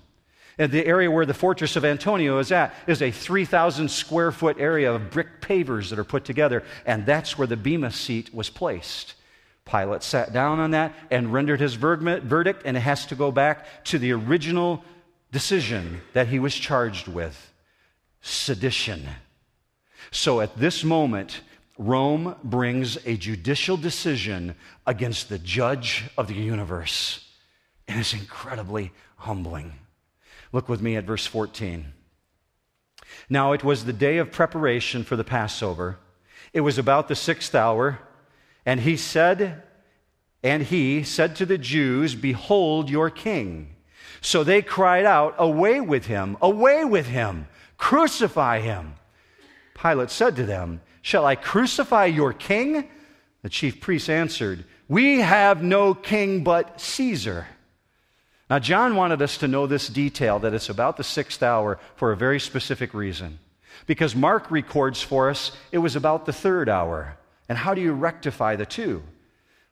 And 0.59 0.71
the 0.71 0.87
area 0.87 1.11
where 1.11 1.27
the 1.27 1.35
fortress 1.35 1.77
of 1.77 1.85
Antonia 1.85 2.37
is 2.37 2.53
at 2.53 2.75
is 2.87 3.01
a 3.01 3.11
3,000 3.11 3.91
square 3.91 4.31
foot 4.31 4.59
area 4.61 4.93
of 4.93 5.11
brick 5.11 5.41
pavers 5.41 5.89
that 5.91 5.99
are 5.99 6.05
put 6.05 6.25
together, 6.25 6.63
and 6.85 7.07
that's 7.07 7.39
where 7.39 7.47
the 7.47 7.57
Bema 7.57 7.91
seat 7.91 8.35
was 8.35 8.51
placed. 8.51 9.15
Pilate 9.65 10.03
sat 10.03 10.33
down 10.33 10.59
on 10.59 10.73
that 10.73 10.95
and 11.11 11.33
rendered 11.33 11.61
his 11.61 11.75
verdict, 11.75 12.63
and 12.65 12.77
it 12.77 12.81
has 12.81 13.07
to 13.07 13.15
go 13.15 13.33
back 13.33 13.85
to 13.85 13.99
the 13.99 14.13
original 14.13 14.85
decision 15.31 16.03
that 16.13 16.29
he 16.29 16.39
was 16.39 16.55
charged 16.55 17.09
with 17.09 17.53
sedition. 18.21 19.09
So 20.11 20.41
at 20.41 20.59
this 20.59 20.85
moment, 20.85 21.41
Rome 21.79 22.37
brings 22.45 22.99
a 23.07 23.17
judicial 23.17 23.77
decision 23.77 24.55
against 24.87 25.29
the 25.29 25.39
judge 25.39 26.05
of 26.19 26.29
the 26.29 26.35
universe. 26.35 27.29
And 27.89 27.99
it's 27.99 28.13
incredibly 28.13 28.93
humbling. 29.17 29.75
Look 30.53 30.69
with 30.69 30.83
me 30.83 30.97
at 30.97 31.05
verse 31.05 31.27
14. 31.27 31.93
Now 33.29 33.53
it 33.53 33.65
was 33.65 33.85
the 33.85 33.93
day 33.93 34.19
of 34.19 34.33
preparation 34.33 35.05
for 35.05 35.17
the 35.17 35.25
Passover. 35.25 35.99
It 36.53 36.61
was 36.61 36.79
about 36.79 37.09
the 37.09 37.15
sixth 37.15 37.55
hour. 37.55 37.99
And 38.67 38.81
he 38.81 38.97
said, 38.97 39.63
and 40.43 40.63
he 40.63 41.03
said 41.03 41.37
to 41.37 41.47
the 41.47 41.59
Jews, 41.59 42.15
Behold 42.15 42.91
your 42.91 43.11
king. 43.11 43.75
So 44.21 44.45
they 44.45 44.63
cried 44.63 45.05
out, 45.05 45.35
Away 45.39 45.81
with 45.81 46.07
him, 46.07 46.37
away 46.41 46.85
with 46.85 47.07
him, 47.07 47.49
crucify 47.77 48.61
him. 48.61 48.95
Pilate 49.75 50.11
said 50.11 50.37
to 50.37 50.45
them, 50.45 50.81
Shall 51.03 51.27
I 51.27 51.35
crucify 51.35 52.07
your 52.07 52.33
king? 52.33 52.89
The 53.43 53.49
chief 53.49 53.81
priests 53.81 54.09
answered, 54.09 54.65
We 54.89 55.21
have 55.21 55.63
no 55.63 55.95
king 55.95 56.45
but 56.45 56.81
Caesar. 56.81 57.47
Now, 58.49 58.59
John 58.59 58.97
wanted 58.97 59.21
us 59.21 59.39
to 59.39 59.49
know 59.49 59.67
this 59.67 59.89
detail 59.89 60.39
that 60.41 60.55
it's 60.55 60.69
about 60.69 60.97
the 60.97 61.05
sixth 61.05 61.43
hour 61.43 61.79
for 61.97 62.13
a 62.13 62.17
very 62.17 62.39
specific 62.39 62.95
reason. 62.95 63.39
Because 63.87 64.15
Mark 64.15 64.51
records 64.51 65.03
for 65.03 65.31
us 65.31 65.53
it 65.73 65.79
was 65.79 65.97
about 65.97 66.27
the 66.27 66.33
third 66.33 66.69
hour. 66.69 67.17
And 67.49 67.59
how 67.59 67.75
do 67.75 67.81
you 67.81 67.93
rectify 67.93 68.57
the 68.57 68.67
two? 68.67 69.03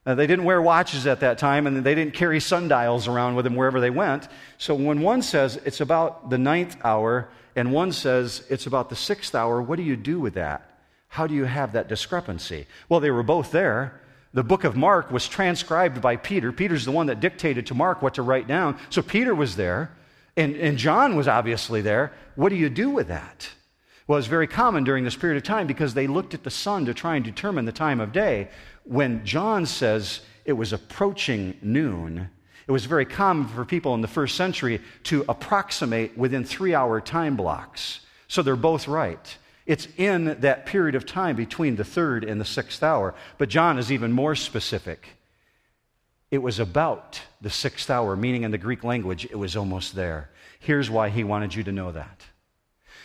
Now, 0.06 0.14
they 0.14 0.26
didn't 0.26 0.46
wear 0.46 0.60
watches 0.62 1.06
at 1.06 1.20
that 1.20 1.38
time, 1.38 1.66
and 1.66 1.84
they 1.84 1.94
didn't 1.94 2.14
carry 2.14 2.40
sundials 2.40 3.06
around 3.06 3.36
with 3.36 3.44
them 3.44 3.54
wherever 3.54 3.80
they 3.80 3.90
went. 3.90 4.28
So 4.56 4.74
when 4.74 5.02
one 5.02 5.22
says 5.22 5.60
it's 5.64 5.80
about 5.80 6.30
the 6.30 6.38
ninth 6.38 6.76
hour, 6.82 7.28
and 7.54 7.72
one 7.72 7.92
says 7.92 8.42
it's 8.48 8.66
about 8.66 8.88
the 8.88 8.96
sixth 8.96 9.34
hour, 9.34 9.60
what 9.60 9.76
do 9.76 9.82
you 9.82 9.96
do 9.96 10.18
with 10.18 10.34
that? 10.34 10.69
How 11.10 11.26
do 11.26 11.34
you 11.34 11.44
have 11.44 11.72
that 11.72 11.88
discrepancy? 11.88 12.66
Well, 12.88 13.00
they 13.00 13.10
were 13.10 13.24
both 13.24 13.50
there. 13.50 14.00
The 14.32 14.44
book 14.44 14.62
of 14.62 14.76
Mark 14.76 15.10
was 15.10 15.26
transcribed 15.26 16.00
by 16.00 16.14
Peter. 16.14 16.52
Peter's 16.52 16.84
the 16.84 16.92
one 16.92 17.06
that 17.06 17.18
dictated 17.18 17.66
to 17.66 17.74
Mark 17.74 18.00
what 18.00 18.14
to 18.14 18.22
write 18.22 18.46
down. 18.46 18.78
So 18.90 19.02
Peter 19.02 19.34
was 19.34 19.56
there, 19.56 19.90
and, 20.36 20.54
and 20.54 20.78
John 20.78 21.16
was 21.16 21.26
obviously 21.26 21.80
there. 21.80 22.12
What 22.36 22.50
do 22.50 22.54
you 22.54 22.70
do 22.70 22.90
with 22.90 23.08
that? 23.08 23.50
Well, 24.06 24.20
it's 24.20 24.28
very 24.28 24.46
common 24.46 24.84
during 24.84 25.02
this 25.02 25.16
period 25.16 25.36
of 25.36 25.42
time 25.42 25.66
because 25.66 25.94
they 25.94 26.06
looked 26.06 26.32
at 26.32 26.44
the 26.44 26.50
sun 26.50 26.86
to 26.86 26.94
try 26.94 27.16
and 27.16 27.24
determine 27.24 27.64
the 27.64 27.72
time 27.72 27.98
of 27.98 28.12
day. 28.12 28.48
When 28.84 29.24
John 29.24 29.66
says 29.66 30.20
it 30.44 30.52
was 30.52 30.72
approaching 30.72 31.58
noon, 31.60 32.30
it 32.68 32.72
was 32.72 32.84
very 32.84 33.04
common 33.04 33.48
for 33.48 33.64
people 33.64 33.94
in 33.94 34.00
the 34.00 34.06
first 34.06 34.36
century 34.36 34.80
to 35.04 35.24
approximate 35.28 36.16
within 36.16 36.44
three 36.44 36.72
hour 36.72 37.00
time 37.00 37.34
blocks. 37.36 38.00
So 38.28 38.42
they're 38.42 38.54
both 38.54 38.86
right. 38.86 39.36
It's 39.70 39.86
in 39.96 40.40
that 40.40 40.66
period 40.66 40.96
of 40.96 41.06
time 41.06 41.36
between 41.36 41.76
the 41.76 41.84
third 41.84 42.24
and 42.24 42.40
the 42.40 42.44
sixth 42.44 42.82
hour. 42.82 43.14
But 43.38 43.50
John 43.50 43.78
is 43.78 43.92
even 43.92 44.10
more 44.10 44.34
specific. 44.34 45.10
It 46.32 46.38
was 46.38 46.58
about 46.58 47.20
the 47.40 47.50
sixth 47.50 47.88
hour, 47.88 48.16
meaning 48.16 48.42
in 48.42 48.50
the 48.50 48.58
Greek 48.58 48.82
language, 48.82 49.26
it 49.26 49.36
was 49.36 49.54
almost 49.54 49.94
there. 49.94 50.30
Here's 50.58 50.90
why 50.90 51.08
he 51.08 51.22
wanted 51.22 51.54
you 51.54 51.62
to 51.62 51.70
know 51.70 51.92
that. 51.92 52.24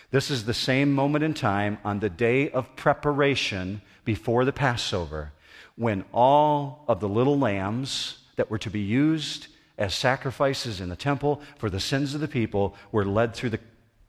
This 0.10 0.32
is 0.32 0.46
the 0.46 0.56
same 0.56 0.92
moment 0.92 1.24
in 1.24 1.36
time 1.36 1.78
on 1.84 2.00
the 2.00 2.10
day 2.10 2.50
of 2.50 2.76
preparation 2.76 3.84
before 4.04 4.44
the 4.44 4.52
Passover 4.52 5.34
when 5.76 6.04
all 6.12 6.84
of 6.88 7.00
the 7.00 7.08
little 7.08 7.38
lambs 7.38 8.24
that 8.38 8.50
were 8.50 8.58
to 8.58 8.72
be 8.72 8.80
used 8.80 9.50
as 9.78 9.94
sacrifices 9.94 10.82
in 10.82 10.90
the 10.90 10.96
temple 10.96 11.44
for 11.60 11.70
the 11.70 11.80
sins 11.80 12.16
of 12.16 12.22
the 12.22 12.28
people 12.28 12.76
were 12.92 13.06
led 13.06 13.36
through 13.36 13.52
the 13.52 13.60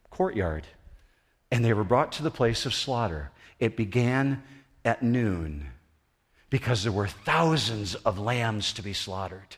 courtyard 0.09 0.67
and 1.51 1.65
they 1.65 1.73
were 1.73 1.85
brought 1.85 2.13
to 2.13 2.23
the 2.23 2.31
place 2.31 2.67
of 2.67 2.75
slaughter. 2.75 3.31
It 3.59 3.77
began 3.77 4.43
at 4.85 5.03
noon 5.03 5.69
because 6.51 6.83
there 6.83 6.93
were 6.93 7.09
thousands 7.09 7.95
of 7.95 8.19
lambs 8.19 8.73
to 8.75 8.83
be 8.83 8.93
slaughtered. 8.93 9.57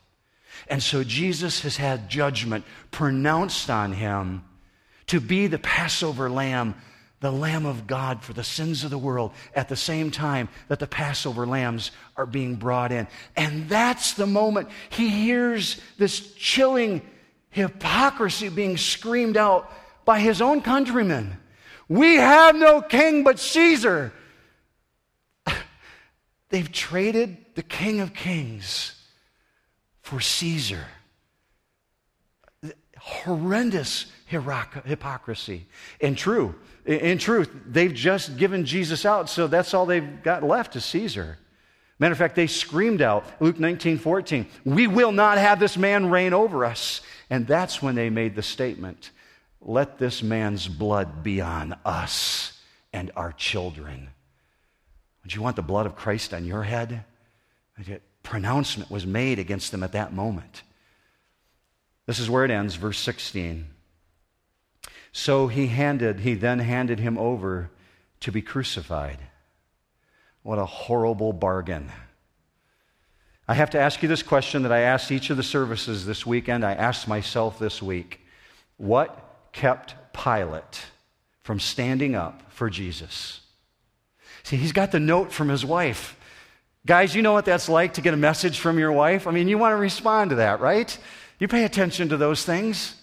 And 0.67 0.81
so 0.81 1.03
Jesus 1.03 1.61
has 1.61 1.77
had 1.77 2.09
judgment 2.09 2.65
pronounced 2.91 3.69
on 3.69 3.93
him 3.93 4.43
to 5.07 5.19
be 5.19 5.47
the 5.47 5.59
Passover 5.59 6.29
lamb, 6.29 6.75
the 7.19 7.31
Lamb 7.31 7.65
of 7.65 7.87
God 7.87 8.23
for 8.23 8.33
the 8.33 8.43
sins 8.43 8.83
of 8.83 8.89
the 8.89 8.97
world, 8.97 9.31
at 9.55 9.69
the 9.69 9.75
same 9.75 10.11
time 10.11 10.49
that 10.67 10.79
the 10.79 10.87
Passover 10.87 11.45
lambs 11.45 11.91
are 12.15 12.25
being 12.25 12.55
brought 12.55 12.91
in. 12.91 13.07
And 13.35 13.69
that's 13.69 14.13
the 14.13 14.27
moment 14.27 14.69
he 14.89 15.09
hears 15.09 15.79
this 15.97 16.33
chilling 16.33 17.01
hypocrisy 17.49 18.49
being 18.49 18.77
screamed 18.77 19.37
out 19.37 19.71
by 20.05 20.19
his 20.19 20.41
own 20.41 20.61
countrymen. 20.61 21.37
We 21.89 22.15
have 22.15 22.55
no 22.55 22.81
king 22.81 23.23
but 23.23 23.39
Caesar. 23.39 24.13
They've 26.49 26.71
traded 26.71 27.37
the 27.55 27.63
King 27.63 27.99
of 27.99 28.13
Kings 28.13 28.95
for 30.01 30.21
Caesar. 30.21 30.85
Horrendous 32.97 34.05
hypocrisy. 34.27 35.67
And 35.99 36.17
true, 36.17 36.55
in 36.85 37.17
truth, 37.17 37.49
they've 37.65 37.93
just 37.93 38.37
given 38.37 38.65
Jesus 38.65 39.05
out, 39.05 39.29
so 39.29 39.47
that's 39.47 39.73
all 39.73 39.85
they've 39.85 40.23
got 40.23 40.43
left 40.43 40.75
is 40.75 40.85
Caesar. 40.85 41.37
Matter 41.99 42.13
of 42.13 42.17
fact, 42.17 42.35
they 42.35 42.47
screamed 42.47 43.01
out, 43.01 43.25
Luke 43.41 43.59
19 43.59 43.97
14, 43.97 44.47
we 44.63 44.87
will 44.87 45.11
not 45.11 45.37
have 45.37 45.59
this 45.59 45.77
man 45.77 46.09
reign 46.09 46.33
over 46.33 46.63
us. 46.63 47.01
And 47.29 47.45
that's 47.45 47.81
when 47.81 47.95
they 47.95 48.09
made 48.09 48.35
the 48.35 48.41
statement, 48.41 49.11
let 49.61 49.97
this 49.97 50.23
man's 50.23 50.67
blood 50.67 51.23
be 51.23 51.41
on 51.41 51.75
us 51.85 52.53
and 52.93 53.11
our 53.15 53.31
children. 53.33 54.09
Would 55.23 55.35
you 55.35 55.41
want 55.41 55.55
the 55.55 55.61
blood 55.61 55.85
of 55.85 55.95
Christ 55.95 56.33
on 56.33 56.45
your 56.45 56.63
head? 56.63 57.03
A 57.87 57.99
pronouncement 58.23 58.89
was 58.89 59.05
made 59.05 59.39
against 59.39 59.71
them 59.71 59.83
at 59.83 59.91
that 59.91 60.13
moment. 60.13 60.63
This 62.05 62.19
is 62.19 62.29
where 62.29 62.45
it 62.45 62.51
ends, 62.51 62.75
verse 62.75 62.97
16. 62.99 63.67
So 65.11 65.47
he 65.47 65.67
handed, 65.67 66.21
he 66.21 66.33
then 66.33 66.59
handed 66.59 66.99
him 66.99 67.17
over 67.17 67.69
to 68.21 68.31
be 68.31 68.41
crucified. 68.41 69.19
What 70.41 70.57
a 70.57 70.65
horrible 70.65 71.33
bargain. 71.33 71.91
I 73.47 73.55
have 73.55 73.71
to 73.71 73.79
ask 73.79 74.01
you 74.01 74.09
this 74.09 74.23
question 74.23 74.63
that 74.63 74.71
I 74.71 74.79
asked 74.79 75.11
each 75.11 75.29
of 75.29 75.37
the 75.37 75.43
services 75.43 76.05
this 76.05 76.25
weekend. 76.25 76.63
I 76.63 76.73
asked 76.73 77.07
myself 77.07 77.59
this 77.59 77.81
week 77.81 78.21
What 78.77 79.28
kept 79.51 79.95
Pilate 80.13 80.85
from 81.41 81.59
standing 81.59 82.15
up 82.15 82.51
for 82.51 82.69
Jesus? 82.69 83.41
See, 84.43 84.55
he's 84.55 84.71
got 84.71 84.91
the 84.91 84.99
note 84.99 85.31
from 85.31 85.49
his 85.49 85.65
wife. 85.65 86.15
Guys, 86.85 87.13
you 87.13 87.21
know 87.21 87.33
what 87.33 87.45
that's 87.45 87.69
like 87.69 87.93
to 87.95 88.01
get 88.01 88.13
a 88.13 88.17
message 88.17 88.59
from 88.59 88.79
your 88.79 88.91
wife? 88.91 89.27
I 89.27 89.31
mean, 89.31 89.47
you 89.47 89.57
want 89.57 89.73
to 89.73 89.77
respond 89.77 90.31
to 90.31 90.37
that, 90.37 90.59
right? 90.59 90.97
You 91.37 91.47
pay 91.47 91.63
attention 91.63 92.09
to 92.09 92.17
those 92.17 92.43
things. 92.43 92.95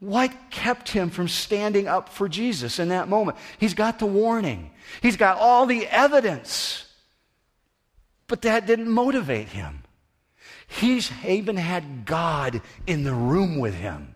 What 0.00 0.32
kept 0.50 0.88
him 0.88 1.10
from 1.10 1.28
standing 1.28 1.86
up 1.86 2.08
for 2.08 2.28
Jesus 2.28 2.78
in 2.78 2.88
that 2.88 3.08
moment? 3.08 3.38
He's 3.58 3.74
got 3.74 3.98
the 3.98 4.06
warning, 4.06 4.70
he's 5.00 5.16
got 5.16 5.38
all 5.38 5.66
the 5.66 5.86
evidence, 5.86 6.86
but 8.26 8.42
that 8.42 8.66
didn't 8.66 8.88
motivate 8.88 9.48
him. 9.48 9.84
He's 10.66 11.10
even 11.26 11.56
had 11.56 12.04
God 12.04 12.62
in 12.86 13.04
the 13.04 13.12
room 13.12 13.58
with 13.58 13.74
him. 13.74 14.11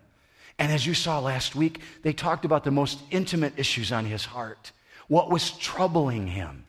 And 0.59 0.71
as 0.71 0.85
you 0.85 0.93
saw 0.93 1.19
last 1.19 1.55
week, 1.55 1.81
they 2.01 2.13
talked 2.13 2.45
about 2.45 2.63
the 2.63 2.71
most 2.71 2.99
intimate 3.11 3.53
issues 3.57 3.91
on 3.91 4.05
his 4.05 4.25
heart. 4.25 4.71
what 5.07 5.29
was 5.29 5.51
troubling 5.51 6.27
him. 6.27 6.65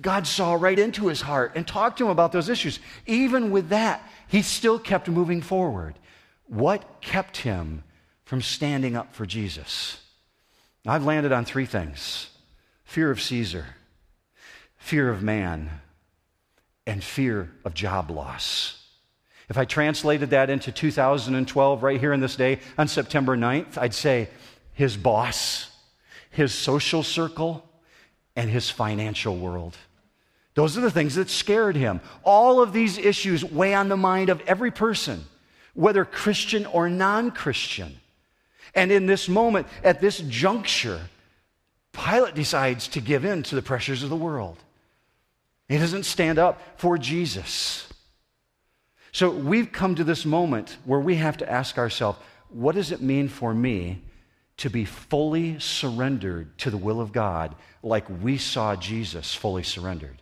God 0.00 0.26
saw 0.26 0.54
right 0.54 0.78
into 0.78 1.06
his 1.06 1.20
heart 1.20 1.52
and 1.54 1.66
talked 1.66 1.98
to 1.98 2.04
him 2.04 2.10
about 2.10 2.32
those 2.32 2.48
issues. 2.48 2.80
Even 3.06 3.50
with 3.50 3.68
that, 3.68 4.02
he 4.26 4.42
still 4.42 4.78
kept 4.78 5.08
moving 5.08 5.40
forward. 5.40 5.94
What 6.46 7.00
kept 7.00 7.38
him 7.38 7.84
from 8.24 8.42
standing 8.42 8.96
up 8.96 9.14
for 9.14 9.26
Jesus? 9.26 10.00
I've 10.86 11.04
landed 11.04 11.32
on 11.32 11.44
three 11.44 11.66
things 11.66 12.28
fear 12.84 13.10
of 13.10 13.22
Caesar, 13.22 13.66
fear 14.76 15.08
of 15.08 15.22
man, 15.22 15.70
and 16.86 17.02
fear 17.02 17.52
of 17.64 17.74
job 17.74 18.10
loss. 18.10 18.81
If 19.48 19.58
I 19.58 19.64
translated 19.64 20.30
that 20.30 20.50
into 20.50 20.72
2012, 20.72 21.82
right 21.82 22.00
here 22.00 22.12
in 22.12 22.20
this 22.20 22.36
day, 22.36 22.60
on 22.78 22.88
September 22.88 23.36
9th, 23.36 23.76
I'd 23.76 23.94
say 23.94 24.28
his 24.72 24.96
boss, 24.96 25.70
his 26.30 26.54
social 26.54 27.02
circle, 27.02 27.68
and 28.36 28.48
his 28.48 28.70
financial 28.70 29.36
world. 29.36 29.76
Those 30.54 30.76
are 30.76 30.82
the 30.82 30.90
things 30.90 31.14
that 31.14 31.30
scared 31.30 31.76
him. 31.76 32.00
All 32.24 32.62
of 32.62 32.72
these 32.72 32.98
issues 32.98 33.44
weigh 33.44 33.74
on 33.74 33.88
the 33.88 33.96
mind 33.96 34.28
of 34.28 34.40
every 34.42 34.70
person, 34.70 35.24
whether 35.74 36.04
Christian 36.04 36.66
or 36.66 36.88
non 36.88 37.30
Christian. 37.30 37.98
And 38.74 38.90
in 38.90 39.06
this 39.06 39.28
moment, 39.28 39.66
at 39.82 40.00
this 40.00 40.18
juncture, 40.18 41.00
Pilate 41.92 42.34
decides 42.34 42.88
to 42.88 43.00
give 43.00 43.24
in 43.24 43.42
to 43.44 43.54
the 43.54 43.62
pressures 43.62 44.02
of 44.02 44.10
the 44.10 44.16
world. 44.16 44.58
He 45.68 45.78
doesn't 45.78 46.04
stand 46.04 46.38
up 46.38 46.60
for 46.76 46.98
Jesus. 46.98 47.91
So 49.12 49.30
we've 49.30 49.70
come 49.70 49.94
to 49.96 50.04
this 50.04 50.24
moment 50.24 50.78
where 50.84 50.98
we 50.98 51.16
have 51.16 51.36
to 51.38 51.50
ask 51.50 51.76
ourselves 51.78 52.18
what 52.48 52.74
does 52.74 52.92
it 52.92 53.00
mean 53.00 53.28
for 53.28 53.54
me 53.54 54.02
to 54.58 54.68
be 54.68 54.84
fully 54.84 55.58
surrendered 55.58 56.58
to 56.58 56.70
the 56.70 56.76
will 56.76 57.00
of 57.00 57.12
God 57.12 57.54
like 57.82 58.06
we 58.22 58.38
saw 58.38 58.74
Jesus 58.74 59.34
fully 59.34 59.62
surrendered? 59.62 60.20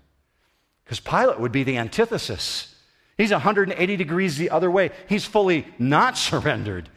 Because 0.85 1.01
Pilate 1.01 1.39
would 1.39 1.53
be 1.53 1.65
the 1.65 1.79
antithesis. 1.79 2.75
He's 3.17 3.33
180 3.33 3.97
degrees 3.97 4.37
the 4.37 4.51
other 4.51 4.71
way. 4.71 4.91
He's 5.09 5.25
fully 5.25 5.67
not 5.79 6.17
surrendered. 6.19 6.89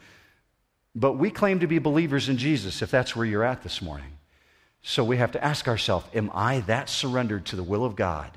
But 0.96 1.12
we 1.12 1.30
claim 1.30 1.60
to 1.60 1.66
be 1.66 1.78
believers 1.78 2.28
in 2.28 2.38
Jesus 2.38 2.82
if 2.82 2.90
that's 2.90 3.14
where 3.14 3.26
you're 3.26 3.44
at 3.44 3.62
this 3.62 3.82
morning. 3.82 4.18
So 4.82 5.02
we 5.02 5.16
have 5.16 5.32
to 5.32 5.44
ask 5.44 5.66
ourselves 5.66 6.06
Am 6.14 6.30
I 6.34 6.60
that 6.60 6.88
surrendered 6.88 7.46
to 7.46 7.56
the 7.56 7.62
will 7.62 7.84
of 7.84 7.96
God 7.96 8.36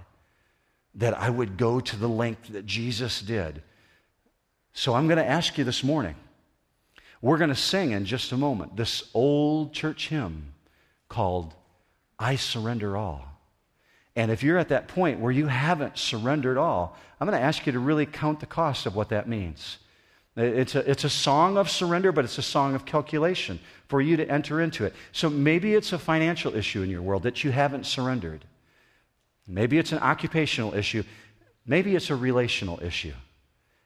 that 0.98 1.18
I 1.18 1.30
would 1.30 1.58
go 1.58 1.80
to 1.80 1.96
the 1.96 2.10
length 2.10 2.50
that 2.50 2.66
Jesus 2.66 3.22
did? 3.22 3.62
So 4.74 4.94
I'm 4.94 5.08
going 5.08 5.18
to 5.18 5.28
ask 5.28 5.58
you 5.58 5.64
this 5.64 5.84
morning. 5.84 6.16
We're 7.22 7.38
going 7.38 7.50
to 7.50 7.56
sing 7.56 7.92
in 7.92 8.06
just 8.06 8.32
a 8.32 8.38
moment 8.38 8.76
this 8.76 9.10
old 9.14 9.74
church 9.74 10.10
hymn 10.10 10.54
called 11.10 11.54
I 12.20 12.36
Surrender 12.36 12.96
All. 12.96 13.26
And 14.16 14.32
if 14.32 14.42
you're 14.42 14.58
at 14.58 14.70
that 14.70 14.88
point 14.88 15.20
where 15.20 15.32
you 15.32 15.48
haven't 15.48 15.98
surrendered 15.98 16.58
all, 16.58 16.98
I'm 17.20 17.28
going 17.28 17.40
to 17.40 17.46
ask 17.46 17.66
you 17.66 17.72
to 17.74 17.80
really 17.80 18.08
count 18.08 18.40
the 18.40 18.48
cost 18.48 18.86
of 18.88 18.96
what 18.96 19.10
that 19.10 19.28
means. 19.28 19.78
It's 20.36 20.76
a, 20.76 20.90
it's 20.90 21.04
a 21.04 21.10
song 21.10 21.58
of 21.58 21.70
surrender, 21.70 22.12
but 22.12 22.26
it's 22.26 22.38
a 22.38 22.44
song 22.44 22.76
of 22.76 22.86
calculation 22.86 23.60
for 23.88 24.02
you 24.02 24.18
to 24.18 24.30
enter 24.30 24.62
into 24.62 24.86
it. 24.86 24.94
So 25.12 25.30
maybe 25.30 25.74
it's 25.74 25.94
a 25.94 26.00
financial 26.00 26.56
issue 26.56 26.84
in 26.84 26.90
your 26.90 27.02
world 27.02 27.24
that 27.24 27.44
you 27.44 27.52
haven't 27.52 27.86
surrendered. 27.86 28.46
Maybe 29.48 29.78
it's 29.78 29.92
an 29.92 30.00
occupational 30.00 30.74
issue. 30.74 31.04
Maybe 31.66 31.96
it's 31.96 32.10
a 32.10 32.16
relational 32.16 32.80
issue. 32.84 33.14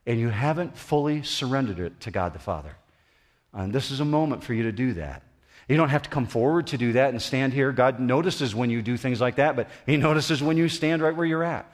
And 0.06 0.20
you 0.20 0.30
haven't 0.30 0.78
fully 0.78 1.24
surrendered 1.24 1.80
it 1.80 2.00
to 2.02 2.12
God 2.12 2.34
the 2.34 2.40
Father. 2.40 2.76
And 3.54 3.72
this 3.74 3.92
is 3.92 4.00
a 4.00 4.06
moment 4.06 4.44
for 4.44 4.54
you 4.54 4.64
to 4.64 4.72
do 4.72 4.94
that. 4.94 5.24
You 5.68 5.78
don't 5.78 5.90
have 5.90 6.04
to 6.04 6.10
come 6.10 6.26
forward 6.26 6.68
to 6.68 6.78
do 6.78 6.94
that 6.94 7.12
and 7.12 7.22
stand 7.22 7.54
here. 7.54 7.72
God 7.72 8.00
notices 8.00 8.56
when 8.56 8.70
you 8.70 8.82
do 8.82 8.98
things 8.98 9.22
like 9.22 9.36
that, 9.36 9.56
but 9.56 9.70
He 9.86 9.98
notices 9.98 10.42
when 10.42 10.58
you 10.58 10.68
stand 10.68 11.02
right 11.02 11.16
where 11.16 11.26
you're 11.26 11.44
at. 11.44 11.72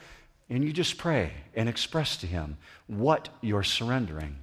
And 0.50 0.64
you 0.64 0.72
just 0.72 0.98
pray 0.98 1.32
and 1.56 1.68
express 1.68 2.18
to 2.18 2.28
Him 2.28 2.58
what 2.88 3.30
you're 3.42 3.64
surrendering. 3.64 4.38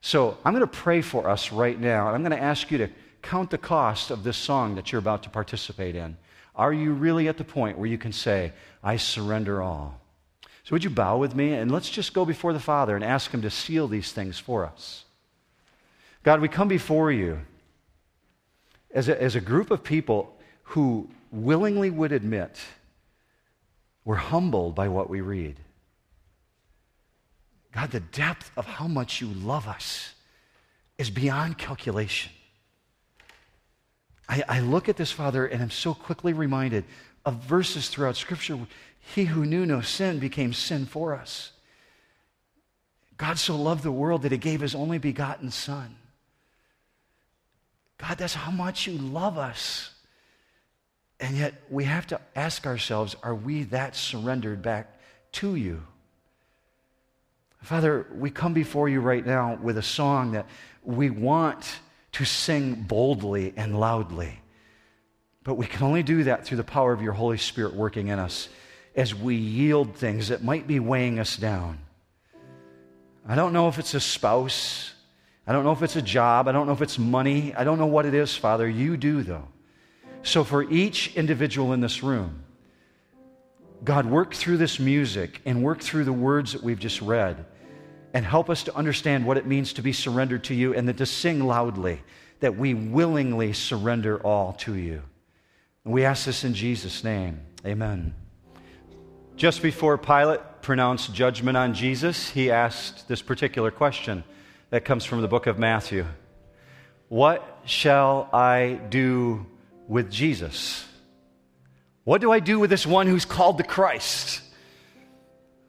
So 0.00 0.38
I'm 0.44 0.54
going 0.54 0.62
to 0.62 0.66
pray 0.66 1.02
for 1.02 1.28
us 1.28 1.52
right 1.52 1.78
now, 1.78 2.06
and 2.06 2.16
I'm 2.16 2.22
going 2.22 2.38
to 2.38 2.42
ask 2.42 2.70
you 2.70 2.78
to 2.78 2.88
count 3.22 3.50
the 3.50 3.58
cost 3.58 4.10
of 4.10 4.22
this 4.24 4.36
song 4.36 4.74
that 4.76 4.90
you're 4.90 4.98
about 4.98 5.22
to 5.24 5.30
participate 5.30 5.94
in. 5.94 6.16
Are 6.60 6.74
you 6.74 6.92
really 6.92 7.26
at 7.26 7.38
the 7.38 7.44
point 7.44 7.78
where 7.78 7.88
you 7.88 7.96
can 7.96 8.12
say, 8.12 8.52
I 8.84 8.98
surrender 8.98 9.62
all? 9.62 9.98
So 10.62 10.72
would 10.72 10.84
you 10.84 10.90
bow 10.90 11.16
with 11.16 11.34
me 11.34 11.54
and 11.54 11.72
let's 11.72 11.88
just 11.88 12.12
go 12.12 12.26
before 12.26 12.52
the 12.52 12.60
Father 12.60 12.94
and 12.94 13.02
ask 13.02 13.30
Him 13.30 13.40
to 13.40 13.50
seal 13.50 13.88
these 13.88 14.12
things 14.12 14.38
for 14.38 14.66
us. 14.66 15.04
God, 16.22 16.42
we 16.42 16.48
come 16.48 16.68
before 16.68 17.10
you 17.10 17.38
as 18.90 19.08
a, 19.08 19.22
as 19.22 19.36
a 19.36 19.40
group 19.40 19.70
of 19.70 19.82
people 19.82 20.36
who 20.64 21.08
willingly 21.32 21.88
would 21.88 22.12
admit 22.12 22.60
we're 24.04 24.16
humbled 24.16 24.74
by 24.74 24.88
what 24.88 25.08
we 25.08 25.22
read. 25.22 25.56
God, 27.72 27.90
the 27.90 28.00
depth 28.00 28.50
of 28.58 28.66
how 28.66 28.86
much 28.86 29.22
you 29.22 29.28
love 29.28 29.66
us 29.66 30.12
is 30.98 31.08
beyond 31.08 31.56
calculation. 31.56 32.32
I, 34.30 34.44
I, 34.48 34.60
look 34.60 34.88
at 34.88 34.96
this, 34.96 35.10
Father, 35.10 35.44
and 35.44 35.60
I'm 35.60 35.70
so 35.70 35.92
quickly 35.92 36.32
reminded 36.32 36.84
of 37.26 37.34
verses 37.34 37.88
throughout 37.88 38.16
Scripture. 38.16 38.60
He 39.14 39.24
who 39.24 39.44
knew 39.44 39.66
no 39.66 39.80
sin 39.80 40.20
became 40.20 40.52
sin 40.52 40.86
for 40.86 41.14
us. 41.14 41.50
God 43.16 43.38
so 43.38 43.56
loved 43.56 43.82
the 43.82 43.90
world 43.90 44.22
that 44.22 44.30
he 44.30 44.38
gave 44.38 44.60
his 44.60 44.76
only 44.76 44.98
begotten 44.98 45.50
Son. 45.50 45.96
God, 47.98 48.18
that's 48.18 48.34
how 48.34 48.52
much 48.52 48.86
you 48.86 48.96
love 48.96 49.36
us. 49.36 49.90
And 51.18 51.36
yet 51.36 51.54
we 51.68 51.84
have 51.84 52.06
to 52.06 52.20
ask 52.36 52.66
ourselves 52.66 53.16
are 53.24 53.34
we 53.34 53.64
that 53.64 53.96
surrendered 53.96 54.62
back 54.62 55.00
to 55.32 55.56
you? 55.56 55.82
Father, 57.62 58.06
we 58.14 58.30
come 58.30 58.54
before 58.54 58.88
you 58.88 59.00
right 59.00 59.26
now 59.26 59.58
with 59.60 59.76
a 59.76 59.82
song 59.82 60.32
that 60.32 60.46
we 60.84 61.10
want 61.10 61.80
to 62.12 62.24
sing 62.24 62.74
boldly 62.74 63.52
and 63.56 63.78
loudly. 63.78 64.40
But 65.44 65.54
we 65.54 65.66
can 65.66 65.84
only 65.84 66.02
do 66.02 66.24
that 66.24 66.44
through 66.44 66.58
the 66.58 66.64
power 66.64 66.92
of 66.92 67.02
your 67.02 67.12
Holy 67.12 67.38
Spirit 67.38 67.74
working 67.74 68.08
in 68.08 68.18
us 68.18 68.48
as 68.94 69.14
we 69.14 69.36
yield 69.36 69.94
things 69.94 70.28
that 70.28 70.42
might 70.42 70.66
be 70.66 70.80
weighing 70.80 71.18
us 71.18 71.36
down. 71.36 71.78
I 73.26 73.34
don't 73.36 73.52
know 73.52 73.68
if 73.68 73.78
it's 73.78 73.94
a 73.94 74.00
spouse. 74.00 74.92
I 75.46 75.52
don't 75.52 75.64
know 75.64 75.72
if 75.72 75.82
it's 75.82 75.96
a 75.96 76.02
job. 76.02 76.48
I 76.48 76.52
don't 76.52 76.66
know 76.66 76.72
if 76.72 76.82
it's 76.82 76.98
money. 76.98 77.54
I 77.54 77.64
don't 77.64 77.78
know 77.78 77.86
what 77.86 78.06
it 78.06 78.14
is, 78.14 78.36
Father. 78.36 78.68
You 78.68 78.96
do, 78.96 79.22
though. 79.22 79.48
So 80.22 80.44
for 80.44 80.62
each 80.64 81.16
individual 81.16 81.72
in 81.72 81.80
this 81.80 82.02
room, 82.02 82.44
God, 83.82 84.04
work 84.04 84.34
through 84.34 84.58
this 84.58 84.78
music 84.78 85.40
and 85.46 85.62
work 85.62 85.80
through 85.80 86.04
the 86.04 86.12
words 86.12 86.52
that 86.52 86.62
we've 86.62 86.78
just 86.78 87.00
read 87.00 87.46
and 88.12 88.24
help 88.24 88.50
us 88.50 88.64
to 88.64 88.74
understand 88.74 89.26
what 89.26 89.36
it 89.36 89.46
means 89.46 89.72
to 89.74 89.82
be 89.82 89.92
surrendered 89.92 90.44
to 90.44 90.54
you 90.54 90.74
and 90.74 90.88
then 90.88 90.96
to 90.96 91.06
sing 91.06 91.44
loudly 91.44 92.02
that 92.40 92.56
we 92.56 92.74
willingly 92.74 93.52
surrender 93.52 94.18
all 94.18 94.54
to 94.54 94.74
you. 94.74 95.02
And 95.84 95.94
we 95.94 96.04
ask 96.04 96.26
this 96.26 96.44
in 96.44 96.54
Jesus' 96.54 97.04
name. 97.04 97.40
Amen. 97.64 98.14
Just 99.36 99.62
before 99.62 99.96
Pilate 99.96 100.40
pronounced 100.62 101.14
judgment 101.14 101.56
on 101.56 101.74
Jesus, 101.74 102.30
he 102.30 102.50
asked 102.50 103.08
this 103.08 103.22
particular 103.22 103.70
question 103.70 104.24
that 104.70 104.84
comes 104.84 105.04
from 105.04 105.22
the 105.22 105.28
book 105.28 105.46
of 105.46 105.58
Matthew 105.58 106.06
What 107.08 107.60
shall 107.64 108.28
I 108.32 108.80
do 108.90 109.46
with 109.88 110.10
Jesus? 110.10 110.86
What 112.04 112.20
do 112.20 112.32
I 112.32 112.40
do 112.40 112.58
with 112.58 112.70
this 112.70 112.86
one 112.86 113.06
who's 113.06 113.24
called 113.24 113.58
the 113.58 113.64
Christ? 113.64 114.42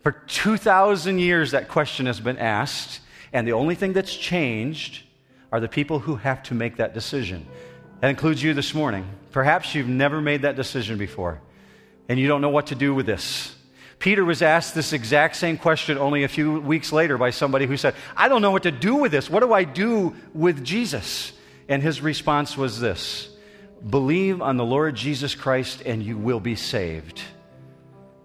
For 0.04 0.12
2,000 0.12 1.20
years, 1.20 1.52
that 1.52 1.68
question 1.68 2.08
has 2.08 2.20
been 2.20 2.38
asked, 2.38 3.02
and 3.32 3.48
the 3.48 3.54
only 3.54 3.76
thing 3.76 3.94
that's 3.94 4.16
changed 4.16 5.04
are 5.52 5.60
the 5.60 5.68
people 5.68 6.00
who 6.00 6.16
have 6.16 6.42
to 6.44 6.56
make 6.56 6.78
that 6.78 6.94
decision. 6.94 7.46
That 8.00 8.10
includes 8.10 8.42
you 8.42 8.54
this 8.54 8.74
morning. 8.74 9.08
Perhaps 9.32 9.76
you've 9.76 9.88
never 9.88 10.20
made 10.20 10.42
that 10.42 10.56
decision 10.56 10.98
before, 10.98 11.40
and 12.10 12.20
you 12.20 12.28
don't 12.28 12.42
know 12.42 12.50
what 12.50 12.68
to 12.68 12.76
do 12.76 12.96
with 12.96 13.06
this. 13.06 13.56
Peter 14.00 14.26
was 14.26 14.42
asked 14.42 14.74
this 14.74 14.94
exact 14.94 15.36
same 15.36 15.58
question 15.58 16.00
only 16.00 16.24
a 16.24 16.28
few 16.28 16.60
weeks 16.60 16.92
later 16.92 17.20
by 17.20 17.30
somebody 17.30 17.68
who 17.68 17.78
said, 17.78 17.94
I 18.18 18.28
don't 18.28 18.42
know 18.42 18.50
what 18.50 18.64
to 18.64 18.72
do 18.72 18.96
with 18.96 19.12
this. 19.12 19.30
What 19.30 19.42
do 19.42 19.54
I 19.54 19.64
do 19.64 20.16
with 20.34 20.66
Jesus? 20.66 21.34
And 21.70 21.84
his 21.84 22.02
response 22.02 22.58
was 22.58 22.80
this 22.80 23.30
Believe 23.88 24.42
on 24.42 24.58
the 24.58 24.66
Lord 24.66 24.96
Jesus 24.96 25.36
Christ, 25.36 25.84
and 25.86 26.02
you 26.02 26.18
will 26.18 26.40
be 26.40 26.56
saved. 26.56 27.22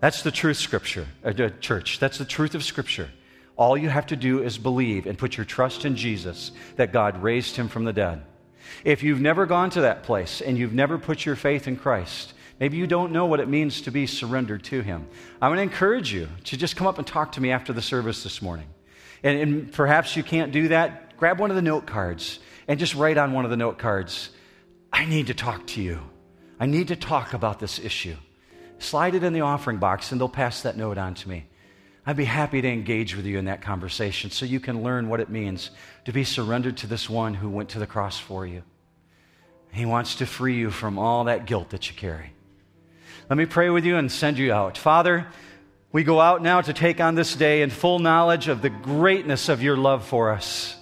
That's 0.01 0.23
the 0.23 0.31
truth, 0.31 0.59
Scripture, 0.59 1.07
uh, 1.25 1.33
church. 1.61 1.99
That's 1.99 2.19
the 2.19 2.25
truth 2.25 2.55
of 2.55 2.63
Scripture. 2.63 3.11
All 3.57 3.77
you 3.79 3.89
have 3.89 4.07
to 4.07 4.17
do 4.17 4.43
is 4.43 4.59
believe 4.59 5.07
and 5.07 5.17
put 5.17 5.37
your 5.37 5.47
trust 5.47 5.85
in 5.87 5.97
Jesus 5.97 6.53
that 6.77 6.93
God 6.93 7.23
raised 7.23 7.57
him 7.57 7.69
from 7.69 7.85
the 7.85 7.93
dead. 7.93 8.23
If 8.85 9.03
you've 9.03 9.21
never 9.21 9.47
gone 9.47 9.71
to 9.71 9.83
that 9.83 10.03
place 10.03 10.43
and 10.43 10.59
you've 10.59 10.75
never 10.75 10.99
put 10.99 11.25
your 11.25 11.37
faith 11.37 11.67
in 11.67 11.77
Christ, 11.77 12.35
maybe 12.61 12.77
you 12.77 12.87
don't 12.87 13.13
know 13.13 13.27
what 13.27 13.41
it 13.41 13.49
means 13.49 13.83
to 13.83 13.91
be 13.91 14.07
surrendered 14.07 14.65
to 14.65 14.83
him. 14.83 15.09
I'm 15.41 15.51
going 15.51 15.57
to 15.57 15.63
encourage 15.63 16.13
you 16.13 16.29
to 16.45 16.57
just 16.59 16.77
come 16.77 16.87
up 16.87 16.99
and 16.99 17.07
talk 17.07 17.33
to 17.33 17.41
me 17.41 17.51
after 17.51 17.73
the 17.73 17.81
service 17.81 18.23
this 18.23 18.43
morning. 18.43 18.67
And, 19.23 19.39
and 19.39 19.73
perhaps 19.73 20.17
you 20.17 20.23
can't 20.23 20.53
do 20.53 20.69
that. 20.69 21.17
Grab 21.17 21.39
one 21.39 21.51
of 21.51 21.57
the 21.57 21.63
note 21.63 21.87
cards 21.87 22.39
and 22.69 22.79
just 22.79 22.95
write 22.95 23.17
on 23.17 23.33
one 23.33 23.45
of 23.45 23.51
the 23.51 23.57
note 23.57 23.79
cards, 23.79 24.29
I 24.93 25.07
need 25.07 25.29
to 25.29 25.35
talk 25.35 25.67
to 25.69 25.83
you. 25.83 26.01
I 26.61 26.67
need 26.67 26.89
to 26.89 26.97
talk 26.97 27.33
about 27.33 27.59
this 27.59 27.79
issue. 27.79 28.17
Slide 28.79 29.15
it 29.15 29.25
in 29.25 29.33
the 29.33 29.41
offering 29.41 29.79
box 29.79 30.13
and 30.13 30.21
they'll 30.21 30.29
pass 30.29 30.63
that 30.63 30.77
note 30.77 30.99
on 30.99 31.15
to 31.15 31.29
me. 31.29 31.47
I'd 32.09 32.17
be 32.17 32.25
happy 32.25 32.63
to 32.63 32.69
engage 32.69 33.17
with 33.17 33.27
you 33.27 33.39
in 33.39 33.47
that 33.47 33.63
conversation 33.63 34.31
so 34.31 34.47
you 34.47 34.61
can 34.61 34.83
learn 34.83 35.09
what 35.09 35.19
it 35.19 35.29
means 35.29 35.71
to 36.05 36.13
be 36.13 36.23
surrendered 36.23 36.77
to 36.79 36.87
this 36.87 37.11
one 37.11 37.35
who 37.35 37.49
went 37.49 37.71
to 37.71 37.81
the 37.81 37.87
cross 37.87 38.19
for 38.19 38.47
you. 38.47 38.63
He 39.73 39.85
wants 39.85 40.17
to 40.17 40.27
free 40.27 40.57
you 40.57 40.71
from 40.71 40.99
all 40.99 41.25
that 41.25 41.47
guilt 41.47 41.71
that 41.71 41.89
you 41.91 41.97
carry. 41.97 42.33
Let 43.29 43.37
me 43.37 43.47
pray 43.47 43.71
with 43.71 43.85
you 43.85 43.97
and 43.97 44.11
send 44.11 44.39
you 44.39 44.53
out. 44.53 44.79
Father, 44.79 45.27
we 45.91 46.05
go 46.05 46.21
out 46.21 46.43
now 46.43 46.61
to 46.61 46.73
take 46.73 47.01
on 47.01 47.17
this 47.17 47.35
day 47.35 47.63
in 47.63 47.71
full 47.71 47.99
knowledge 47.99 48.47
of 48.47 48.63
the 48.63 48.71
greatness 48.71 49.49
of 49.49 49.63
your 49.63 49.77
love 49.77 50.07
for 50.07 50.31
us. 50.31 50.77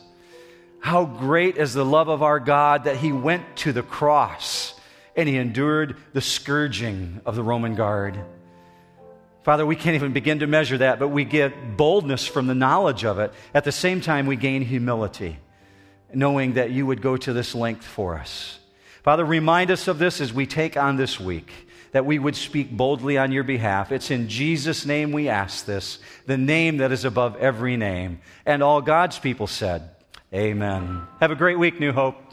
How 0.80 1.06
great 1.06 1.56
is 1.56 1.72
the 1.72 1.84
love 1.86 2.08
of 2.08 2.22
our 2.22 2.38
God 2.38 2.84
that 2.84 2.98
He 2.98 3.12
went 3.12 3.56
to 3.58 3.72
the 3.72 3.82
cross 3.82 4.73
and 5.16 5.28
He 5.28 5.36
endured 5.36 5.96
the 6.12 6.20
scourging 6.20 7.20
of 7.24 7.36
the 7.36 7.42
Roman 7.42 7.74
guard. 7.74 8.18
Father, 9.44 9.66
we 9.66 9.76
can't 9.76 9.94
even 9.94 10.12
begin 10.12 10.38
to 10.38 10.46
measure 10.46 10.78
that, 10.78 10.98
but 10.98 11.08
we 11.08 11.24
get 11.24 11.76
boldness 11.76 12.26
from 12.26 12.46
the 12.46 12.54
knowledge 12.54 13.04
of 13.04 13.18
it. 13.18 13.32
At 13.52 13.64
the 13.64 13.72
same 13.72 14.00
time, 14.00 14.26
we 14.26 14.36
gain 14.36 14.62
humility, 14.62 15.38
knowing 16.14 16.54
that 16.54 16.70
you 16.70 16.86
would 16.86 17.02
go 17.02 17.18
to 17.18 17.32
this 17.34 17.54
length 17.54 17.84
for 17.84 18.18
us. 18.18 18.58
Father, 19.02 19.22
remind 19.22 19.70
us 19.70 19.86
of 19.86 19.98
this 19.98 20.22
as 20.22 20.32
we 20.32 20.46
take 20.46 20.78
on 20.78 20.96
this 20.96 21.20
week, 21.20 21.52
that 21.92 22.06
we 22.06 22.18
would 22.18 22.34
speak 22.34 22.74
boldly 22.74 23.18
on 23.18 23.32
your 23.32 23.44
behalf. 23.44 23.92
It's 23.92 24.10
in 24.10 24.30
Jesus' 24.30 24.86
name 24.86 25.12
we 25.12 25.28
ask 25.28 25.66
this, 25.66 25.98
the 26.24 26.38
name 26.38 26.78
that 26.78 26.90
is 26.90 27.04
above 27.04 27.36
every 27.36 27.76
name. 27.76 28.20
And 28.46 28.62
all 28.62 28.80
God's 28.80 29.18
people 29.18 29.46
said, 29.46 29.90
Amen. 30.32 31.02
Have 31.20 31.30
a 31.30 31.36
great 31.36 31.58
week, 31.58 31.78
New 31.78 31.92
Hope. 31.92 32.23